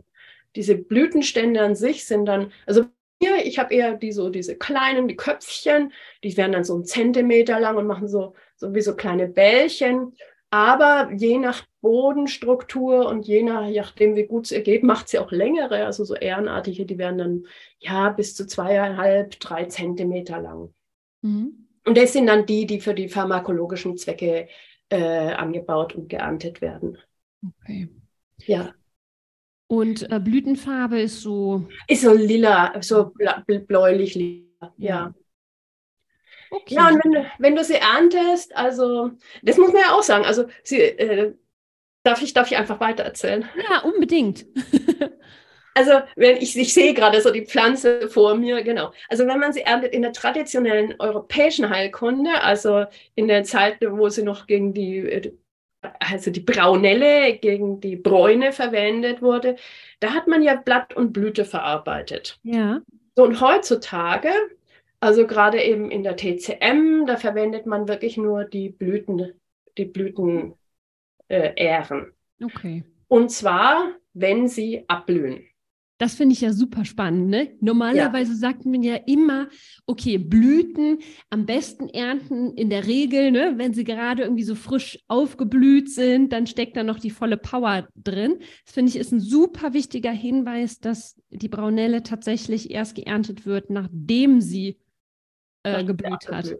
diese 0.54 0.76
Blütenstände 0.76 1.61
an 1.61 1.74
sich 1.74 2.06
sind 2.06 2.26
dann, 2.26 2.52
also 2.64 2.85
hier, 3.20 3.44
ich 3.44 3.59
habe 3.59 3.74
eher 3.74 3.94
die 3.94 4.12
so 4.12 4.28
diese 4.28 4.56
kleinen, 4.56 5.09
die 5.09 5.16
Köpfchen, 5.16 5.92
die 6.22 6.37
werden 6.37 6.52
dann 6.52 6.64
so 6.64 6.74
einen 6.74 6.85
Zentimeter 6.85 7.59
lang 7.59 7.76
und 7.76 7.87
machen 7.87 8.09
so, 8.09 8.35
so 8.56 8.74
wie 8.74 8.82
so 8.82 8.94
kleine 8.94 9.26
Bällchen. 9.26 10.14
Aber 10.50 11.11
je 11.12 11.38
nach 11.38 11.64
Bodenstruktur 11.87 13.07
und 13.07 13.29
je 13.29 13.44
nachdem, 13.44 14.16
wie 14.16 14.27
gut 14.27 14.46
es 14.46 14.51
ergeht, 14.51 14.83
macht 14.83 15.09
sie 15.09 15.20
auch 15.20 15.31
längere, 15.31 15.87
also 15.87 16.03
so 16.03 16.16
ehrenartige, 16.16 16.85
die 16.85 16.99
werden 16.99 17.18
dann 17.18 17.46
ja 17.79 18.11
bis 18.11 18.35
zu 18.35 18.44
zweieinhalb, 18.44 19.38
drei 19.38 19.66
Zentimeter 19.66 20.40
lang. 20.40 20.75
Mhm. 21.22 21.68
Und 21.85 21.96
das 21.96 22.12
sind 22.12 22.27
dann 22.27 22.44
die, 22.44 22.66
die 22.66 22.81
für 22.81 22.92
die 22.92 23.09
pharmakologischen 23.09 23.96
Zwecke 23.96 24.49
äh, 24.88 25.33
angebaut 25.33 25.94
und 25.94 26.09
geerntet 26.09 26.61
werden. 26.61 26.99
Okay. 27.46 27.88
Ja. 28.38 28.75
Und 29.68 30.11
äh, 30.11 30.18
Blütenfarbe 30.18 31.01
ist 31.01 31.20
so. 31.20 31.68
Ist 31.87 32.03
so 32.03 32.12
lila, 32.12 32.83
so 32.83 33.12
bläulich 33.46 34.16
lila, 34.16 34.75
ja. 34.77 34.88
ja. 34.88 35.14
Okay. 36.51 36.75
Ja, 36.75 36.88
und 36.88 36.96
wenn, 37.05 37.27
wenn 37.38 37.55
du 37.55 37.62
sie 37.62 37.75
erntest, 37.75 38.57
also 38.57 39.12
das 39.42 39.57
muss 39.57 39.72
man 39.72 39.83
ja 39.83 39.92
auch 39.92 40.03
sagen, 40.03 40.25
also 40.25 40.46
sie, 40.64 40.81
äh, 40.81 41.35
darf, 42.06 42.22
ich, 42.22 42.32
darf 42.32 42.50
ich 42.50 42.56
einfach 42.56 42.80
weiter 42.80 43.04
erzählen? 43.04 43.48
Ja, 43.70 43.80
unbedingt. 43.80 44.46
also 45.74 45.92
wenn 46.16 46.36
ich, 46.36 46.56
ich 46.56 46.72
sehe 46.72 46.94
gerade 46.94 47.20
so 47.20 47.30
die 47.30 47.46
Pflanze 47.46 48.08
vor 48.08 48.34
mir, 48.34 48.62
genau. 48.62 48.92
Also 49.08 49.26
wenn 49.26 49.40
man 49.40 49.52
sie 49.52 49.62
erntet 49.62 49.92
in 49.92 50.02
der 50.02 50.12
traditionellen 50.12 50.94
europäischen 50.98 51.68
Heilkunde, 51.68 52.42
also 52.42 52.86
in 53.14 53.28
der 53.28 53.44
Zeit, 53.44 53.78
wo 53.82 54.08
sie 54.08 54.22
noch 54.22 54.46
gegen 54.46 54.72
die 54.72 55.32
also 56.00 56.32
die 56.32 56.40
Braunelle 56.40 57.36
gegen 57.36 57.80
die 57.80 57.94
Bräune 57.94 58.50
verwendet 58.50 59.22
wurde, 59.22 59.54
da 60.00 60.14
hat 60.14 60.26
man 60.26 60.42
ja 60.42 60.56
Blatt 60.56 60.96
und 60.96 61.12
Blüte 61.12 61.44
verarbeitet. 61.44 62.40
Ja. 62.42 62.80
So, 63.14 63.22
und 63.22 63.40
heutzutage 63.40 64.30
also 65.00 65.26
gerade 65.26 65.62
eben 65.62 65.90
in 65.90 66.02
der 66.02 66.16
TCM, 66.16 67.06
da 67.06 67.16
verwendet 67.16 67.66
man 67.66 67.88
wirklich 67.88 68.16
nur 68.16 68.44
die 68.44 68.70
Blüten, 68.70 69.32
die 69.76 69.84
Blütenähren. 69.84 70.54
Äh, 71.28 72.44
okay. 72.44 72.84
Und 73.08 73.30
zwar, 73.30 73.92
wenn 74.12 74.48
sie 74.48 74.84
abblühen. 74.88 75.44
Das 75.98 76.14
finde 76.14 76.34
ich 76.34 76.42
ja 76.42 76.52
super 76.52 76.84
spannend. 76.84 77.28
Ne? 77.28 77.56
Normalerweise 77.60 78.32
ja. 78.32 78.38
sagt 78.38 78.66
man 78.66 78.82
ja 78.82 78.96
immer, 79.06 79.48
okay, 79.86 80.18
Blüten 80.18 80.98
am 81.30 81.46
besten 81.46 81.88
ernten 81.88 82.52
in 82.52 82.68
der 82.68 82.86
Regel, 82.86 83.30
ne? 83.30 83.54
wenn 83.56 83.72
sie 83.72 83.84
gerade 83.84 84.22
irgendwie 84.24 84.42
so 84.42 84.54
frisch 84.54 84.98
aufgeblüht 85.08 85.90
sind, 85.90 86.32
dann 86.32 86.46
steckt 86.46 86.76
da 86.76 86.82
noch 86.82 86.98
die 86.98 87.10
volle 87.10 87.38
Power 87.38 87.88
drin. 87.94 88.40
Das 88.66 88.74
finde 88.74 88.90
ich 88.90 88.96
ist 88.96 89.12
ein 89.12 89.20
super 89.20 89.72
wichtiger 89.72 90.12
Hinweis, 90.12 90.80
dass 90.80 91.18
die 91.30 91.48
Braunelle 91.48 92.02
tatsächlich 92.02 92.70
erst 92.70 92.94
geerntet 92.94 93.46
wird, 93.46 93.70
nachdem 93.70 94.42
sie 94.42 94.78
äh, 95.62 95.82
geblüht 95.82 96.28
hat. 96.28 96.54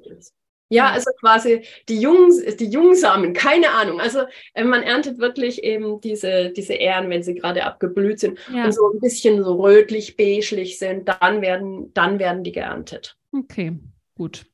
Ja, 0.69 0.91
also 0.91 1.11
quasi 1.21 1.63
die, 1.89 2.01
Jungs, 2.01 2.43
die 2.57 2.69
Jungsamen, 2.69 3.33
keine 3.33 3.71
Ahnung. 3.71 4.01
Also 4.01 4.23
äh, 4.55 4.65
man 4.65 4.83
erntet 4.83 5.19
wirklich 5.19 5.63
eben 5.63 6.01
diese, 6.01 6.51
diese 6.51 6.75
Ähren, 6.75 7.09
wenn 7.09 7.23
sie 7.23 7.35
gerade 7.35 7.65
abgeblüht 7.65 8.19
sind 8.19 8.39
ja. 8.53 8.65
und 8.65 8.73
so 8.73 8.91
ein 8.93 9.01
bisschen 9.01 9.45
so 9.45 9.63
rötlich, 9.63 10.17
beigelich 10.17 10.79
sind, 10.79 11.09
dann 11.09 11.41
werden, 11.41 11.93
dann 11.95 12.19
werden 12.19 12.43
die 12.43 12.53
geerntet. 12.53 13.17
Okay, 13.33 13.79
gut. 14.17 14.47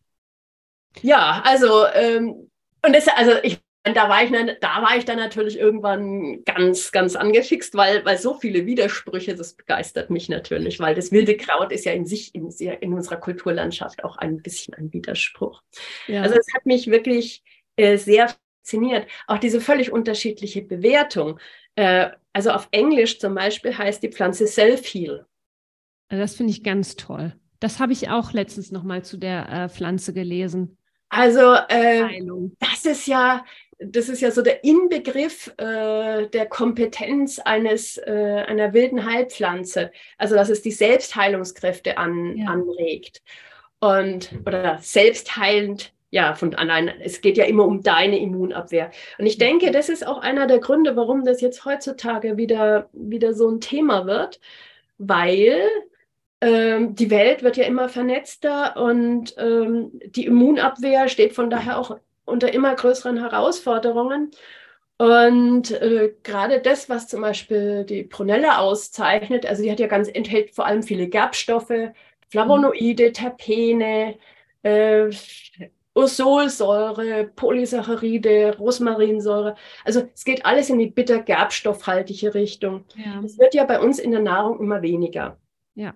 Ja, 1.01 1.43
also 1.47 1.87
ähm, 1.95 2.51
und 2.85 2.95
das, 2.95 3.09
also 3.09 3.33
ich 3.43 3.62
da 3.85 4.09
war 4.09 4.23
ich, 4.23 4.31
da 4.61 4.83
war 4.83 4.97
ich 4.97 5.05
dann 5.05 5.19
natürlich 5.19 5.59
irgendwann 5.59 6.45
ganz, 6.45 6.93
ganz 6.93 7.17
angefixt, 7.17 7.75
weil, 7.75 8.05
weil 8.05 8.17
so 8.17 8.35
viele 8.35 8.65
Widersprüche, 8.65 9.35
das 9.35 9.55
begeistert 9.55 10.09
mich 10.09 10.29
natürlich, 10.29 10.79
weil 10.79 10.95
das 10.95 11.11
wilde 11.11 11.37
Kraut 11.37 11.73
ist 11.73 11.85
ja 11.85 11.93
in 11.93 12.07
sich, 12.07 12.35
in, 12.35 12.49
in 12.51 12.95
unserer 12.95 13.17
Kulturlandschaft 13.17 14.05
auch 14.05 14.17
ein 14.19 14.41
bisschen 14.41 14.75
ein 14.75 14.93
Widerspruch. 14.93 15.63
Ja. 16.07 16.23
Also 16.23 16.37
es 16.37 16.47
hat 16.55 16.65
mich 16.65 16.87
wirklich 16.87 17.43
äh, 17.77 17.97
sehr 17.97 18.33
fasziniert. 18.63 19.09
Auch 19.27 19.39
diese 19.39 19.61
völlig 19.61 19.93
unterschiedliche 19.93 20.63
Bewertung. 20.63 21.41
Äh, 21.75 22.11
also 22.33 22.51
auf 22.51 22.69
Englisch 22.71 23.19
zum 23.19 23.35
Beispiel 23.35 23.77
heißt 23.77 24.03
die 24.03 24.13
Pflanze 24.13 24.47
Self-Heal. 24.47 25.27
Das 26.09 26.37
finde 26.37 26.53
ich 26.53 26.63
ganz 26.63 26.97
toll. 26.97 27.35
Das 27.59 27.81
habe 27.81 27.93
ich 27.93 28.11
auch 28.11 28.33
letztens 28.33 28.71
nochmal 28.71 29.05
zu 29.05 29.17
der 29.17 29.49
äh, 29.49 29.69
Pflanze 29.69 30.13
gelesen. 30.13 30.77
Also 31.09 31.55
äh, 31.69 32.23
das 32.59 32.85
ist 32.87 33.07
ja, 33.07 33.45
das 33.87 34.09
ist 34.09 34.21
ja 34.21 34.31
so 34.31 34.43
der 34.43 34.65
Inbegriff 34.65 35.53
äh, 35.57 36.27
der 36.29 36.47
Kompetenz 36.47 37.39
eines, 37.39 37.99
äh, 37.99 38.45
einer 38.47 38.73
wilden 38.73 39.05
Heilpflanze. 39.05 39.91
Also, 40.19 40.35
dass 40.35 40.49
es 40.49 40.63
die 40.63 40.71
Selbstheilungskräfte 40.71 41.99
an, 41.99 42.37
ja. 42.37 42.47
anregt 42.47 43.23
und 43.81 44.31
oder 44.47 44.79
selbstheilend 44.81 45.93
ja, 46.13 46.35
von 46.35 46.55
allein, 46.55 46.89
es 47.01 47.23
geht 47.23 47.39
ja 47.39 47.45
immer 47.45 47.65
um 47.65 47.83
deine 47.83 48.19
Immunabwehr. 48.19 48.91
Und 49.19 49.25
ich 49.25 49.39
denke, 49.39 49.71
das 49.71 49.89
ist 49.89 50.07
auch 50.07 50.19
einer 50.19 50.47
der 50.47 50.59
Gründe, 50.59 50.95
warum 50.95 51.25
das 51.25 51.41
jetzt 51.41 51.65
heutzutage 51.65 52.37
wieder, 52.37 52.91
wieder 52.93 53.33
so 53.33 53.49
ein 53.49 53.63
Thema 53.63 54.07
wird, 54.07 54.39
weil 54.99 55.63
ähm, 56.43 56.95
die 56.95 57.09
Welt 57.09 57.43
wird 57.43 57.57
ja 57.57 57.65
immer 57.65 57.89
vernetzter 57.89 58.77
und 58.77 59.35
ähm, 59.39 59.93
die 60.05 60.27
Immunabwehr 60.27 61.09
steht 61.09 61.33
von 61.33 61.49
daher 61.49 61.79
auch 61.79 61.97
unter 62.25 62.53
immer 62.53 62.75
größeren 62.75 63.19
Herausforderungen. 63.19 64.31
Und 64.99 65.71
äh, 65.73 66.15
gerade 66.23 66.61
das, 66.61 66.89
was 66.89 67.09
zum 67.09 67.23
Beispiel 67.23 67.85
die 67.85 68.05
Prunelle 68.05 68.59
auszeichnet, 68.59 69.47
also 69.47 69.63
die 69.63 69.71
hat 69.71 69.81
ja 69.81 69.89
ganz, 69.89 70.09
enthält 70.09 70.55
vor 70.55 70.67
allem 70.67 70.83
viele 70.83 71.09
Gerbstoffe, 71.09 71.91
Flavonoide, 72.29 73.13
Terpene, 73.13 74.17
äh, 74.63 75.11
Ursolsäure, 75.95 77.25
Polysaccharide, 77.37 78.57
Rosmarinsäure. 78.59 79.57
Also 79.85 80.09
es 80.15 80.25
geht 80.25 80.47
alles 80.47 80.71
in 80.71 80.79
die 80.79 80.87
bitter-gerbstoffhaltige 80.87 82.35
Richtung. 82.35 82.85
Es 83.25 83.37
ja. 83.37 83.43
wird 83.43 83.55
ja 83.55 83.65
bei 83.65 83.81
uns 83.81 83.99
in 83.99 84.11
der 84.11 84.21
Nahrung 84.21 84.61
immer 84.61 84.81
weniger. 84.83 85.39
Ja. 85.75 85.95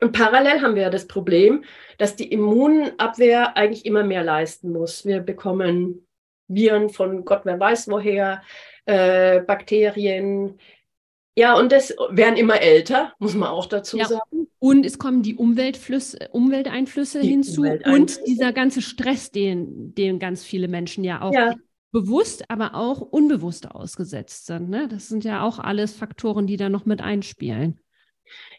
Und 0.00 0.12
parallel 0.12 0.62
haben 0.62 0.74
wir 0.74 0.82
ja 0.82 0.90
das 0.90 1.06
Problem, 1.06 1.64
dass 1.98 2.14
die 2.14 2.30
Immunabwehr 2.30 3.56
eigentlich 3.56 3.84
immer 3.84 4.04
mehr 4.04 4.22
leisten 4.22 4.72
muss. 4.72 5.04
Wir 5.04 5.20
bekommen 5.20 6.06
Viren 6.46 6.88
von 6.88 7.24
Gott, 7.24 7.42
wer 7.44 7.58
weiß 7.58 7.88
woher, 7.88 8.42
äh, 8.86 9.40
Bakterien. 9.40 10.58
Ja, 11.36 11.56
und 11.56 11.72
das 11.72 11.94
werden 12.10 12.36
immer 12.36 12.60
älter, 12.60 13.12
muss 13.18 13.34
man 13.34 13.48
auch 13.48 13.66
dazu 13.66 13.98
ja. 13.98 14.06
sagen. 14.06 14.48
Und 14.60 14.84
es 14.84 14.98
kommen 14.98 15.22
die 15.22 15.36
Umweltflüsse, 15.36 16.28
Umwelteinflüsse 16.32 17.20
die 17.20 17.28
hinzu 17.28 17.60
Umwelteinflüsse. 17.60 18.20
und 18.20 18.26
dieser 18.26 18.52
ganze 18.52 18.82
Stress, 18.82 19.30
den, 19.30 19.94
den 19.94 20.18
ganz 20.18 20.44
viele 20.44 20.66
Menschen 20.66 21.04
ja 21.04 21.22
auch 21.22 21.32
ja. 21.32 21.54
bewusst, 21.92 22.50
aber 22.50 22.74
auch 22.74 23.00
unbewusst 23.00 23.70
ausgesetzt 23.70 24.46
sind. 24.46 24.68
Ne? 24.68 24.88
Das 24.88 25.08
sind 25.08 25.24
ja 25.24 25.42
auch 25.42 25.58
alles 25.58 25.92
Faktoren, 25.92 26.46
die 26.46 26.56
da 26.56 26.68
noch 26.68 26.86
mit 26.86 27.00
einspielen. 27.00 27.78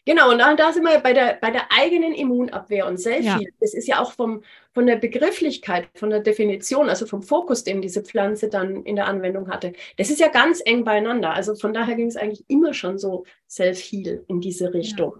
Genau, 0.04 0.30
und 0.30 0.38
da 0.38 0.72
sind 0.72 0.84
wir 0.84 0.98
bei 1.00 1.12
der, 1.12 1.34
bei 1.40 1.50
der 1.50 1.70
eigenen 1.70 2.14
Immunabwehr 2.14 2.86
und 2.86 2.98
Selfie. 2.98 3.26
Ja. 3.26 3.38
Das 3.60 3.74
ist 3.74 3.86
ja 3.86 4.00
auch 4.00 4.12
vom, 4.12 4.42
von 4.72 4.86
der 4.86 4.96
Begrifflichkeit, 4.96 5.88
von 5.94 6.10
der 6.10 6.20
Definition, 6.20 6.88
also 6.88 7.06
vom 7.06 7.22
Fokus, 7.22 7.64
den 7.64 7.82
diese 7.82 8.02
Pflanze 8.02 8.48
dann 8.48 8.84
in 8.84 8.96
der 8.96 9.06
Anwendung 9.06 9.50
hatte. 9.50 9.72
Das 9.96 10.10
ist 10.10 10.20
ja 10.20 10.28
ganz 10.28 10.62
eng 10.64 10.84
beieinander. 10.84 11.32
Also 11.34 11.54
von 11.54 11.74
daher 11.74 11.96
ging 11.96 12.06
es 12.06 12.16
eigentlich 12.16 12.44
immer 12.48 12.72
schon 12.72 12.98
so 12.98 13.24
Self-Heal 13.48 14.24
in 14.28 14.40
diese 14.40 14.72
Richtung. 14.72 15.16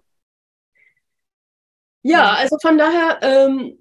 Ja, 2.03 2.19
ja 2.19 2.35
also 2.35 2.57
von 2.61 2.79
daher, 2.79 3.19
ähm, 3.23 3.79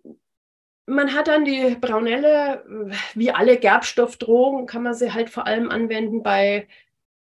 man 0.85 1.13
hat 1.13 1.27
dann 1.27 1.45
die 1.45 1.77
Braunelle, 1.79 2.65
wie 3.13 3.31
alle 3.31 3.57
Gerbstoffdrogen, 3.57 4.65
kann 4.65 4.83
man 4.83 4.95
sie 4.95 5.13
halt 5.13 5.29
vor 5.29 5.45
allem 5.45 5.69
anwenden 5.69 6.23
bei 6.23 6.67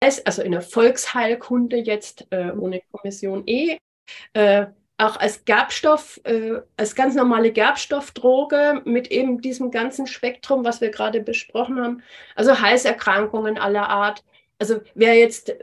also 0.00 0.42
in 0.42 0.52
der 0.52 0.62
Volksheilkunde 0.62 1.76
jetzt 1.76 2.26
äh, 2.30 2.50
ohne 2.50 2.82
Kommission 2.92 3.44
E, 3.46 3.78
äh, 4.34 4.66
auch 4.98 5.16
als 5.16 5.44
Gerbstoff, 5.44 6.20
äh, 6.24 6.60
als 6.76 6.94
ganz 6.94 7.14
normale 7.14 7.52
Gerbstoffdroge 7.52 8.82
mit 8.84 9.10
eben 9.10 9.40
diesem 9.40 9.70
ganzen 9.70 10.06
Spektrum, 10.06 10.64
was 10.64 10.80
wir 10.80 10.90
gerade 10.90 11.20
besprochen 11.20 11.80
haben. 11.80 12.02
Also 12.34 12.60
Halserkrankungen 12.60 13.58
aller 13.58 13.88
Art. 13.88 14.24
Also 14.58 14.80
wer 14.94 15.14
jetzt, 15.14 15.54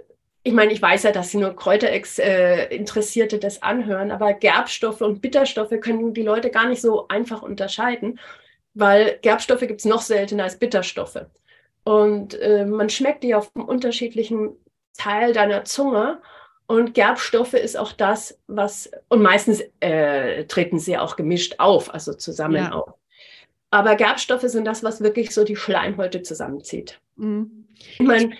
ich 0.43 0.53
meine, 0.53 0.71
ich 0.71 0.81
weiß 0.81 1.03
ja, 1.03 1.11
dass 1.11 1.31
Sie 1.31 1.37
nur 1.37 1.55
Kräuter-Interessierte 1.55 3.37
äh, 3.37 3.39
das 3.39 3.63
anhören, 3.63 4.11
aber 4.11 4.33
Gerbstoffe 4.33 5.01
und 5.01 5.21
Bitterstoffe 5.21 5.79
können 5.81 6.13
die 6.13 6.21
Leute 6.21 6.51
gar 6.51 6.67
nicht 6.67 6.81
so 6.81 7.07
einfach 7.07 7.41
unterscheiden, 7.41 8.19
weil 8.75 9.17
Gerbstoffe 9.21 9.61
gibt 9.61 9.79
es 9.79 9.85
noch 9.85 10.01
seltener 10.01 10.43
als 10.43 10.59
Bitterstoffe. 10.59 11.25
Und 11.83 12.39
äh, 12.39 12.65
man 12.65 12.89
schmeckt 12.89 13.23
die 13.23 13.35
auf 13.35 13.51
einem 13.55 13.65
unterschiedlichen 13.65 14.51
Teil 14.97 15.33
deiner 15.33 15.65
Zunge. 15.65 16.21
Und 16.65 16.93
Gerbstoffe 16.93 17.53
ist 17.53 17.77
auch 17.77 17.91
das, 17.91 18.39
was, 18.47 18.89
und 19.09 19.21
meistens 19.21 19.61
äh, 19.81 20.45
treten 20.45 20.79
sie 20.79 20.97
auch 20.97 21.15
gemischt 21.15 21.55
auf, 21.57 21.93
also 21.93 22.13
zusammen 22.13 22.55
ja. 22.55 22.71
auf. 22.71 22.93
Aber 23.69 23.95
Gerbstoffe 23.95 24.43
sind 24.43 24.65
das, 24.65 24.83
was 24.83 25.01
wirklich 25.01 25.31
so 25.31 25.43
die 25.43 25.55
Schleimhäute 25.55 26.21
zusammenzieht. 26.21 26.99
Mhm. 27.15 27.67
Ich 27.75 27.99
meine, 27.99 28.33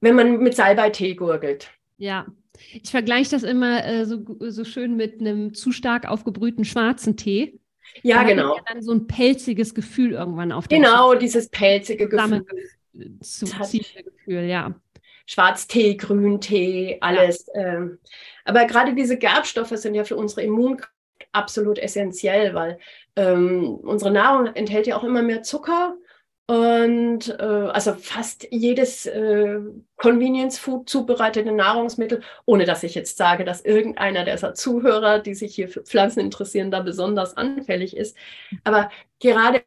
wenn 0.00 0.14
man 0.14 0.38
mit 0.38 0.54
Salbei-Tee 0.56 1.14
gurgelt. 1.14 1.70
Ja, 1.96 2.26
ich 2.72 2.90
vergleiche 2.90 3.30
das 3.30 3.42
immer 3.42 3.84
äh, 3.84 4.04
so, 4.04 4.18
so 4.40 4.64
schön 4.64 4.96
mit 4.96 5.20
einem 5.20 5.54
zu 5.54 5.72
stark 5.72 6.06
aufgebrühten 6.06 6.64
schwarzen 6.64 7.16
Tee. 7.16 7.60
Ja, 8.02 8.22
da 8.22 8.28
genau. 8.28 8.56
Ja 8.56 8.62
dann 8.68 8.82
so 8.82 8.92
ein 8.92 9.06
pelziges 9.06 9.74
Gefühl 9.74 10.12
irgendwann 10.12 10.52
auf 10.52 10.68
der 10.68 10.78
Genau, 10.78 11.14
dieses 11.14 11.48
pelzige 11.48 12.08
Gefühl 12.08 12.44
zu 13.20 13.46
Gefühl, 13.46 14.44
ja. 14.44 14.74
Schwarztee, 15.26 15.94
Grüntee, 15.96 16.98
alles. 17.00 17.46
Ja. 17.54 17.60
Ähm, 17.60 17.98
aber 18.44 18.64
gerade 18.64 18.94
diese 18.94 19.16
Gerbstoffe 19.16 19.76
sind 19.76 19.94
ja 19.94 20.04
für 20.04 20.16
unsere 20.16 20.42
Immunkraft 20.42 20.92
absolut 21.32 21.78
essentiell, 21.78 22.54
weil 22.54 22.78
ähm, 23.16 23.76
unsere 23.82 24.10
Nahrung 24.10 24.46
enthält 24.54 24.86
ja 24.86 24.96
auch 24.96 25.04
immer 25.04 25.22
mehr 25.22 25.42
Zucker. 25.42 25.96
Und 26.46 27.28
äh, 27.38 27.42
also 27.44 27.94
fast 27.94 28.48
jedes 28.50 29.06
äh, 29.06 29.60
Convenience 29.96 30.58
Food 30.58 30.88
zubereitete 30.88 31.52
Nahrungsmittel, 31.52 32.22
ohne 32.44 32.64
dass 32.64 32.82
ich 32.82 32.96
jetzt 32.96 33.16
sage, 33.16 33.44
dass 33.44 33.64
irgendeiner 33.64 34.24
dieser 34.24 34.54
Zuhörer, 34.54 35.20
die 35.20 35.34
sich 35.34 35.54
hier 35.54 35.68
für 35.68 35.82
Pflanzen 35.82 36.18
interessieren, 36.18 36.72
da 36.72 36.80
besonders 36.80 37.36
anfällig 37.36 37.96
ist. 37.96 38.16
Aber 38.64 38.90
gerade 39.20 39.62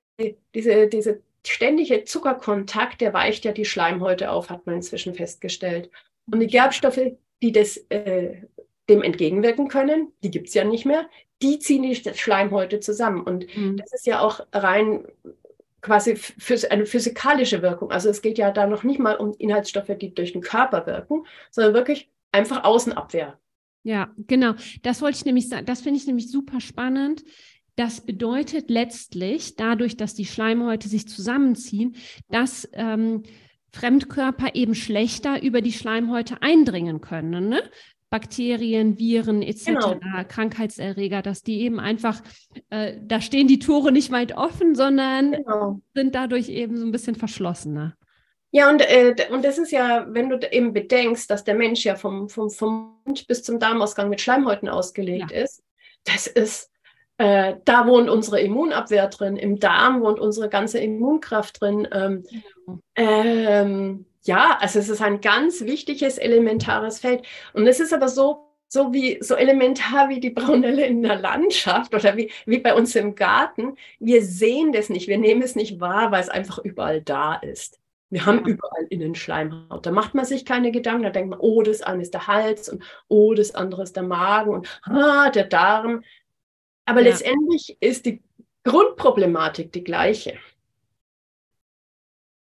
diese, 0.53 0.88
diese 0.88 1.21
ständige 1.45 2.03
Zuckerkontakt, 2.06 3.01
der 3.01 3.13
weicht 3.13 3.45
ja 3.45 3.51
die 3.51 3.65
Schleimhäute 3.65 4.32
auf, 4.32 4.49
hat 4.49 4.65
man 4.65 4.75
inzwischen 4.75 5.13
festgestellt. 5.13 5.89
Und 6.32 6.39
die 6.39 6.47
Gerbstoffe, 6.47 6.99
die 7.41 7.51
das, 7.51 7.77
äh, 7.89 8.43
dem 8.89 9.01
entgegenwirken 9.01 9.67
können, 9.67 10.12
die 10.23 10.32
gibt 10.32 10.49
es 10.49 10.53
ja 10.53 10.63
nicht 10.63 10.86
mehr, 10.86 11.08
die 11.41 11.60
ziehen 11.60 11.84
die 11.84 11.95
Schleimhäute 11.95 12.79
zusammen. 12.79 13.21
Und 13.21 13.45
mhm. 13.56 13.77
das 13.77 13.93
ist 13.93 14.06
ja 14.06 14.21
auch 14.21 14.45
rein 14.53 15.06
quasi 15.82 16.15
für 16.15 16.58
eine 16.71 16.86
physikalische 16.86 17.62
Wirkung. 17.62 17.91
Also 17.91 18.10
es 18.10 18.21
geht 18.21 18.38
ja 18.38 18.51
da 18.51 18.65
noch 18.65 18.84
nicht 18.84 18.99
mal 18.99 19.15
um 19.15 19.34
Inhaltsstoffe, 19.38 19.91
die 19.99 20.13
durch 20.13 20.32
den 20.32 20.41
Körper 20.41 20.86
wirken, 20.88 21.25
sondern 21.51 21.73
wirklich 21.73 22.10
einfach 22.32 22.63
Außenabwehr. 22.63 23.38
Ja, 23.84 24.13
genau. 24.17 24.53
Das 24.82 25.01
wollte 25.01 25.17
ich 25.17 25.25
nämlich 25.25 25.49
sagen. 25.49 25.65
Das 25.65 25.82
finde 25.82 25.99
ich 25.99 26.08
nämlich 26.08 26.32
super 26.32 26.62
spannend. 26.62 27.23
Das 27.75 28.01
bedeutet 28.01 28.69
letztlich, 28.69 29.55
dadurch, 29.55 29.97
dass 29.97 30.13
die 30.13 30.25
Schleimhäute 30.25 30.88
sich 30.88 31.07
zusammenziehen, 31.07 31.95
dass 32.29 32.69
ähm, 32.73 33.23
Fremdkörper 33.71 34.53
eben 34.53 34.75
schlechter 34.75 35.41
über 35.41 35.62
die 35.62 35.73
Schleimhäute 35.73 36.41
eindringen 36.41 37.01
können. 37.01 37.49
Ne? 37.49 37.63
Bakterien, 38.12 38.99
Viren 38.99 39.41
etc., 39.41 39.65
genau. 39.65 39.95
Krankheitserreger, 40.27 41.23
dass 41.23 41.41
die 41.41 41.62
eben 41.62 41.79
einfach, 41.79 42.21
äh, 42.69 42.95
da 43.01 43.19
stehen 43.19 43.47
die 43.47 43.57
Tore 43.57 43.91
nicht 43.91 44.12
weit 44.12 44.38
offen, 44.38 44.75
sondern 44.75 45.31
genau. 45.31 45.81
sind 45.95 46.13
dadurch 46.13 46.49
eben 46.49 46.77
so 46.77 46.86
ein 46.86 46.91
bisschen 46.91 47.15
verschlossener. 47.15 47.95
Ja, 48.51 48.69
und, 48.69 48.81
äh, 48.81 49.15
und 49.31 49.43
das 49.43 49.57
ist 49.57 49.71
ja, 49.71 50.05
wenn 50.09 50.29
du 50.29 50.38
eben 50.51 50.73
bedenkst, 50.73 51.27
dass 51.31 51.43
der 51.43 51.55
Mensch 51.55 51.83
ja 51.86 51.95
vom, 51.95 52.29
vom, 52.29 52.51
vom 52.51 52.99
Mund 53.03 53.25
bis 53.25 53.41
zum 53.41 53.57
Darmausgang 53.57 54.09
mit 54.09 54.21
Schleimhäuten 54.21 54.69
ausgelegt 54.69 55.31
ja. 55.31 55.41
ist, 55.41 55.63
das 56.03 56.27
ist 56.27 56.69
äh, 57.17 57.56
da 57.65 57.88
wohnt 57.88 58.10
unsere 58.10 58.41
Immunabwehr 58.41 59.08
drin, 59.08 59.38
im 59.38 59.60
Darm 59.60 60.02
wohnt 60.02 60.19
unsere 60.19 60.49
ganze 60.49 60.80
Immunkraft 60.80 61.62
drin. 61.62 61.88
Ähm, 61.91 62.23
genau. 62.30 62.80
ähm, 62.95 64.06
ja, 64.23 64.58
also 64.60 64.80
es 64.80 64.89
ist 64.89 65.02
ein 65.02 65.21
ganz 65.21 65.62
wichtiges, 65.62 66.17
elementares 66.17 66.99
Feld. 66.99 67.23
Und 67.54 67.67
es 67.67 67.80
ist 67.80 67.93
aber 67.93 68.08
so, 68.08 68.47
so 68.67 68.93
wie 68.93 69.19
so 69.21 69.36
elementar 69.36 70.10
wie 70.10 70.19
die 70.19 70.32
Braunelle 70.32 70.86
in 70.86 71.04
der 71.04 71.17
Landschaft 71.17 71.93
oder 71.93 72.17
wie, 72.17 72.32
wie 72.45 72.60
bei 72.60 72.73
uns 72.73 72.95
im 72.95 73.15
Garten. 73.15 73.76
Wir 73.99 74.23
sehen 74.23 74.71
das 74.71 74.89
nicht, 74.89 75.08
wir 75.08 75.17
nehmen 75.17 75.41
es 75.43 75.56
nicht 75.56 75.80
wahr, 75.80 76.12
weil 76.12 76.21
es 76.21 76.30
einfach 76.30 76.58
überall 76.60 77.02
da 77.02 77.36
ist. 77.36 77.80
Wir 78.10 78.26
haben 78.28 78.45
überall 78.45 78.86
Innenschleimhaut. 78.89 79.86
Da 79.86 79.91
macht 79.91 80.13
man 80.13 80.23
sich 80.23 80.45
keine 80.45 80.71
Gedanken. 80.71 81.04
Da 81.04 81.10
denkt 81.10 81.32
man, 81.32 81.39
oh, 81.39 81.63
das 81.63 81.82
eine 81.82 82.04
ist 82.04 82.13
der 82.13 82.28
Hals 82.28 82.69
und 82.69 82.84
oh, 83.08 83.34
das 83.34 83.56
andere 83.56 83.84
ist 83.84 83.95
der 83.95 84.04
Magen 84.04 84.52
und 84.52 84.82
ah, 84.84 85.32
der 85.32 85.45
Darm. 85.45 86.04
Aber 86.85 87.01
ja. 87.01 87.09
letztendlich 87.09 87.77
ist 87.79 88.05
die 88.05 88.21
Grundproblematik 88.63 89.71
die 89.71 89.83
gleiche. 89.83 90.37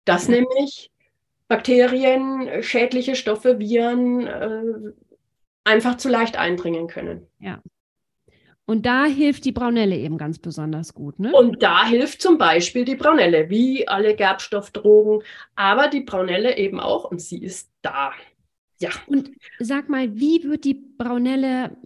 Dass 0.04 0.28
ja. 0.28 0.36
nämlich 0.36 0.90
Bakterien, 1.48 2.62
schädliche 2.62 3.14
Stoffe, 3.14 3.58
Viren 3.58 4.26
äh, 4.26 4.92
einfach 5.64 5.96
zu 5.96 6.08
leicht 6.08 6.38
eindringen 6.38 6.88
können. 6.88 7.26
Ja. 7.40 7.62
Und 8.66 8.84
da 8.84 9.06
hilft 9.06 9.46
die 9.46 9.52
Braunelle 9.52 9.96
eben 9.96 10.18
ganz 10.18 10.38
besonders 10.38 10.92
gut. 10.92 11.18
Ne? 11.18 11.32
Und 11.32 11.62
da 11.62 11.86
hilft 11.86 12.20
zum 12.20 12.36
Beispiel 12.36 12.84
die 12.84 12.96
Braunelle, 12.96 13.48
wie 13.48 13.88
alle 13.88 14.14
Gerbstoffdrogen, 14.14 15.22
aber 15.56 15.88
die 15.88 16.02
Braunelle 16.02 16.58
eben 16.58 16.78
auch 16.78 17.10
und 17.10 17.22
sie 17.22 17.42
ist 17.42 17.70
da. 17.80 18.12
Ja. 18.78 18.90
Und 19.06 19.30
sag 19.58 19.88
mal, 19.88 20.14
wie 20.14 20.44
wird 20.44 20.64
die 20.64 20.74
Braunelle 20.74 21.78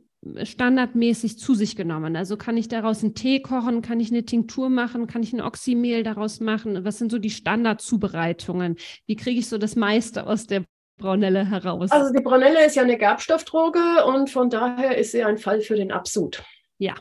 standardmäßig 0.43 1.39
zu 1.39 1.55
sich 1.55 1.77
genommen? 1.77 2.17
Also 2.17 2.37
kann 2.37 2.57
ich 2.57 2.69
daraus 2.69 3.03
einen 3.03 3.15
Tee 3.15 3.41
kochen, 3.41 3.83
kann 3.83 4.01
ich 4.01 4.11
eine 4.11 4.25
Tinktur 4.25 4.69
machen, 4.69 5.07
kann 5.07 5.23
ich 5.23 5.33
ein 5.33 5.41
Oxymehl 5.41 6.03
daraus 6.03 6.41
machen? 6.41 6.85
Was 6.85 6.99
sind 6.99 7.11
so 7.11 7.19
die 7.19 7.31
Standardzubereitungen? 7.31 8.77
Wie 9.07 9.17
kriege 9.17 9.41
ich 9.41 9.49
so 9.49 9.59
das 9.59 9.77
meiste 9.77 10.27
aus 10.27 10.47
der 10.47 10.65
Braunelle 10.99 11.49
heraus? 11.51 11.91
Also 11.91 12.13
die 12.13 12.23
Braunelle 12.23 12.65
ist 12.65 12.77
ja 12.77 12.83
eine 12.83 12.99
Gerbstoffdroge 12.99 14.05
und 14.07 14.31
von 14.31 14.49
daher 14.49 14.97
ist 14.97 15.13
sie 15.13 15.25
ein 15.25 15.39
Fall 15.39 15.61
für 15.61 15.75
den 15.75 15.91
Absud. 15.91 16.43
Ja. 16.79 16.95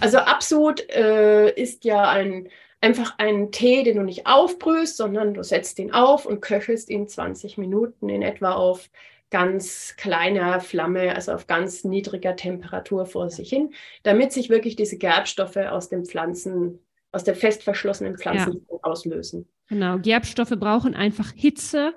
Also 0.00 0.18
Absud 0.18 0.88
äh, 0.90 1.52
ist 1.52 1.84
ja 1.84 2.08
ein, 2.08 2.48
einfach 2.80 3.14
ein 3.18 3.52
Tee, 3.52 3.84
den 3.84 3.98
du 3.98 4.02
nicht 4.02 4.26
aufbrühst, 4.26 4.96
sondern 4.96 5.34
du 5.34 5.44
setzt 5.44 5.78
ihn 5.78 5.92
auf 5.92 6.26
und 6.26 6.40
köchelst 6.40 6.90
ihn 6.90 7.06
20 7.06 7.58
Minuten 7.58 8.08
in 8.08 8.22
etwa 8.22 8.54
auf 8.54 8.88
ganz 9.30 9.94
kleiner 9.96 10.60
Flamme, 10.60 11.14
also 11.14 11.32
auf 11.32 11.46
ganz 11.46 11.84
niedriger 11.84 12.36
Temperatur 12.36 13.06
vor 13.06 13.30
sich 13.30 13.48
hin, 13.48 13.74
damit 14.02 14.32
sich 14.32 14.50
wirklich 14.50 14.76
diese 14.76 14.98
Gerbstoffe 14.98 15.56
aus 15.56 15.88
den 15.88 16.04
Pflanzen, 16.04 16.78
aus 17.12 17.24
der 17.24 17.34
fest 17.34 17.62
verschlossenen 17.62 18.16
Pflanzen 18.16 18.66
ja. 18.70 18.78
auslösen. 18.82 19.48
Genau, 19.68 19.98
Gerbstoffe 19.98 20.54
brauchen 20.58 20.94
einfach 20.94 21.32
Hitze. 21.34 21.94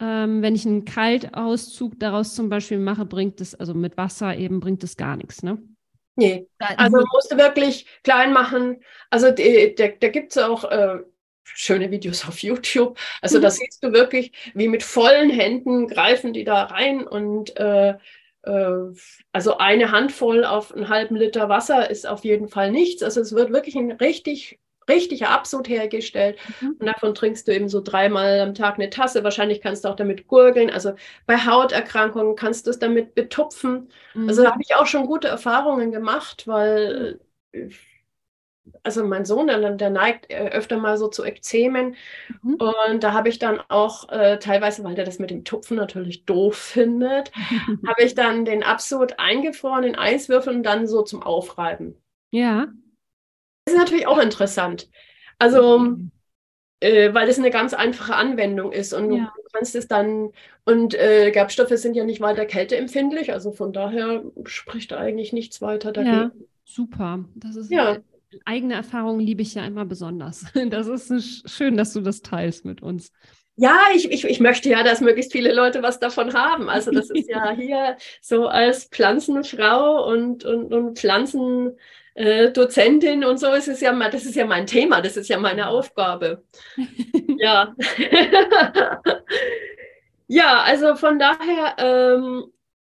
Ähm, 0.00 0.42
wenn 0.42 0.54
ich 0.54 0.66
einen 0.66 0.84
Kaltauszug 0.84 1.98
daraus 1.98 2.34
zum 2.34 2.48
Beispiel 2.48 2.78
mache, 2.78 3.04
bringt 3.04 3.40
es, 3.40 3.54
also 3.54 3.74
mit 3.74 3.96
Wasser 3.96 4.36
eben, 4.36 4.60
bringt 4.60 4.82
es 4.84 4.96
gar 4.96 5.16
nichts, 5.16 5.42
ne? 5.42 5.58
Nee, 6.14 6.46
also 6.58 6.98
musst 7.12 7.32
du 7.32 7.38
wirklich 7.38 7.86
klein 8.04 8.32
machen. 8.32 8.82
Also 9.08 9.30
die, 9.30 9.74
da, 9.76 9.88
da 9.88 10.08
gibt 10.08 10.32
es 10.36 10.42
auch 10.42 10.64
äh, 10.64 10.98
schöne 11.44 11.90
Videos 11.90 12.26
auf 12.26 12.42
YouTube. 12.42 12.98
Also 13.20 13.38
mhm. 13.38 13.42
da 13.42 13.50
siehst 13.50 13.82
du 13.82 13.92
wirklich, 13.92 14.32
wie 14.54 14.68
mit 14.68 14.82
vollen 14.82 15.30
Händen 15.30 15.88
greifen 15.88 16.32
die 16.32 16.44
da 16.44 16.64
rein 16.64 17.06
und 17.06 17.56
äh, 17.58 17.94
äh, 18.42 18.92
also 19.32 19.58
eine 19.58 19.90
Handvoll 19.90 20.44
auf 20.44 20.74
einen 20.74 20.88
halben 20.88 21.16
Liter 21.16 21.48
Wasser 21.48 21.90
ist 21.90 22.06
auf 22.06 22.24
jeden 22.24 22.48
Fall 22.48 22.70
nichts. 22.70 23.02
Also 23.02 23.20
es 23.20 23.34
wird 23.34 23.52
wirklich 23.52 23.76
ein 23.76 23.92
richtig 23.92 24.58
richtiger 24.88 25.30
Absud 25.30 25.68
hergestellt. 25.68 26.38
Mhm. 26.60 26.76
Und 26.78 26.86
davon 26.86 27.14
trinkst 27.14 27.46
du 27.46 27.54
eben 27.54 27.68
so 27.68 27.80
dreimal 27.80 28.40
am 28.40 28.54
Tag 28.54 28.74
eine 28.74 28.90
Tasse. 28.90 29.24
Wahrscheinlich 29.24 29.60
kannst 29.60 29.84
du 29.84 29.88
auch 29.88 29.96
damit 29.96 30.26
gurgeln. 30.26 30.70
Also 30.70 30.94
bei 31.26 31.36
Hauterkrankungen 31.36 32.36
kannst 32.36 32.66
du 32.66 32.70
es 32.70 32.78
damit 32.78 33.14
betupfen. 33.14 33.90
Mhm. 34.14 34.28
Also 34.28 34.42
da 34.42 34.52
habe 34.52 34.62
ich 34.62 34.74
auch 34.74 34.86
schon 34.86 35.06
gute 35.06 35.28
Erfahrungen 35.28 35.92
gemacht, 35.92 36.46
weil 36.46 37.20
äh, 37.52 37.68
also 38.82 39.04
mein 39.04 39.24
Sohn, 39.24 39.46
der, 39.46 39.70
der 39.72 39.90
neigt 39.90 40.30
äh, 40.30 40.50
öfter 40.50 40.78
mal 40.78 40.96
so 40.96 41.08
zu 41.08 41.24
Ekzemen. 41.24 41.96
Mhm. 42.42 42.54
Und 42.54 43.02
da 43.02 43.12
habe 43.12 43.28
ich 43.28 43.38
dann 43.38 43.60
auch 43.68 44.08
äh, 44.10 44.38
teilweise, 44.38 44.84
weil 44.84 44.94
der 44.94 45.04
das 45.04 45.18
mit 45.18 45.30
dem 45.30 45.44
Tupfen 45.44 45.76
natürlich 45.76 46.24
doof 46.24 46.56
findet, 46.56 47.32
habe 47.86 48.02
ich 48.02 48.14
dann 48.14 48.44
den 48.44 48.62
Absud 48.62 49.18
eingefroren 49.18 49.84
in 49.84 49.96
Eiswürfeln 49.96 50.58
und 50.58 50.62
dann 50.62 50.86
so 50.86 51.02
zum 51.02 51.22
Aufreiben. 51.22 51.96
Ja. 52.30 52.68
Das 53.64 53.74
ist 53.74 53.80
natürlich 53.80 54.06
auch 54.06 54.18
interessant. 54.18 54.88
Also, 55.38 55.96
äh, 56.80 57.14
weil 57.14 57.26
das 57.26 57.38
eine 57.38 57.50
ganz 57.50 57.74
einfache 57.74 58.14
Anwendung 58.14 58.72
ist 58.72 58.92
und 58.92 59.12
ja. 59.12 59.32
du 59.36 59.42
kannst 59.52 59.74
es 59.74 59.86
dann, 59.88 60.30
und 60.64 60.94
äh, 60.94 61.30
Gerbstoffe 61.32 61.76
sind 61.76 61.94
ja 61.94 62.04
nicht 62.04 62.20
weiter 62.20 62.46
kälteempfindlich, 62.46 63.32
also 63.32 63.52
von 63.52 63.72
daher 63.72 64.24
spricht 64.44 64.92
eigentlich 64.92 65.32
nichts 65.32 65.60
weiter 65.60 65.92
dagegen. 65.92 66.14
Ja, 66.14 66.30
super. 66.64 67.24
Das 67.34 67.56
ist 67.56 67.70
ja 67.70 67.98
eigene 68.44 68.74
Erfahrungen 68.74 69.20
liebe 69.20 69.42
ich 69.42 69.54
ja 69.54 69.64
immer 69.64 69.84
besonders. 69.84 70.44
Das 70.70 70.88
ist 70.88 71.48
schön, 71.50 71.76
dass 71.76 71.92
du 71.92 72.00
das 72.00 72.22
teilst 72.22 72.64
mit 72.64 72.82
uns. 72.82 73.12
Ja, 73.56 73.78
ich, 73.94 74.10
ich, 74.10 74.24
ich 74.24 74.40
möchte 74.40 74.70
ja, 74.70 74.82
dass 74.82 75.02
möglichst 75.02 75.32
viele 75.32 75.52
Leute 75.52 75.82
was 75.82 76.00
davon 76.00 76.32
haben. 76.32 76.70
Also 76.70 76.90
das 76.90 77.10
ist 77.10 77.28
ja 77.28 77.50
hier 77.56 77.98
so 78.20 78.48
als 78.48 78.86
Pflanzenfrau 78.86 80.10
und, 80.10 80.44
und, 80.44 80.72
und 80.72 80.98
Pflanzendozentin 80.98 83.24
und 83.24 83.38
so 83.38 83.52
ist 83.52 83.68
es 83.68 83.82
ja, 83.82 83.92
das 84.08 84.24
ist 84.24 84.36
ja 84.36 84.46
mein 84.46 84.66
Thema, 84.66 85.02
das 85.02 85.18
ist 85.18 85.28
ja 85.28 85.38
meine 85.38 85.68
Aufgabe. 85.68 86.42
ja. 87.38 87.74
ja, 90.28 90.62
also 90.62 90.96
von 90.96 91.18
daher, 91.18 91.76
ähm, 91.78 92.46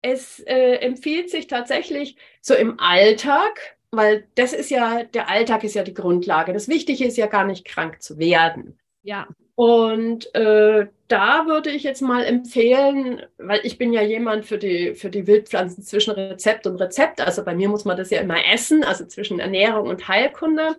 es 0.02 0.40
äh, 0.42 0.76
empfiehlt 0.76 1.30
sich 1.32 1.48
tatsächlich 1.48 2.16
so 2.40 2.54
im 2.54 2.80
Alltag, 2.80 3.76
weil 3.92 4.28
das 4.36 4.54
ist 4.54 4.70
ja, 4.70 5.04
der 5.04 5.30
Alltag 5.30 5.64
ist 5.64 5.76
ja 5.76 5.84
die 5.84 5.94
Grundlage. 5.94 6.54
Das 6.54 6.68
Wichtige 6.68 7.06
ist 7.06 7.18
ja 7.18 7.28
gar 7.28 7.46
nicht 7.46 7.66
krank 7.66 8.02
zu 8.02 8.18
werden. 8.18 8.78
Ja. 9.04 9.28
Und 9.56 10.34
äh, 10.36 10.88
da 11.08 11.46
würde 11.48 11.70
ich 11.70 11.84
jetzt 11.84 12.02
mal 12.02 12.26
empfehlen, 12.26 13.22
weil 13.38 13.62
ich 13.64 13.78
bin 13.78 13.94
ja 13.94 14.02
jemand 14.02 14.46
für 14.46 14.58
die, 14.58 14.96
für 14.96 15.10
die 15.10 15.28
Wildpflanzen 15.28 15.84
zwischen 15.84 16.12
Rezept 16.12 16.68
und 16.68 16.76
Rezept. 16.82 17.22
Also 17.22 17.44
bei 17.44 17.56
mir 17.56 17.70
muss 17.70 17.86
man 17.86 17.96
das 17.96 18.10
ja 18.10 18.20
immer 18.20 18.46
essen, 18.52 18.84
also 18.84 19.06
zwischen 19.06 19.40
Ernährung 19.40 19.88
und 19.88 20.08
Heilkunde. 20.08 20.76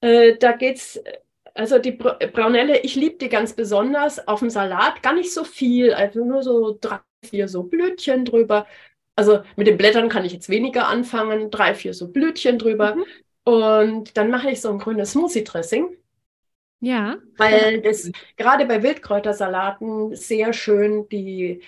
Äh, 0.00 0.36
da 0.38 0.52
geht 0.52 0.76
es, 0.76 1.02
also 1.54 1.78
die 1.80 1.92
Braunelle, 1.92 2.78
ich 2.80 2.94
liebe 2.94 3.16
die 3.16 3.28
ganz 3.28 3.52
besonders 3.54 4.28
auf 4.28 4.40
dem 4.40 4.50
Salat, 4.50 5.02
gar 5.02 5.14
nicht 5.14 5.32
so 5.32 5.42
viel, 5.42 5.92
also 5.92 6.24
nur 6.24 6.42
so 6.44 6.78
drei, 6.80 7.00
vier 7.24 7.48
so 7.48 7.64
Blütchen 7.64 8.24
drüber. 8.24 8.66
Also 9.18 9.40
mit 9.56 9.66
den 9.66 9.76
Blättern 9.76 10.08
kann 10.08 10.24
ich 10.24 10.32
jetzt 10.32 10.48
weniger 10.48 10.86
anfangen, 10.86 11.50
drei, 11.50 11.74
vier 11.74 11.92
so 11.92 12.06
Blütchen 12.06 12.56
drüber. 12.56 12.94
Mhm. 12.94 13.04
Und 13.42 14.16
dann 14.16 14.30
mache 14.30 14.48
ich 14.48 14.60
so 14.60 14.70
ein 14.70 14.78
grünes 14.78 15.10
Smoothie-Dressing. 15.10 15.88
Ja. 16.78 17.16
Weil 17.36 17.80
das 17.80 18.12
gerade 18.36 18.64
bei 18.66 18.80
Wildkräutersalaten 18.80 20.14
sehr 20.14 20.52
schön 20.52 21.08
die, 21.08 21.62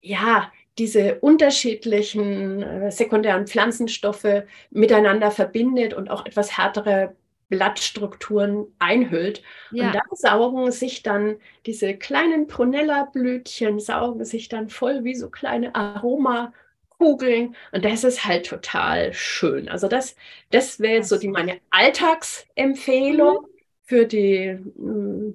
ja, 0.00 0.50
diese 0.78 1.20
unterschiedlichen 1.20 2.60
äh, 2.64 2.90
sekundären 2.90 3.46
Pflanzenstoffe 3.46 4.42
miteinander 4.70 5.30
verbindet 5.30 5.94
und 5.94 6.10
auch 6.10 6.26
etwas 6.26 6.58
härtere 6.58 7.14
Blattstrukturen 7.50 8.66
einhüllt. 8.80 9.44
Ja. 9.70 9.86
Und 9.86 9.94
da 9.94 10.00
saugen 10.10 10.72
sich 10.72 11.04
dann 11.04 11.36
diese 11.66 11.94
kleinen 11.94 12.48
Prunella-Blütchen, 12.48 13.78
saugen 13.78 14.24
sich 14.24 14.48
dann 14.48 14.70
voll 14.70 15.04
wie 15.04 15.14
so 15.14 15.30
kleine 15.30 15.76
Aroma 15.76 16.52
Kugeln. 17.00 17.56
Und 17.72 17.84
das 17.84 18.04
ist 18.04 18.26
halt 18.26 18.46
total 18.46 19.14
schön. 19.14 19.70
Also 19.70 19.88
das, 19.88 20.14
das 20.50 20.80
wäre 20.80 20.96
jetzt 20.96 21.08
so 21.08 21.18
die 21.18 21.28
meine 21.28 21.58
Alltagsempfehlung. 21.70 23.42
Mhm. 23.42 23.46
Für 23.82 24.06
die, 24.06 24.56
mm, 24.76 25.34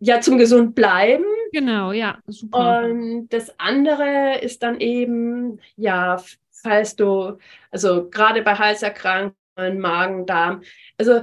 ja, 0.00 0.20
zum 0.20 0.36
gesund 0.36 0.74
bleiben. 0.74 1.24
Genau, 1.52 1.92
ja, 1.92 2.18
super. 2.26 2.82
Und 2.82 3.28
das 3.28 3.54
andere 3.60 4.40
ist 4.40 4.64
dann 4.64 4.80
eben, 4.80 5.60
ja, 5.76 6.20
falls 6.50 6.96
du, 6.96 7.38
also 7.70 8.10
gerade 8.10 8.42
bei 8.42 8.56
Halserkrankungen, 8.56 9.78
Magen, 9.78 10.26
Darm, 10.26 10.62
also 10.98 11.22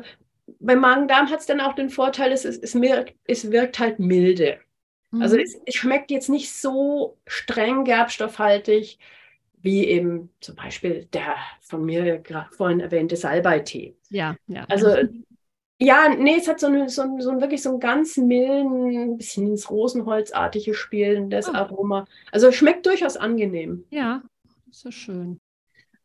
beim 0.61 0.79
Magen-Darm 0.79 1.29
hat 1.29 1.41
es 1.41 1.45
dann 1.45 1.59
auch 1.59 1.73
den 1.73 1.89
Vorteil, 1.89 2.31
es, 2.31 2.45
es, 2.45 2.79
wirkt, 2.79 3.15
es 3.25 3.51
wirkt 3.51 3.79
halt 3.79 3.99
milde. 3.99 4.59
Also 5.11 5.17
mhm. 5.17 5.21
Also 5.21 5.37
es, 5.37 5.61
es, 5.65 5.75
schmeckt 5.75 6.11
jetzt 6.11 6.29
nicht 6.29 6.53
so 6.53 7.17
streng 7.27 7.83
gerbstoffhaltig, 7.83 8.97
wie 9.61 9.85
eben 9.87 10.29
zum 10.39 10.55
Beispiel 10.55 11.07
der 11.13 11.35
von 11.61 11.85
mir 11.85 12.17
gerade 12.19 12.51
vorhin 12.51 12.79
erwähnte 12.79 13.15
Salbeitee. 13.15 13.95
Ja, 14.09 14.35
ja. 14.47 14.65
Also 14.69 14.95
ja, 15.81 16.09
nee, 16.15 16.35
es 16.37 16.47
hat 16.47 16.59
so, 16.59 16.67
eine, 16.67 16.89
so, 16.89 17.03
so 17.17 17.41
wirklich 17.41 17.63
so 17.63 17.69
einen 17.69 17.79
ganz 17.79 18.15
milden, 18.15 19.13
ein 19.13 19.17
bisschen 19.17 19.47
ins 19.47 19.71
Rosenholzartige 19.71 20.75
spielendes 20.75 21.49
oh. 21.49 21.53
Aroma. 21.53 22.05
Also 22.31 22.51
schmeckt 22.51 22.85
durchaus 22.85 23.17
angenehm. 23.17 23.83
Ja, 23.89 24.21
so 24.69 24.91
schön. 24.91 25.39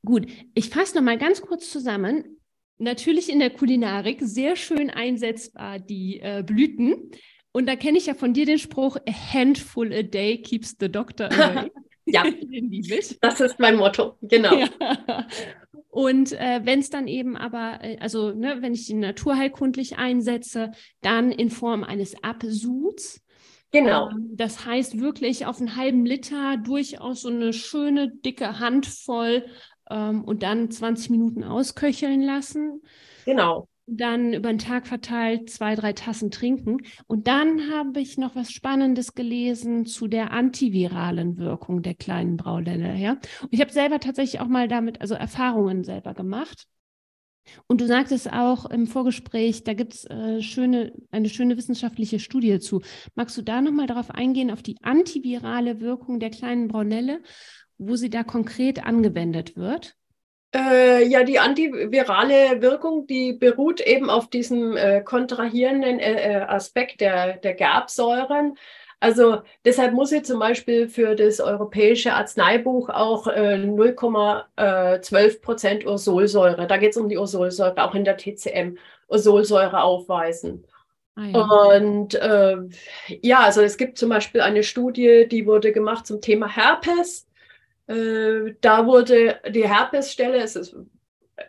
Gut, 0.03 0.29
ich 0.55 0.71
fasse 0.71 0.97
nochmal 0.97 1.19
ganz 1.19 1.43
kurz 1.43 1.71
zusammen. 1.71 2.39
Natürlich 2.79 3.31
in 3.31 3.39
der 3.39 3.51
Kulinarik 3.51 4.21
sehr 4.23 4.57
schön 4.57 4.89
einsetzbar 4.89 5.79
die 5.79 6.21
äh, 6.21 6.43
Blüten. 6.43 7.11
Und 7.53 7.67
da 7.67 7.77
kenne 7.77 7.99
ich 7.99 8.07
ja 8.07 8.15
von 8.15 8.33
dir 8.33 8.47
den 8.47 8.59
Spruch, 8.59 8.97
a 9.07 9.13
handful 9.35 9.93
a 9.93 10.03
day 10.03 10.41
keeps 10.41 10.75
the 10.81 10.91
doctor 10.91 11.31
away. 11.31 11.71
Ja, 12.07 12.25
das 13.21 13.41
ist 13.41 13.59
mein 13.59 13.77
Motto, 13.77 14.17
genau. 14.23 14.55
Ja. 14.55 14.69
Und 15.91 16.33
äh, 16.33 16.61
wenn 16.63 16.81
es 16.81 16.91
dann 16.91 17.09
eben 17.09 17.37
aber, 17.37 17.79
äh, 17.83 17.97
also 18.01 18.33
ne, 18.33 18.59
wenn 18.61 18.75
ich 18.75 18.87
die 18.87 18.95
naturheilkundlich 18.95 19.99
einsetze, 19.99 20.73
dann 21.01 21.33
in 21.33 21.51
Form 21.51 21.85
eines 21.85 22.23
Absuds. 22.23 23.25
Genau. 23.73 24.11
Ähm, 24.11 24.31
das 24.35 24.67
heißt 24.67 25.01
wirklich 25.01 25.47
auf 25.47 25.59
einen 25.59 25.75
halben 25.75 26.05
Liter 26.05 26.59
durchaus 26.59 27.23
so 27.23 27.29
eine 27.29 27.53
schöne 27.53 28.11
dicke 28.11 28.61
Handvoll 28.61 29.47
ähm, 29.91 30.23
und 30.23 30.43
dann 30.43 30.71
20 30.71 31.11
Minuten 31.11 31.43
ausköcheln 31.43 32.23
lassen. 32.23 32.83
Genau 33.25 33.67
dann 33.87 34.33
über 34.33 34.49
den 34.49 34.59
Tag 34.59 34.87
verteilt 34.87 35.51
zwei, 35.51 35.75
drei 35.75 35.93
Tassen 35.93 36.31
trinken. 36.31 36.79
Und 37.07 37.27
dann 37.29 37.71
habe 37.71 38.01
ich 38.01 38.19
noch 38.19 38.35
was 38.35 38.51
Spannendes 38.51 39.15
gelesen 39.15 39.87
zu 39.87 40.09
der 40.09 40.33
antiviralen 40.33 41.39
Wirkung 41.39 41.83
der 41.83 41.95
kleinen 41.95 42.37
Braulelle. 42.37 42.97
Ja? 42.97 43.13
Und 43.43 43.53
ich 43.53 43.61
habe 43.61 43.73
selber 43.73 44.01
tatsächlich 44.01 44.41
auch 44.41 44.49
mal 44.49 44.69
damit, 44.69 45.01
also 45.01 45.15
Erfahrungen 45.15 45.85
selber 45.85 46.15
gemacht. 46.15 46.67
Und 47.69 47.81
du 47.81 47.87
sagtest 47.87 48.33
auch 48.33 48.69
im 48.69 48.89
Vorgespräch, 48.89 49.63
da 49.63 49.75
gibt 49.75 49.95
es 49.95 50.05
äh, 50.07 50.43
schöne, 50.43 50.93
eine 51.13 51.29
schöne 51.29 51.57
wissenschaftliche 51.57 52.19
Studie 52.19 52.59
zu. 52.59 52.83
Magst 53.15 53.39
du 53.39 53.43
da 53.43 53.61
nochmal 53.61 53.87
darauf 53.87 54.11
eingehen, 54.11 54.51
auf 54.51 54.65
die 54.65 54.77
antivirale 54.83 55.81
Wirkung 55.81 56.19
der 56.19 56.31
kleinen 56.31 56.67
Braunelle 56.67 57.21
wo 57.79 57.97
sie 57.97 58.11
da 58.11 58.25
konkret 58.25 58.85
angewendet 58.85 59.57
wird? 59.57 59.96
Äh, 60.57 61.07
ja, 61.07 61.23
die 61.23 61.39
antivirale 61.39 62.63
Wirkung, 62.63 63.07
die 63.07 63.35
beruht 63.35 63.81
eben 63.81 64.09
auf 64.09 64.31
diesem 64.31 64.77
äh, 64.77 65.03
kontrahierenden 65.03 65.99
äh, 65.99 66.33
äh 66.33 66.43
Aspekt 66.45 67.03
der, 67.03 67.37
der 67.37 67.53
Gerbsäuren. 67.55 68.57
Also 68.99 69.43
deshalb 69.67 69.93
muss 69.93 70.09
sie 70.09 70.23
zum 70.23 70.39
Beispiel 70.39 70.89
für 70.89 71.15
das 71.15 71.41
europäische 71.41 72.15
Arzneibuch 72.15 72.89
auch 72.89 73.27
äh, 73.27 73.57
0,12 73.57 75.43
Prozent 75.43 75.87
Ursolsäure, 75.87 76.67
da 76.67 76.79
geht 76.79 76.93
es 76.93 76.97
um 76.97 77.11
die 77.11 77.19
Ursolsäure, 77.19 77.85
auch 77.85 77.95
in 77.95 78.05
der 78.05 78.17
TCM, 78.17 78.79
Ursolsäure 79.09 79.83
aufweisen. 79.83 80.65
Ah, 81.17 81.25
ja. 81.27 81.77
Und 81.77 82.15
äh, 82.15 82.57
ja, 83.23 83.41
also 83.41 83.61
es 83.61 83.77
gibt 83.77 83.99
zum 83.99 84.09
Beispiel 84.09 84.41
eine 84.41 84.63
Studie, 84.63 85.27
die 85.31 85.47
wurde 85.47 85.73
gemacht 85.73 86.07
zum 86.07 86.23
Thema 86.23 86.49
Herpes. 86.49 87.26
Äh, 87.87 88.55
da 88.61 88.87
wurde 88.87 89.41
die 89.49 89.69
Herpesstelle, 89.69 90.39
es 90.39 90.57
ist 90.57 90.77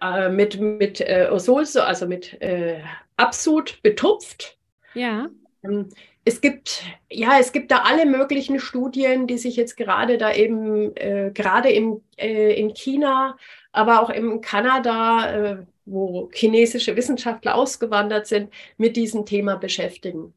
äh, 0.01 0.29
mit, 0.29 0.59
mit 0.59 1.01
äh, 1.01 1.29
Ursolsäure, 1.31 1.85
also 1.85 2.07
mit 2.07 2.39
äh, 2.41 2.81
Absud 3.15 3.81
betupft. 3.81 4.57
Ja. 4.93 5.27
Ähm, 5.63 5.89
es 6.25 6.41
gibt, 6.41 6.83
ja, 7.09 7.39
es 7.39 7.53
gibt 7.53 7.71
da 7.71 7.83
alle 7.83 8.05
möglichen 8.05 8.59
Studien, 8.59 9.27
die 9.27 9.37
sich 9.37 9.55
jetzt 9.55 9.77
gerade 9.77 10.17
da 10.17 10.33
eben, 10.33 10.93
äh, 10.97 11.31
gerade 11.33 11.69
im, 11.71 12.01
äh, 12.17 12.53
in 12.59 12.73
China, 12.73 13.37
aber 13.71 14.01
auch 14.01 14.09
in 14.09 14.41
Kanada, 14.41 15.31
äh, 15.31 15.57
wo 15.85 16.29
chinesische 16.33 16.97
Wissenschaftler 16.97 17.55
ausgewandert 17.55 18.27
sind, 18.27 18.53
mit 18.75 18.97
diesem 18.97 19.25
Thema 19.25 19.55
beschäftigen. 19.55 20.33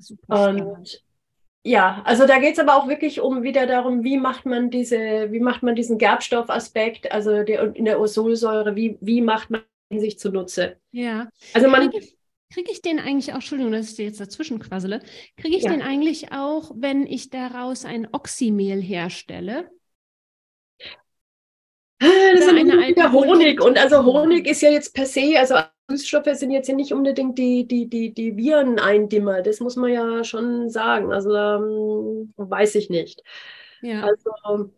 Super 0.00 0.48
Und 0.48 1.04
ja, 1.66 2.00
also 2.04 2.26
da 2.26 2.38
geht 2.38 2.52
es 2.52 2.58
aber 2.60 2.76
auch 2.76 2.86
wirklich 2.86 3.20
um 3.20 3.42
wieder 3.42 3.66
darum, 3.66 4.04
wie 4.04 4.18
macht 4.18 4.46
man 4.46 4.70
diese, 4.70 5.32
wie 5.32 5.40
macht 5.40 5.64
man 5.64 5.74
diesen 5.74 5.98
Gerbstoffaspekt, 5.98 7.10
also 7.10 7.42
der, 7.42 7.74
in 7.74 7.84
der 7.84 8.00
Osolsäure, 8.00 8.76
wie, 8.76 8.96
wie 9.00 9.20
macht 9.20 9.50
man 9.50 9.62
ihn 9.90 9.98
sich 9.98 10.18
zunutze? 10.18 10.76
Ja. 10.92 11.28
Also 11.54 11.68
man 11.68 11.90
Kriege 12.52 12.70
ich 12.70 12.80
den 12.80 13.00
eigentlich 13.00 13.32
auch, 13.32 13.36
Entschuldigung, 13.36 13.72
dass 13.72 13.90
ich 13.90 13.96
dir 13.96 14.04
jetzt 14.04 14.20
dazwischen 14.20 14.60
quassele, 14.60 15.00
kriege 15.36 15.56
ich 15.56 15.64
ja. 15.64 15.70
den 15.70 15.82
eigentlich 15.82 16.30
auch, 16.30 16.70
wenn 16.76 17.04
ich 17.04 17.30
daraus 17.30 17.84
ein 17.84 18.06
Oxymehl 18.12 18.80
herstelle? 18.80 19.68
Ah, 22.00 22.06
das 22.34 22.44
ist 22.44 22.48
eine 22.48 22.84
alte 22.84 23.10
Honig. 23.10 23.60
Und 23.60 23.76
also 23.76 24.04
Honig 24.04 24.46
ist 24.46 24.62
ja 24.62 24.70
jetzt 24.70 24.94
per 24.94 25.06
se, 25.06 25.36
also 25.36 25.56
Süßstoffe 25.88 26.34
sind 26.34 26.50
jetzt 26.50 26.68
ja 26.68 26.74
nicht 26.74 26.92
unbedingt 26.92 27.38
die, 27.38 27.66
die, 27.66 27.88
die, 27.88 28.12
die 28.12 28.36
Vireneindimmer. 28.36 29.42
Das 29.42 29.60
muss 29.60 29.76
man 29.76 29.92
ja 29.92 30.24
schon 30.24 30.68
sagen. 30.68 31.12
Also 31.12 31.34
ähm, 31.34 32.32
weiß 32.36 32.74
ich 32.74 32.90
nicht. 32.90 33.22
Ja. 33.82 34.02
Also 34.02 34.70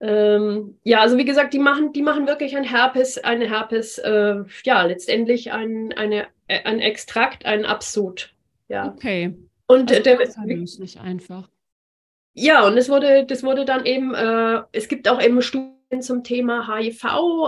ähm, 0.00 0.78
ja, 0.82 1.00
also 1.00 1.16
wie 1.16 1.24
gesagt, 1.24 1.54
die 1.54 1.58
machen, 1.58 1.92
die 1.92 2.02
machen 2.02 2.26
wirklich 2.26 2.56
ein 2.56 2.64
Herpes, 2.64 3.18
eine 3.18 3.48
Herpes, 3.48 3.98
äh, 3.98 4.36
ja, 4.64 4.82
letztendlich 4.82 5.52
ein, 5.52 5.92
eine, 5.94 6.26
äh, 6.48 6.62
ein 6.64 6.80
Extrakt, 6.80 7.46
ein 7.46 7.64
Absud. 7.64 8.34
Ja. 8.68 8.92
Okay. 8.94 9.34
Und 9.66 9.90
also 9.90 10.02
der 10.02 10.20
ist 10.20 10.78
nicht 10.78 11.00
einfach. 11.00 11.48
Ja, 12.34 12.66
und 12.66 12.76
es 12.76 12.90
wurde, 12.90 13.24
das 13.24 13.42
wurde 13.42 13.64
dann 13.64 13.86
eben, 13.86 14.14
äh, 14.14 14.62
es 14.72 14.88
gibt 14.88 15.08
auch 15.08 15.22
eben 15.22 15.40
Studien 15.40 16.02
zum 16.02 16.22
Thema 16.22 16.68
HIV, 16.68 17.04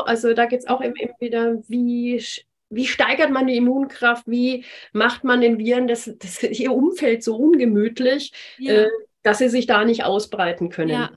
also 0.07 0.33
da 0.33 0.47
geht 0.47 0.61
es 0.61 0.66
auch 0.66 0.83
eben, 0.83 0.97
eben 0.97 1.12
wieder, 1.21 1.59
wie 1.68 2.18
wie 2.70 2.87
steigert 2.87 3.31
man 3.31 3.46
die 3.46 3.57
Immunkraft? 3.57 4.26
Wie 4.26 4.64
macht 4.92 5.24
man 5.24 5.40
den 5.40 5.59
Viren 5.59 5.87
das, 5.87 6.11
das 6.18 6.42
ihr 6.42 6.72
Umfeld 6.72 7.22
so 7.22 7.37
ungemütlich, 7.37 8.33
ja. 8.59 8.85
äh, 8.85 8.88
dass 9.22 9.38
sie 9.38 9.48
sich 9.48 9.66
da 9.66 9.85
nicht 9.85 10.04
ausbreiten 10.04 10.68
können? 10.68 10.90
Ja, 10.90 11.11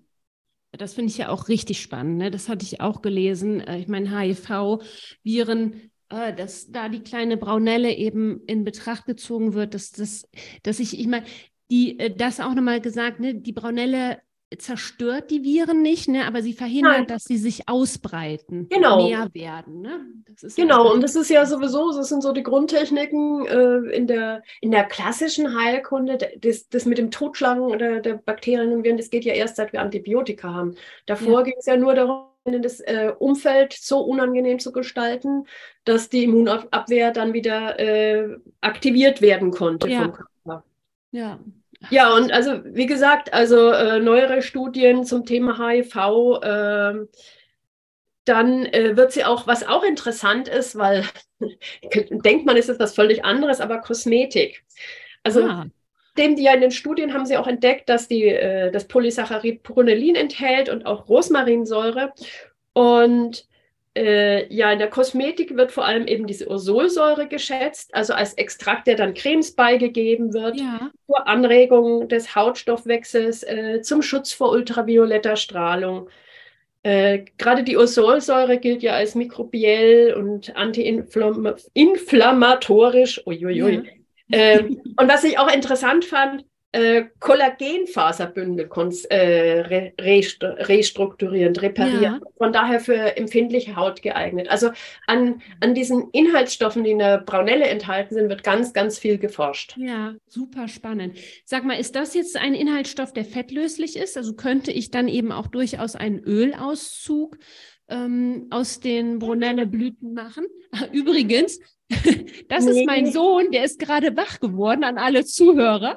das 0.72 0.94
finde 0.94 1.12
ich 1.12 1.18
ja 1.18 1.30
auch 1.30 1.50
richtig 1.50 1.82
spannend. 1.82 2.18
Ne? 2.18 2.32
Das 2.32 2.48
hatte 2.48 2.66
ich 2.66 2.82
auch 2.82 3.02
gelesen. 3.02 3.62
Äh, 3.62 3.80
ich 3.80 3.88
meine, 3.88 4.18
HIV-Viren, 4.18 5.92
äh, 6.10 6.34
dass 6.34 6.72
da 6.72 6.90
die 6.90 7.04
kleine 7.04 7.38
Braunelle 7.38 7.94
eben 7.94 8.42
in 8.48 8.64
Betracht 8.64 9.06
gezogen 9.06 9.54
wird, 9.54 9.74
dass, 9.74 9.92
dass, 9.92 10.28
dass 10.64 10.80
ich, 10.80 11.00
ich 11.00 11.08
meine, 11.08 11.26
die, 11.70 12.00
äh, 12.00 12.16
das 12.16 12.40
auch 12.40 12.54
nochmal 12.54 12.82
gesagt, 12.82 13.20
ne, 13.20 13.36
die 13.36 13.54
Braunelle 13.54 14.20
zerstört 14.58 15.32
die 15.32 15.44
Viren 15.44 15.82
nicht, 15.82 16.10
ne, 16.10 16.26
aber 16.26 16.42
sie 16.42 16.54
verhindert, 16.54 16.92
Nein. 16.92 17.08
dass 17.08 17.24
sie 17.24 17.38
sich 17.38 17.70
ausbreiten, 17.70 18.68
genau. 18.70 19.08
mehr 19.08 19.30
werden. 19.34 19.82
Ne? 19.82 20.02
genau, 20.56 20.86
ja 20.86 20.92
und 20.92 21.02
das 21.02 21.16
ist 21.16 21.30
ja 21.30 21.46
sowieso, 21.46 21.94
das 21.94 22.10
sind 22.10 22.22
so 22.22 22.34
die 22.34 22.44
Grundtechniken 22.44 23.46
äh, 23.46 23.96
in, 23.96 24.08
der, 24.08 24.44
in 24.60 24.72
der 24.72 24.84
klassischen 24.86 25.58
Heilkunde, 25.58 26.18
das, 26.40 26.68
das 26.68 26.86
mit 26.86 26.98
dem 26.98 27.12
Totschlagen 27.12 27.78
der, 27.80 28.02
der 28.02 28.16
Bakterien 28.16 28.74
und 28.74 28.84
Viren, 28.84 28.98
das 28.98 29.10
geht 29.10 29.24
ja 29.24 29.34
erst, 29.34 29.56
seit 29.56 29.72
wir 29.72 29.82
Antibiotika 29.82 30.54
haben. 30.54 30.76
Davor 31.06 31.40
ja. 31.40 31.44
ging 31.44 31.56
es 31.58 31.66
ja 31.66 31.78
nur 31.78 31.96
darum, 31.96 32.26
das 32.44 32.80
äh, 32.82 33.14
Umfeld 33.20 33.74
so 33.74 34.02
unangenehm 34.02 34.60
zu 34.60 34.72
gestalten, 34.72 35.46
dass 35.86 36.10
die 36.10 36.24
Immunabwehr 36.24 37.12
dann 37.12 37.34
wieder 37.34 37.80
äh, 37.80 38.38
aktiviert 38.62 39.22
werden 39.22 39.52
konnte 39.52 39.88
ja. 39.88 40.02
vom 40.02 40.14
Körper. 40.14 40.64
Ja, 41.12 41.40
ja, 41.90 42.14
und 42.16 42.32
also 42.32 42.64
wie 42.64 42.86
gesagt, 42.86 43.34
also 43.34 43.72
äh, 43.72 44.00
neuere 44.00 44.42
Studien 44.42 45.04
zum 45.04 45.26
Thema 45.26 45.58
HIV, 45.58 45.96
äh, 46.44 47.08
dann 48.26 48.66
äh, 48.68 48.96
wird 48.96 49.12
sie 49.12 49.26
auch, 49.26 49.48
was 49.48 49.68
auch 49.68 49.84
interessant 49.84 50.48
ist, 50.48 50.78
weil 50.78 51.06
denkt 52.12 52.46
man, 52.46 52.58
ist 52.58 52.70
es 52.70 52.80
was 52.80 52.94
völlig 52.94 53.26
anderes, 53.26 53.60
aber 53.60 53.80
Kosmetik. 53.80 54.64
Also 55.24 55.44
ah. 55.44 55.66
dem, 56.18 56.36
die 56.36 56.44
ja 56.44 56.54
in 56.54 56.62
den 56.62 56.72
Studien 56.72 57.14
haben 57.14 57.26
sie 57.26 57.38
auch 57.38 57.48
entdeckt, 57.48 57.90
dass 57.90 58.08
die, 58.08 58.26
äh, 58.26 58.72
das 58.72 58.88
Polysaccharid 58.88 59.64
Pronelin 59.64 60.16
enthält 60.16 60.70
und 60.70 60.86
auch 60.86 61.10
Rosmarinsäure. 61.10 62.14
Und 62.74 63.48
äh, 63.98 64.54
ja, 64.54 64.72
in 64.72 64.78
der 64.80 64.90
Kosmetik 64.90 65.58
wird 65.58 65.72
vor 65.72 65.86
allem 65.86 66.08
eben 66.08 66.26
diese 66.26 66.50
Ursolsäure 66.50 67.28
geschätzt, 67.28 67.94
also 67.94 68.14
als 68.14 68.34
Extrakt, 68.36 68.88
der 68.88 68.96
dann 68.96 69.14
Cremes 69.14 69.54
beigegeben 69.54 70.34
wird, 70.34 70.58
ja. 70.60 70.92
zur 71.08 71.28
Anregung 71.28 72.08
des 72.08 72.34
Hautstoffwechsels, 72.36 73.44
äh, 73.44 73.82
zum 73.82 74.02
Schutz 74.02 74.32
vor 74.32 74.52
ultravioletter 74.52 75.36
Strahlung. 75.36 76.10
Äh, 76.84 77.26
Gerade 77.38 77.64
die 77.64 77.78
Ursolsäure 77.78 78.58
gilt 78.60 78.82
ja 78.82 78.94
als 78.94 79.14
mikrobiell 79.14 80.14
und 80.14 80.56
antiinflammatorisch. 80.56 83.28
Uiuiui. 83.28 83.74
Ja. 83.74 83.82
Ähm, 84.32 84.82
und 84.98 85.10
was 85.10 85.26
ich 85.26 85.38
auch 85.38 85.54
interessant 85.54 86.06
fand, 86.06 86.46
äh, 86.74 87.06
Kollagenfaserbündel 87.20 88.70
äh, 89.10 89.60
re 89.60 89.94
restrukturierend, 90.00 91.62
reparieren. 91.62 92.02
Ja. 92.02 92.20
Von 92.38 92.54
daher 92.54 92.80
für 92.80 93.18
empfindliche 93.18 93.76
Haut 93.76 94.02
geeignet. 94.02 94.50
Also 94.50 94.72
an, 95.06 95.42
an 95.60 95.76
diesen 95.76 96.10
Inhaltsstoffen, 96.12 96.84
die 96.84 96.92
in 96.92 97.00
der 97.00 97.20
Braunelle 97.20 97.66
enthalten 97.66 98.16
sind, 98.16 98.30
wird 98.30 98.44
ganz, 98.44 98.72
ganz 98.72 99.00
viel 99.00 99.18
geforscht. 99.18 99.76
Ja, 99.78 100.16
super 100.28 100.68
spannend. 100.68 101.18
Sag 101.46 101.66
mal, 101.66 101.78
ist 101.80 101.96
das 101.96 102.14
jetzt 102.14 102.38
ein 102.38 102.54
Inhaltsstoff, 102.54 103.12
der 103.12 103.26
fettlöslich 103.26 103.98
ist? 103.98 104.16
Also 104.16 104.34
könnte 104.36 104.72
ich 104.72 104.92
dann 104.92 105.10
eben 105.10 105.32
auch 105.34 105.48
durchaus 105.48 105.96
einen 105.96 106.20
Ölauszug 106.24 107.38
ähm, 107.90 108.48
aus 108.50 108.80
den 108.80 109.20
Brunelle-Blüten 109.20 110.14
machen? 110.14 110.46
Übrigens, 110.94 111.60
das 112.50 112.66
nee. 112.66 112.72
ist 112.72 112.86
mein 112.86 113.12
Sohn, 113.12 113.52
der 113.52 113.64
ist 113.64 113.80
gerade 113.80 114.16
wach 114.16 114.40
geworden 114.40 114.84
an 114.84 114.98
alle 114.98 115.26
Zuhörer. 115.26 115.96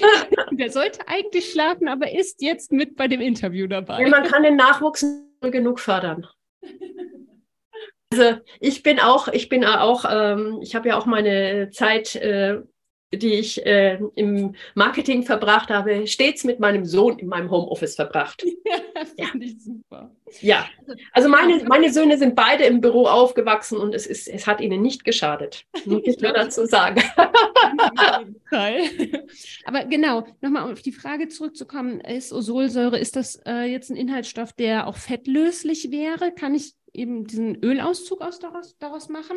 der 0.52 0.70
sollte 0.70 1.08
eigentlich 1.08 1.50
schlafen, 1.50 1.88
aber 1.88 2.12
ist 2.12 2.42
jetzt 2.42 2.72
mit 2.72 2.96
bei 2.96 3.08
dem 3.08 3.20
Interview 3.20 3.66
dabei. 3.66 4.02
Ja, 4.02 4.08
man 4.08 4.24
kann 4.24 4.42
den 4.42 4.56
Nachwuchs 4.56 5.04
genug 5.40 5.80
fördern. 5.80 6.26
Also 8.12 8.38
ich 8.60 8.82
bin 8.82 9.00
auch, 9.00 9.28
ich 9.28 9.48
bin 9.48 9.64
auch, 9.64 10.04
ähm, 10.08 10.60
ich 10.62 10.74
habe 10.74 10.88
ja 10.88 10.96
auch 10.96 11.06
meine 11.06 11.70
Zeit 11.70 12.14
äh, 12.14 12.60
die 13.16 13.34
ich 13.34 13.64
äh, 13.64 13.98
im 14.14 14.54
Marketing 14.74 15.22
verbracht 15.22 15.70
habe, 15.70 16.06
stets 16.06 16.44
mit 16.44 16.60
meinem 16.60 16.84
Sohn 16.84 17.18
in 17.18 17.28
meinem 17.28 17.50
Homeoffice 17.50 17.96
verbracht. 17.96 18.44
Ja, 19.16 19.26
finde 19.26 19.46
ja. 19.46 19.52
ich 19.52 19.62
super. 19.62 20.10
Ja, 20.40 20.66
also 21.12 21.28
meine, 21.28 21.62
meine 21.64 21.92
Söhne 21.92 22.16
sind 22.18 22.34
beide 22.34 22.64
im 22.64 22.80
Büro 22.80 23.06
aufgewachsen 23.06 23.78
und 23.78 23.94
es, 23.94 24.06
ist, 24.06 24.28
es 24.28 24.46
hat 24.46 24.60
ihnen 24.60 24.82
nicht 24.82 25.04
geschadet, 25.04 25.64
muss 25.84 26.02
ich 26.04 26.18
nur 26.20 26.32
dazu 26.32 26.64
sagen. 26.66 27.02
Aber 29.64 29.84
genau, 29.84 30.26
nochmal 30.40 30.72
auf 30.72 30.82
die 30.82 30.92
Frage 30.92 31.28
zurückzukommen, 31.28 32.00
ist 32.00 32.32
Osolsäure, 32.32 32.98
ist 32.98 33.16
das 33.16 33.36
äh, 33.46 33.64
jetzt 33.64 33.90
ein 33.90 33.96
Inhaltsstoff, 33.96 34.52
der 34.52 34.86
auch 34.86 34.96
fettlöslich 34.96 35.90
wäre? 35.90 36.32
Kann 36.32 36.54
ich 36.54 36.74
eben 36.92 37.26
diesen 37.26 37.62
Ölauszug 37.62 38.20
aus 38.20 38.38
daraus, 38.38 38.76
daraus 38.78 39.08
machen? 39.08 39.36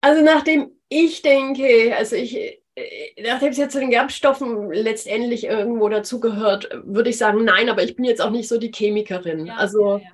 Also 0.00 0.22
nachdem 0.22 0.72
ich 0.88 1.22
denke, 1.22 1.94
also 1.96 2.16
ich, 2.16 2.36
äh, 2.36 3.22
nachdem 3.22 3.50
es 3.50 3.58
jetzt 3.58 3.72
zu 3.72 3.80
den 3.80 3.90
Gerbstoffen 3.90 4.70
letztendlich 4.72 5.44
irgendwo 5.44 5.88
dazugehört, 5.88 6.68
würde 6.84 7.10
ich 7.10 7.18
sagen, 7.18 7.44
nein, 7.44 7.68
aber 7.68 7.82
ich 7.82 7.96
bin 7.96 8.04
jetzt 8.04 8.20
auch 8.20 8.30
nicht 8.30 8.48
so 8.48 8.58
die 8.58 8.72
Chemikerin. 8.72 9.46
Ja, 9.46 9.56
also 9.56 9.98
ja, 9.98 10.02
ja. 10.02 10.10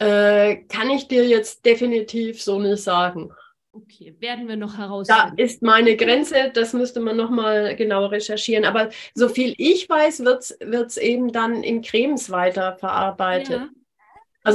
Äh, 0.00 0.64
kann 0.64 0.88
ich 0.88 1.08
dir 1.08 1.26
jetzt 1.26 1.66
definitiv 1.66 2.42
so 2.42 2.58
nicht 2.58 2.82
sagen. 2.82 3.30
Okay, 3.72 4.16
werden 4.18 4.48
wir 4.48 4.56
noch 4.56 4.78
herausfinden. 4.78 5.36
Da 5.36 5.42
ist 5.42 5.62
meine 5.62 5.96
Grenze, 5.96 6.50
das 6.52 6.72
müsste 6.72 7.00
man 7.00 7.16
nochmal 7.16 7.76
genau 7.76 8.06
recherchieren. 8.06 8.64
Aber 8.64 8.88
so 9.14 9.28
viel 9.28 9.54
ich 9.58 9.88
weiß, 9.88 10.24
wird 10.24 10.86
es 10.86 10.96
eben 10.96 11.30
dann 11.32 11.62
in 11.62 11.82
Cremes 11.82 12.30
weiterverarbeitet. 12.30 13.62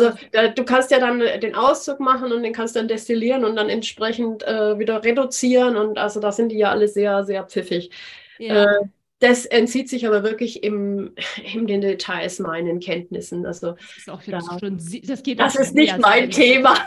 Also 0.04 0.18
da, 0.32 0.48
du 0.48 0.64
kannst 0.64 0.92
ja 0.92 1.00
dann 1.00 1.20
den 1.20 1.56
Auszug 1.56 2.00
machen 2.00 2.32
und 2.32 2.44
den 2.44 2.54
kannst 2.54 2.76
dann 2.76 2.88
destillieren 2.88 3.46
und 3.46 3.56
dann 3.56 3.70
entsprechend 3.70 4.44
äh, 4.44 4.78
wieder 4.80 5.04
reduzieren. 5.04 5.76
Und 5.76 5.98
also 5.98 6.20
da 6.20 6.32
sind 6.32 6.50
die 6.50 6.58
ja 6.58 6.72
alle 6.72 6.88
sehr, 6.88 7.24
sehr 7.24 7.44
pfiffig. 7.44 7.92
Ja. 8.38 8.64
Äh, 8.64 8.86
das 9.20 9.46
entzieht 9.46 9.90
sich 9.90 10.06
aber 10.06 10.24
wirklich 10.24 10.64
im, 10.64 11.14
in 11.54 11.68
den 11.68 11.82
Details 11.82 12.40
meinen 12.40 12.80
Kenntnissen. 12.80 13.46
Also 13.46 13.72
das 13.72 13.98
ist 13.98 14.10
auch 14.10 14.22
da, 14.24 14.42
schon, 14.60 14.78
das 15.04 15.24
geht 15.24 15.40
das 15.40 15.56
ist 15.56 15.74
nicht 15.74 15.98
mein 16.00 16.30
Thema. 16.30 16.76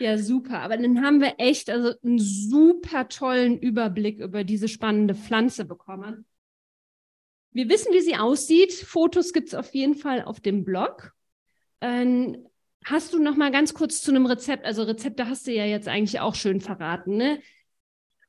Ja, 0.00 0.16
super. 0.16 0.60
Aber 0.60 0.76
dann 0.76 1.02
haben 1.02 1.20
wir 1.20 1.34
echt 1.38 1.70
also 1.70 1.92
einen 2.04 2.18
super 2.18 3.08
tollen 3.08 3.58
Überblick 3.58 4.20
über 4.20 4.44
diese 4.44 4.68
spannende 4.68 5.14
Pflanze 5.14 5.64
bekommen. 5.64 6.24
Wir 7.58 7.68
wissen, 7.68 7.92
wie 7.92 8.00
sie 8.00 8.14
aussieht. 8.14 8.72
Fotos 8.72 9.32
gibt 9.32 9.48
es 9.48 9.54
auf 9.56 9.74
jeden 9.74 9.96
Fall 9.96 10.22
auf 10.22 10.38
dem 10.38 10.64
Blog. 10.64 11.12
Ähm, 11.80 12.46
hast 12.84 13.12
du 13.12 13.18
noch 13.20 13.34
mal 13.34 13.50
ganz 13.50 13.74
kurz 13.74 14.00
zu 14.00 14.12
einem 14.12 14.26
Rezept? 14.26 14.64
Also 14.64 14.84
Rezepte 14.84 15.28
hast 15.28 15.48
du 15.48 15.50
ja 15.50 15.64
jetzt 15.64 15.88
eigentlich 15.88 16.20
auch 16.20 16.36
schön 16.36 16.60
verraten, 16.60 17.16
ne? 17.16 17.40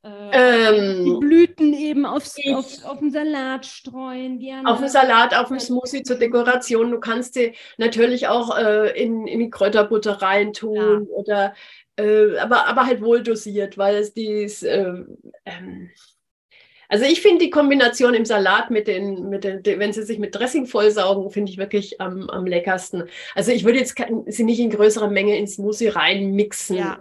Äh, 0.01 0.32
ähm, 0.32 1.05
die 1.05 1.19
Blüten 1.19 1.75
eben 1.75 2.07
aufs, 2.07 2.38
auf, 2.51 2.84
auf 2.86 2.97
den 3.01 3.11
Salat 3.11 3.67
streuen. 3.67 4.39
Gerne. 4.39 4.67
Auf 4.67 4.80
den 4.80 4.89
Salat, 4.89 5.36
auf 5.38 5.49
den 5.49 5.59
Smoothie 5.59 6.01
zur 6.01 6.15
Dekoration. 6.15 6.89
Du 6.89 6.99
kannst 6.99 7.36
sie 7.36 7.53
natürlich 7.77 8.30
auch 8.30 8.57
äh, 8.57 8.99
in, 8.99 9.27
in 9.27 9.41
die 9.41 9.51
Kräuterbutter 9.51 10.23
reintun 10.23 10.75
ja. 10.75 10.99
oder 11.13 11.53
äh, 11.97 12.36
aber, 12.39 12.65
aber 12.65 12.88
halt 12.88 13.01
wohl 13.01 13.21
dosiert, 13.21 13.77
weil 13.77 13.97
es 13.97 14.11
dies 14.11 14.63
äh, 14.63 15.03
ähm, 15.45 15.91
also 16.89 17.05
ich 17.05 17.21
finde 17.21 17.45
die 17.45 17.51
Kombination 17.51 18.13
im 18.13 18.25
Salat 18.25 18.71
mit 18.71 18.87
den, 18.87 19.29
mit 19.29 19.43
den, 19.43 19.63
wenn 19.63 19.93
sie 19.93 20.03
sich 20.03 20.19
mit 20.19 20.35
Dressing 20.35 20.65
vollsaugen, 20.65 21.29
finde 21.29 21.51
ich 21.51 21.57
wirklich 21.57 22.01
am, 22.01 22.29
am 22.29 22.45
leckersten. 22.45 23.03
Also 23.35 23.51
ich 23.51 23.63
würde 23.63 23.79
jetzt 23.79 23.95
sie 24.27 24.43
nicht 24.43 24.59
in 24.59 24.71
größerer 24.71 25.09
Menge 25.09 25.37
ins 25.37 25.55
Smoothie 25.55 25.87
reinmixen. 25.87 26.77
Ja 26.77 26.99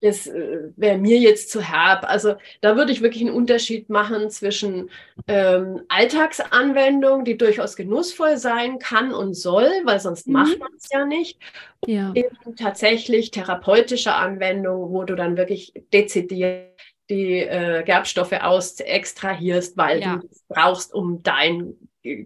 das 0.00 0.26
äh, 0.28 0.70
wäre 0.76 0.98
mir 0.98 1.18
jetzt 1.18 1.50
zu 1.50 1.60
herb. 1.60 2.04
Also 2.08 2.34
da 2.60 2.76
würde 2.76 2.92
ich 2.92 3.02
wirklich 3.02 3.22
einen 3.24 3.34
Unterschied 3.34 3.88
machen 3.88 4.30
zwischen 4.30 4.90
ähm, 5.26 5.82
Alltagsanwendung, 5.88 7.24
die 7.24 7.36
durchaus 7.36 7.74
genussvoll 7.74 8.36
sein 8.36 8.78
kann 8.78 9.12
und 9.12 9.34
soll, 9.34 9.70
weil 9.84 9.98
sonst 9.98 10.26
mhm. 10.26 10.34
macht 10.34 10.58
man 10.58 10.70
es 10.76 10.88
ja 10.92 11.04
nicht. 11.04 11.38
Ja. 11.86 12.12
Und 12.44 12.58
tatsächlich 12.58 13.30
therapeutische 13.30 14.14
Anwendung, 14.14 14.92
wo 14.92 15.04
du 15.04 15.14
dann 15.16 15.36
wirklich 15.36 15.72
dezidiert 15.92 16.77
die 17.08 17.38
äh, 17.38 17.82
Gerbstoffe 17.84 18.32
aus 18.32 18.80
extrahierst, 18.80 19.76
weil 19.76 20.00
ja. 20.00 20.16
du 20.16 20.26
es 20.26 20.44
brauchst, 20.48 20.94
um 20.94 21.22
dein 21.22 21.74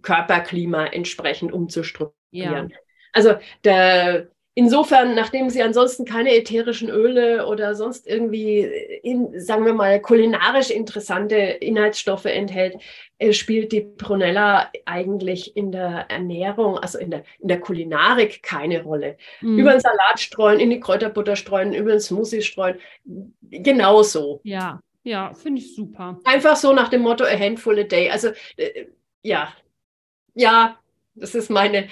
Körperklima 0.02 0.86
entsprechend 0.86 1.52
umzustrukturieren. 1.52 2.70
Ja. 2.70 2.76
Also 3.12 3.34
der 3.64 4.28
Insofern, 4.54 5.14
nachdem 5.14 5.48
sie 5.48 5.62
ansonsten 5.62 6.04
keine 6.04 6.36
ätherischen 6.36 6.90
Öle 6.90 7.46
oder 7.46 7.74
sonst 7.74 8.06
irgendwie, 8.06 8.60
in, 9.02 9.40
sagen 9.40 9.64
wir 9.64 9.72
mal, 9.72 9.98
kulinarisch 9.98 10.70
interessante 10.70 11.36
Inhaltsstoffe 11.36 12.26
enthält, 12.26 12.76
äh, 13.18 13.32
spielt 13.32 13.72
die 13.72 13.80
Prunella 13.80 14.70
eigentlich 14.84 15.56
in 15.56 15.72
der 15.72 16.06
Ernährung, 16.10 16.76
also 16.78 16.98
in 16.98 17.10
der, 17.10 17.24
in 17.38 17.48
der 17.48 17.60
Kulinarik 17.60 18.42
keine 18.42 18.82
Rolle. 18.82 19.16
Mhm. 19.40 19.58
Über 19.58 19.70
den 19.70 19.80
Salat 19.80 20.20
streuen, 20.20 20.60
in 20.60 20.68
die 20.68 20.80
Kräuterbutter 20.80 21.36
streuen, 21.36 21.72
über 21.72 21.92
den 21.92 22.00
Smoothie 22.00 22.42
streuen, 22.42 22.76
genauso. 23.42 24.40
Ja, 24.44 24.80
ja, 25.02 25.32
finde 25.32 25.62
ich 25.62 25.74
super. 25.74 26.20
Einfach 26.24 26.56
so 26.56 26.74
nach 26.74 26.88
dem 26.88 27.00
Motto 27.00 27.24
a 27.24 27.38
handful 27.38 27.78
a 27.78 27.84
day. 27.84 28.10
Also 28.10 28.28
äh, 28.58 28.84
ja, 29.22 29.52
ja, 30.34 30.78
das 31.14 31.34
ist 31.34 31.50
meine, 31.50 31.88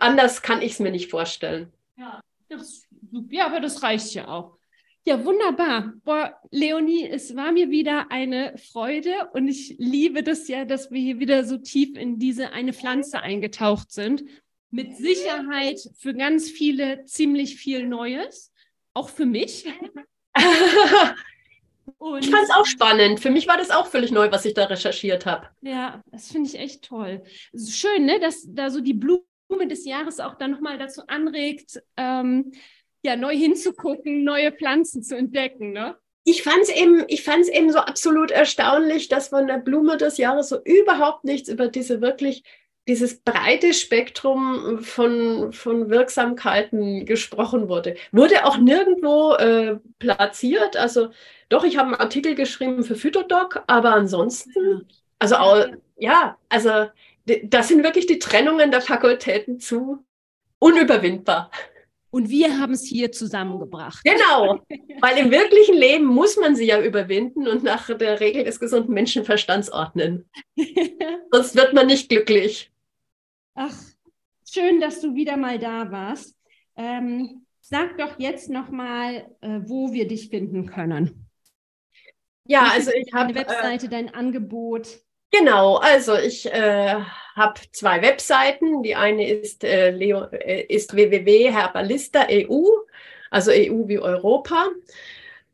anders 0.00 0.42
kann 0.42 0.62
ich 0.62 0.72
es 0.72 0.80
mir 0.80 0.90
nicht 0.90 1.10
vorstellen. 1.10 1.72
Ja, 1.96 2.20
das, 2.48 2.84
ja, 3.30 3.46
aber 3.46 3.60
das 3.60 3.82
reicht 3.82 4.14
ja 4.14 4.28
auch. 4.28 4.58
Ja, 5.06 5.22
wunderbar. 5.22 5.92
Boah, 6.04 6.34
Leonie, 6.50 7.06
es 7.06 7.36
war 7.36 7.52
mir 7.52 7.70
wieder 7.70 8.10
eine 8.10 8.56
Freude 8.56 9.28
und 9.34 9.48
ich 9.48 9.76
liebe 9.78 10.22
das 10.22 10.48
ja, 10.48 10.64
dass 10.64 10.90
wir 10.90 11.00
hier 11.00 11.18
wieder 11.18 11.44
so 11.44 11.58
tief 11.58 11.96
in 11.98 12.18
diese 12.18 12.52
eine 12.52 12.72
Pflanze 12.72 13.20
eingetaucht 13.20 13.92
sind. 13.92 14.24
Mit 14.70 14.96
Sicherheit 14.96 15.78
für 15.98 16.14
ganz 16.14 16.50
viele 16.50 17.04
ziemlich 17.04 17.56
viel 17.56 17.86
Neues, 17.86 18.50
auch 18.94 19.10
für 19.10 19.26
mich. 19.26 19.66
Und 21.98 22.18
ich 22.24 22.30
fand 22.30 22.44
es 22.44 22.50
auch 22.50 22.66
spannend. 22.66 23.20
Für 23.20 23.30
mich 23.30 23.46
war 23.46 23.58
das 23.58 23.70
auch 23.70 23.86
völlig 23.86 24.10
neu, 24.10 24.32
was 24.32 24.46
ich 24.46 24.54
da 24.54 24.64
recherchiert 24.64 25.26
habe. 25.26 25.50
Ja, 25.60 26.02
das 26.10 26.32
finde 26.32 26.48
ich 26.48 26.58
echt 26.58 26.82
toll. 26.82 27.22
Schön, 27.54 28.06
ne, 28.06 28.18
dass 28.20 28.46
da 28.48 28.70
so 28.70 28.80
die 28.80 28.94
Blumen 28.94 29.24
Blume 29.24 29.33
des 29.68 29.84
Jahres 29.84 30.20
auch 30.20 30.34
dann 30.34 30.50
nochmal 30.50 30.78
dazu 30.78 31.02
anregt, 31.06 31.82
ähm, 31.96 32.52
ja, 33.04 33.16
neu 33.16 33.36
hinzugucken, 33.36 34.24
neue 34.24 34.52
Pflanzen 34.52 35.02
zu 35.02 35.16
entdecken, 35.16 35.72
ne? 35.72 35.96
Ich 36.26 36.42
fand 36.42 36.62
es 36.62 36.70
eben, 36.70 37.04
eben 37.06 37.70
so 37.70 37.78
absolut 37.78 38.30
erstaunlich, 38.30 39.08
dass 39.08 39.28
von 39.28 39.46
der 39.46 39.58
Blume 39.58 39.98
des 39.98 40.16
Jahres 40.16 40.48
so 40.48 40.58
überhaupt 40.64 41.24
nichts 41.24 41.50
über 41.50 41.68
diese 41.68 42.00
wirklich, 42.00 42.42
dieses 42.88 43.20
breite 43.20 43.74
Spektrum 43.74 44.78
von, 44.80 45.52
von 45.52 45.90
Wirksamkeiten 45.90 47.04
gesprochen 47.04 47.68
wurde. 47.68 47.96
Wurde 48.10 48.46
auch 48.46 48.56
nirgendwo 48.56 49.34
äh, 49.34 49.76
platziert. 49.98 50.78
Also 50.78 51.10
doch, 51.50 51.64
ich 51.64 51.76
habe 51.76 51.88
einen 51.88 52.00
Artikel 52.00 52.34
geschrieben 52.34 52.84
für 52.84 52.96
Phytodoc, 52.96 53.62
aber 53.66 53.92
ansonsten, 53.92 54.88
also 55.18 55.36
auch, 55.36 55.66
ja, 55.98 56.38
also 56.48 56.86
das 57.44 57.68
sind 57.68 57.82
wirklich 57.82 58.06
die 58.06 58.18
Trennungen 58.18 58.70
der 58.70 58.80
Fakultäten 58.80 59.58
zu 59.58 60.04
unüberwindbar. 60.58 61.50
Und 62.10 62.30
wir 62.30 62.60
haben 62.60 62.72
es 62.72 62.84
hier 62.84 63.10
zusammengebracht. 63.10 64.04
Genau, 64.04 64.60
weil 65.00 65.18
im 65.18 65.32
wirklichen 65.32 65.74
Leben 65.74 66.04
muss 66.04 66.36
man 66.36 66.54
sie 66.54 66.66
ja 66.66 66.80
überwinden 66.80 67.48
und 67.48 67.64
nach 67.64 67.86
der 67.88 68.20
Regel 68.20 68.44
des 68.44 68.60
gesunden 68.60 68.94
Menschenverstands 68.94 69.72
ordnen. 69.72 70.28
Sonst 71.32 71.56
wird 71.56 71.74
man 71.74 71.88
nicht 71.88 72.08
glücklich. 72.08 72.70
Ach, 73.54 73.76
schön, 74.48 74.80
dass 74.80 75.00
du 75.00 75.16
wieder 75.16 75.36
mal 75.36 75.58
da 75.58 75.90
warst. 75.90 76.36
Ähm, 76.76 77.46
sag 77.60 77.98
doch 77.98 78.16
jetzt 78.20 78.48
nochmal, 78.48 79.28
äh, 79.40 79.60
wo 79.64 79.92
wir 79.92 80.06
dich 80.06 80.28
finden 80.28 80.66
können. 80.66 81.28
Ja, 82.46 82.68
also 82.72 82.92
ich 82.92 83.12
habe. 83.12 83.32
Deine 83.32 83.48
Webseite, 83.48 83.86
äh, 83.86 83.88
dein 83.88 84.14
Angebot. 84.14 85.00
Genau, 85.36 85.76
also 85.76 86.14
ich 86.16 86.46
äh, 86.46 86.94
habe 87.34 87.60
zwei 87.72 88.00
Webseiten. 88.02 88.84
Die 88.84 88.94
eine 88.94 89.28
ist, 89.28 89.64
äh, 89.64 89.90
äh, 89.90 90.62
ist 90.68 90.94
www.herbalista.eu, 90.94 92.64
also 93.30 93.50
EU 93.50 93.88
wie 93.88 93.98
Europa. 93.98 94.68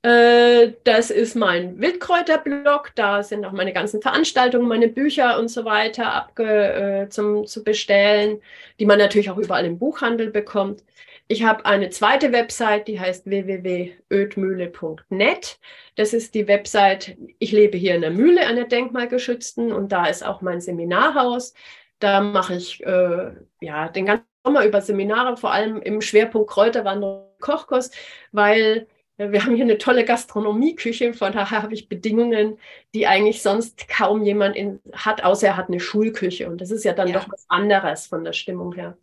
Äh, 0.02 0.72
das 0.84 1.10
ist 1.10 1.34
mein 1.34 1.80
Wildkräuterblog. 1.80 2.92
Da 2.94 3.22
sind 3.22 3.46
auch 3.46 3.52
meine 3.52 3.72
ganzen 3.72 4.02
Veranstaltungen, 4.02 4.68
meine 4.68 4.88
Bücher 4.88 5.38
und 5.38 5.48
so 5.48 5.64
weiter 5.64 6.12
abge, 6.12 7.04
äh, 7.06 7.08
zum, 7.08 7.46
zu 7.46 7.64
bestellen, 7.64 8.42
die 8.78 8.86
man 8.86 8.98
natürlich 8.98 9.30
auch 9.30 9.38
überall 9.38 9.64
im 9.64 9.78
Buchhandel 9.78 10.30
bekommt. 10.30 10.82
Ich 11.30 11.44
habe 11.44 11.64
eine 11.64 11.88
zweite 11.90 12.32
Website, 12.32 12.88
die 12.88 12.98
heißt 12.98 13.26
www.ödmühle.net. 13.26 15.60
Das 15.94 16.12
ist 16.12 16.34
die 16.34 16.48
Website, 16.48 17.16
ich 17.38 17.52
lebe 17.52 17.78
hier 17.78 17.94
in 17.94 18.00
der 18.00 18.10
Mühle, 18.10 18.48
einer 18.48 18.64
denkmalgeschützten, 18.64 19.70
und 19.70 19.92
da 19.92 20.06
ist 20.06 20.26
auch 20.26 20.40
mein 20.40 20.60
Seminarhaus. 20.60 21.54
Da 22.00 22.20
mache 22.20 22.56
ich 22.56 22.84
äh, 22.84 23.30
ja 23.60 23.88
den 23.90 24.06
ganzen 24.06 24.26
Sommer 24.44 24.64
über 24.64 24.80
Seminare, 24.80 25.36
vor 25.36 25.52
allem 25.52 25.80
im 25.80 26.00
Schwerpunkt 26.00 26.50
Kräuterwanderung 26.50 27.28
Kochkurs, 27.38 27.92
weil 28.32 28.88
äh, 29.16 29.30
wir 29.30 29.44
haben 29.44 29.54
hier 29.54 29.66
eine 29.66 29.78
tolle 29.78 30.04
Gastronomieküche, 30.04 31.14
von 31.14 31.32
daher 31.32 31.62
habe 31.62 31.74
ich 31.74 31.88
Bedingungen, 31.88 32.58
die 32.92 33.06
eigentlich 33.06 33.40
sonst 33.40 33.86
kaum 33.86 34.24
jemand 34.24 34.56
in, 34.56 34.80
hat, 34.92 35.22
außer 35.22 35.46
er 35.46 35.56
hat 35.56 35.68
eine 35.68 35.78
Schulküche. 35.78 36.50
Und 36.50 36.60
das 36.60 36.72
ist 36.72 36.82
ja 36.82 36.92
dann 36.92 37.06
ja. 37.06 37.20
doch 37.20 37.30
was 37.30 37.46
anderes 37.48 38.08
von 38.08 38.24
der 38.24 38.32
Stimmung 38.32 38.72
her. 38.72 38.98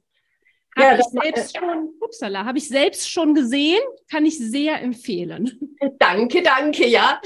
Habe 0.78 0.96
ja, 0.96 1.00
ich 1.00 1.06
selbst 1.06 1.58
schon, 1.58 1.90
upsala, 2.00 2.46
habe 2.46 2.60
ich 2.60 2.68
selbst 2.68 3.10
schon 3.10 3.34
gesehen, 3.34 3.82
kann 4.12 4.26
ich 4.28 4.38
sehr 4.38 4.80
empfehlen. 4.80 5.60
Danke, 6.00 6.44
danke, 6.44 6.88
ja. 6.88 7.20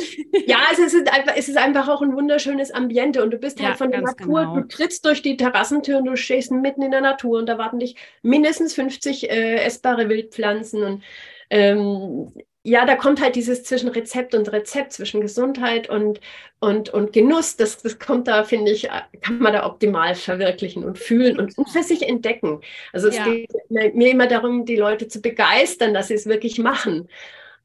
Ja, 0.45 0.59
es 0.71 0.79
ist 0.79 0.95
einfach, 1.11 1.33
es 1.35 1.49
ist 1.49 1.57
einfach 1.57 1.89
auch 1.89 2.01
ein 2.01 2.15
wunderschönes 2.15 2.71
Ambiente 2.71 3.21
und 3.23 3.31
du 3.31 3.37
bist 3.37 3.57
halt 3.57 3.63
ja, 3.63 3.69
halt 3.69 3.77
von 3.77 3.91
der 3.91 4.01
Natur, 4.01 4.41
genau. 4.41 4.55
du 4.55 4.67
trittst 4.67 5.05
durch 5.05 5.21
die 5.21 5.35
Terrassentür 5.35 5.97
und 5.97 6.05
du 6.05 6.15
stehst 6.15 6.51
mitten 6.51 6.81
in 6.81 6.91
der 6.91 7.01
Natur 7.01 7.39
und 7.39 7.47
da 7.47 7.57
warten 7.57 7.79
dich 7.79 7.95
mindestens 8.21 8.73
50 8.73 9.29
äh, 9.29 9.55
essbare 9.63 10.07
Wildpflanzen 10.07 10.83
und 10.83 11.03
ähm, 11.49 12.31
ja, 12.63 12.85
da 12.85 12.95
kommt 12.95 13.21
halt 13.21 13.35
dieses 13.35 13.63
zwischen 13.63 13.89
Rezept 13.89 14.35
und 14.35 14.51
Rezept, 14.51 14.93
zwischen 14.93 15.19
Gesundheit 15.21 15.89
und, 15.89 16.21
und, 16.59 16.89
und 16.89 17.11
Genuss. 17.11 17.57
Das, 17.57 17.81
das 17.81 17.97
kommt 17.97 18.27
da, 18.27 18.43
finde 18.43 18.71
ich, 18.71 18.87
kann 19.21 19.39
man 19.39 19.53
da 19.53 19.65
optimal 19.65 20.13
verwirklichen 20.13 20.83
und 20.83 20.99
fühlen 20.99 21.39
und, 21.39 21.57
und 21.57 21.69
für 21.69 21.81
sich 21.81 22.07
entdecken. 22.07 22.61
Also 22.93 23.07
es 23.07 23.17
ja. 23.17 23.25
geht 23.25 23.49
mir 23.69 24.11
immer 24.11 24.27
darum, 24.27 24.65
die 24.65 24.75
Leute 24.75 25.07
zu 25.07 25.21
begeistern, 25.21 25.93
dass 25.95 26.09
sie 26.09 26.13
es 26.13 26.27
wirklich 26.27 26.59
machen. 26.59 27.09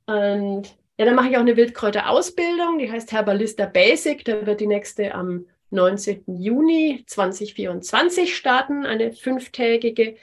Und 0.07 0.75
ja, 0.99 1.05
dann 1.05 1.15
mache 1.15 1.29
ich 1.29 1.37
auch 1.37 1.41
eine 1.41 1.59
Wildkräuterausbildung, 1.59 2.79
die 2.79 2.91
heißt 2.91 3.13
Herbalista 3.13 3.67
Basic. 3.67 4.25
Da 4.25 4.47
wird 4.47 4.61
die 4.61 4.67
nächste 4.67 5.15
am 5.15 5.45
19. 5.71 6.25
Juni 6.27 7.05
2024 7.07 8.35
starten, 8.35 8.87
eine 8.87 9.13
fünftägige 9.13 10.17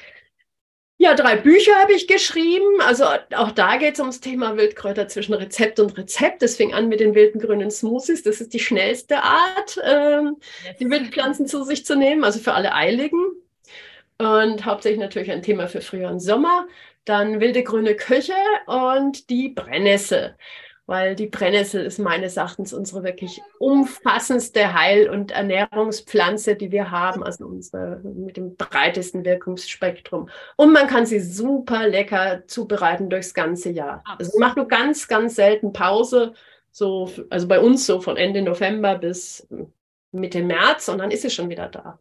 ja, 1.04 1.16
drei 1.16 1.36
Bücher 1.36 1.76
habe 1.76 1.92
ich 1.92 2.08
geschrieben. 2.08 2.80
Also 2.80 3.04
auch 3.36 3.52
da 3.52 3.76
geht 3.76 3.96
es 3.96 4.00
ums 4.00 4.22
Thema 4.22 4.56
Wildkräuter 4.56 5.10
zwischen 5.10 5.34
Rezept 5.34 5.80
und 5.82 5.98
Rezept. 5.98 6.42
Das 6.42 6.56
fing 6.56 6.74
an 6.74 6.88
mit 6.88 7.02
den 7.02 7.14
wilden 7.14 7.42
grünen 7.42 7.70
Smoothies. 7.70 8.24
Das 8.24 8.40
ist 8.40 8.54
die 8.54 8.60
schnellste 8.60 9.22
Art, 9.22 9.80
ähm, 9.84 10.38
die 10.80 10.90
Wildpflanzen 10.90 11.46
zu 11.46 11.64
sich 11.64 11.86
zu 11.86 11.98
nehmen, 11.98 12.24
also 12.24 12.40
für 12.40 12.54
alle 12.54 12.74
Eiligen. 12.74 13.22
Und 14.18 14.66
hauptsächlich 14.66 15.02
natürlich 15.02 15.30
ein 15.30 15.42
Thema 15.42 15.68
für 15.68 15.82
Frühjahr 15.82 16.14
und 16.14 16.22
Sommer. 16.22 16.68
Dann 17.04 17.42
wilde 17.42 17.64
grüne 17.64 17.96
Köche 17.96 18.36
und 18.66 19.30
die 19.30 19.50
Brennnessel 19.50 20.38
weil 20.86 21.16
die 21.16 21.28
Brennnessel 21.28 21.86
ist 21.86 21.98
meines 21.98 22.36
Erachtens 22.36 22.74
unsere 22.74 23.04
wirklich 23.04 23.42
umfassendste 23.60 24.74
Heil- 24.74 25.10
und 25.10 25.32
Ernährungspflanze, 25.32 26.56
die 26.56 26.72
wir 26.72 26.92
haben, 26.92 27.24
also 27.24 27.46
unsere 27.46 28.02
mit 28.04 28.36
dem 28.36 28.56
breitesten 28.56 29.24
Wirkungsspektrum. 29.24 30.30
Und 30.58 30.74
man 30.74 30.88
kann 30.88 31.06
sie 31.06 31.20
super 31.20 31.88
lecker 31.88 32.44
zubereiten 32.48 33.10
durchs 33.10 33.34
ganze 33.34 33.70
Jahr. 33.70 34.04
Also 34.06 34.38
macht 34.40 34.58
nur 34.58 34.68
ganz, 34.68 35.08
ganz 35.08 35.36
selten 35.36 35.72
Pause, 35.72 36.34
so, 36.72 37.10
also 37.30 37.48
bei 37.48 37.60
uns 37.60 37.86
so 37.86 38.02
von 38.02 38.18
Ende 38.18 38.42
November 38.42 38.96
bis 38.96 39.48
Mitte 40.12 40.44
März 40.44 40.90
und 40.90 40.98
dann 40.98 41.12
ist 41.12 41.22
sie 41.22 41.30
schon 41.30 41.50
wieder 41.50 41.70
da 41.70 42.00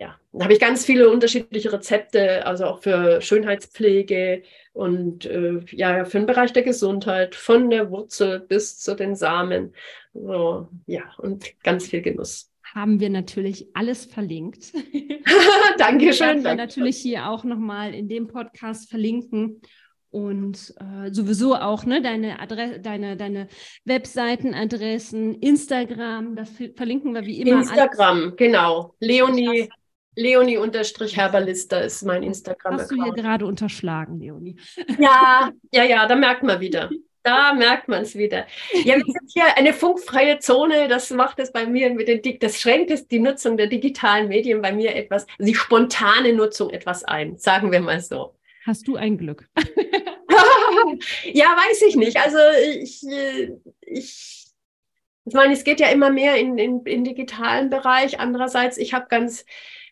ja, 0.00 0.16
da 0.32 0.44
habe 0.44 0.52
ich 0.52 0.60
ganz 0.60 0.84
viele 0.84 1.10
unterschiedliche 1.10 1.72
Rezepte, 1.72 2.46
also 2.46 2.66
auch 2.66 2.78
für 2.80 3.20
Schönheitspflege 3.20 4.42
und 4.78 5.26
äh, 5.26 5.60
ja, 5.72 6.04
für 6.04 6.18
den 6.18 6.26
Bereich 6.26 6.52
der 6.52 6.62
Gesundheit, 6.62 7.34
von 7.34 7.68
der 7.68 7.90
Wurzel 7.90 8.38
bis 8.38 8.78
zu 8.78 8.94
den 8.94 9.16
Samen. 9.16 9.74
So, 10.14 10.68
ja, 10.86 11.02
und 11.18 11.60
ganz 11.64 11.88
viel 11.88 12.00
Genuss. 12.00 12.52
Haben 12.62 13.00
wir 13.00 13.10
natürlich 13.10 13.66
alles 13.74 14.04
verlinkt. 14.04 14.72
Dankeschön. 15.78 16.44
Wir 16.44 16.54
natürlich 16.54 16.96
hier 16.96 17.28
auch 17.28 17.42
nochmal 17.42 17.92
in 17.92 18.08
dem 18.08 18.28
Podcast 18.28 18.88
verlinken 18.88 19.60
und 20.10 20.72
äh, 20.78 21.10
sowieso 21.10 21.56
auch 21.56 21.84
ne, 21.84 22.00
deine, 22.00 22.38
Adresse, 22.38 22.78
deine, 22.78 23.16
deine 23.16 23.48
Webseitenadressen, 23.84 25.40
Instagram, 25.40 26.36
das 26.36 26.52
verlinken 26.76 27.14
wir 27.14 27.26
wie 27.26 27.40
immer. 27.40 27.62
Instagram, 27.62 28.18
alles. 28.18 28.36
genau. 28.36 28.94
Leonie 29.00 29.68
Leonie-Herbalista 30.18 31.78
ist 31.78 32.02
mein 32.02 32.24
Instagram. 32.24 32.74
Hast 32.74 32.90
du 32.90 33.02
hier 33.02 33.12
gerade 33.12 33.46
unterschlagen, 33.46 34.18
Leonie? 34.18 34.56
Ja, 34.98 35.52
ja, 35.72 35.84
ja, 35.84 36.06
da 36.06 36.16
merkt 36.16 36.42
man 36.42 36.60
wieder. 36.60 36.90
Da 37.22 37.54
merkt 37.54 37.88
man 37.88 38.02
es 38.02 38.16
wieder. 38.16 38.46
Ja, 38.84 38.96
wir 38.96 39.04
sind 39.04 39.30
hier 39.32 39.56
eine 39.56 39.72
funkfreie 39.72 40.38
Zone. 40.38 40.88
Das 40.88 41.10
macht 41.10 41.38
es 41.38 41.52
bei 41.52 41.66
mir 41.66 41.90
mit 41.90 42.08
den, 42.08 42.38
das 42.40 42.60
schränkt 42.60 42.90
es 42.90 43.06
die 43.06 43.20
Nutzung 43.20 43.56
der 43.56 43.68
digitalen 43.68 44.28
Medien 44.28 44.60
bei 44.60 44.72
mir 44.72 44.96
etwas, 44.96 45.26
die 45.38 45.54
spontane 45.54 46.32
Nutzung 46.32 46.70
etwas 46.70 47.04
ein, 47.04 47.36
sagen 47.38 47.70
wir 47.70 47.80
mal 47.80 48.00
so. 48.00 48.34
Hast 48.64 48.88
du 48.88 48.96
ein 48.96 49.18
Glück? 49.18 49.48
ja, 51.32 51.46
weiß 51.46 51.82
ich 51.82 51.96
nicht. 51.96 52.16
Also 52.16 52.38
ich, 52.80 53.02
ich, 53.82 54.46
ich 55.24 55.34
meine, 55.34 55.52
es 55.52 55.64
geht 55.64 55.80
ja 55.80 55.88
immer 55.88 56.10
mehr 56.10 56.36
in, 56.36 56.58
in 56.58 57.04
digitalen 57.04 57.70
Bereich. 57.70 58.18
Andererseits, 58.20 58.78
ich 58.78 58.94
habe 58.94 59.06
ganz 59.08 59.44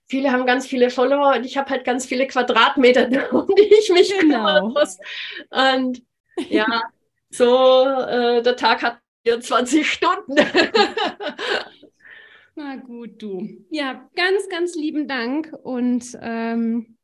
viele 0.06 0.32
haben 0.32 0.46
ganz 0.46 0.66
viele 0.66 0.90
Follower 0.90 1.34
und 1.36 1.44
ich 1.44 1.56
habe 1.56 1.70
halt 1.70 1.84
ganz 1.84 2.06
viele 2.06 2.26
Quadratmeter, 2.26 3.08
um 3.32 3.46
die 3.54 3.74
ich 3.78 3.90
mich 3.90 4.10
genau. 4.18 4.20
kümmern 4.20 4.72
muss. 4.72 4.98
Und 5.50 6.02
ja, 6.48 6.82
so 7.30 7.84
äh, 7.84 8.42
der 8.42 8.56
Tag 8.56 8.82
hat 8.82 8.98
24 9.24 9.90
Stunden. 9.90 10.34
Na 12.54 12.76
gut, 12.76 13.20
du. 13.20 13.66
Ja, 13.70 14.08
ganz, 14.14 14.48
ganz 14.48 14.74
lieben 14.76 15.08
Dank 15.08 15.52
und 15.62 16.16
ähm, 16.22 16.96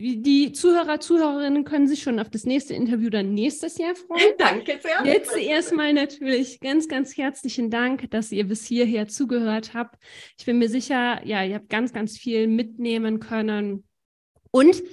die 0.00 0.52
Zuhörer, 0.52 1.00
Zuhörerinnen 1.00 1.64
können 1.64 1.88
sich 1.88 2.02
schon 2.02 2.20
auf 2.20 2.30
das 2.30 2.44
nächste 2.44 2.72
Interview 2.72 3.10
dann 3.10 3.34
nächstes 3.34 3.78
Jahr 3.78 3.96
freuen. 3.96 4.30
Danke 4.38 4.78
sehr. 4.80 5.04
Jetzt 5.04 5.36
erstmal 5.36 5.92
natürlich 5.92 6.60
ganz, 6.60 6.86
ganz 6.86 7.16
herzlichen 7.16 7.68
Dank, 7.68 8.08
dass 8.12 8.30
ihr 8.30 8.46
bis 8.46 8.64
hierher 8.64 9.08
zugehört 9.08 9.74
habt. 9.74 10.00
Ich 10.38 10.46
bin 10.46 10.58
mir 10.58 10.68
sicher, 10.68 11.20
ja, 11.26 11.42
ihr 11.42 11.56
habt 11.56 11.68
ganz, 11.68 11.92
ganz 11.92 12.16
viel 12.16 12.46
mitnehmen 12.46 13.18
können. 13.18 13.88
Und 14.52 14.84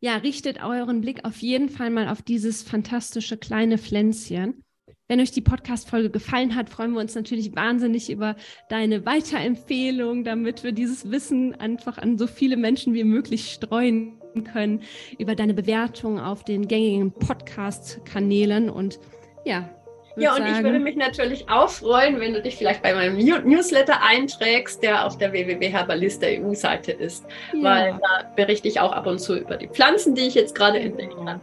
ja, 0.00 0.16
richtet 0.16 0.64
euren 0.64 1.02
Blick 1.02 1.26
auf 1.26 1.36
jeden 1.38 1.68
Fall 1.68 1.90
mal 1.90 2.08
auf 2.08 2.22
dieses 2.22 2.62
fantastische 2.62 3.36
kleine 3.36 3.76
Pflänzchen. 3.76 4.64
Wenn 5.08 5.20
euch 5.20 5.30
die 5.30 5.42
Podcast-Folge 5.42 6.08
gefallen 6.08 6.54
hat, 6.54 6.70
freuen 6.70 6.92
wir 6.92 7.00
uns 7.00 7.14
natürlich 7.14 7.54
wahnsinnig 7.54 8.10
über 8.10 8.36
deine 8.70 9.04
Weiterempfehlung, 9.04 10.24
damit 10.24 10.64
wir 10.64 10.72
dieses 10.72 11.10
Wissen 11.10 11.54
einfach 11.54 11.98
an 11.98 12.16
so 12.16 12.26
viele 12.26 12.56
Menschen 12.56 12.94
wie 12.94 13.04
möglich 13.04 13.52
streuen 13.52 14.18
können, 14.42 14.82
über 15.18 15.36
deine 15.36 15.54
Bewertung 15.54 16.18
auf 16.18 16.42
den 16.42 16.66
gängigen 16.66 17.12
Podcast-Kanälen 17.12 18.68
und 18.68 18.98
ja. 19.44 19.68
Ja, 20.16 20.32
und 20.32 20.38
sagen, 20.38 20.54
ich 20.56 20.62
würde 20.62 20.78
mich 20.78 20.96
natürlich 20.96 21.48
auch 21.48 21.68
freuen, 21.68 22.20
wenn 22.20 22.32
du 22.34 22.40
dich 22.40 22.56
vielleicht 22.56 22.82
bei 22.82 22.94
meinem 22.94 23.16
Newsletter 23.16 24.00
einträgst, 24.02 24.82
der 24.82 25.06
auf 25.06 25.18
der 25.18 25.32
www.herbalista 25.32 26.26
EU-Seite 26.28 26.92
ist, 26.92 27.26
ja. 27.52 27.62
weil 27.62 28.00
da 28.00 28.32
berichte 28.36 28.68
ich 28.68 28.78
auch 28.78 28.92
ab 28.92 29.06
und 29.06 29.18
zu 29.18 29.36
über 29.36 29.56
die 29.56 29.68
Pflanzen, 29.68 30.14
die 30.14 30.22
ich 30.22 30.34
jetzt 30.34 30.54
gerade 30.54 30.78
entdeckt 30.78 31.16
habe. 31.16 31.40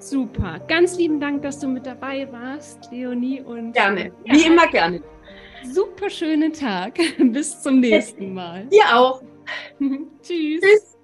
Super. 0.00 0.58
Ganz 0.66 0.96
lieben 0.96 1.20
Dank, 1.20 1.42
dass 1.42 1.58
du 1.58 1.68
mit 1.68 1.84
dabei 1.86 2.26
warst, 2.32 2.90
Leonie. 2.90 3.42
Und 3.42 3.72
gerne. 3.72 4.12
Ja, 4.24 4.34
Wie 4.34 4.46
immer 4.46 4.66
gerne. 4.68 5.02
Super 5.62 6.08
schönen 6.08 6.52
Tag. 6.52 6.98
Bis 7.18 7.62
zum 7.62 7.80
nächsten 7.80 8.32
Mal. 8.34 8.66
Dir 8.66 8.96
auch. 8.96 9.22
Tschüss. 10.22 10.60
Tschüss. 10.62 10.99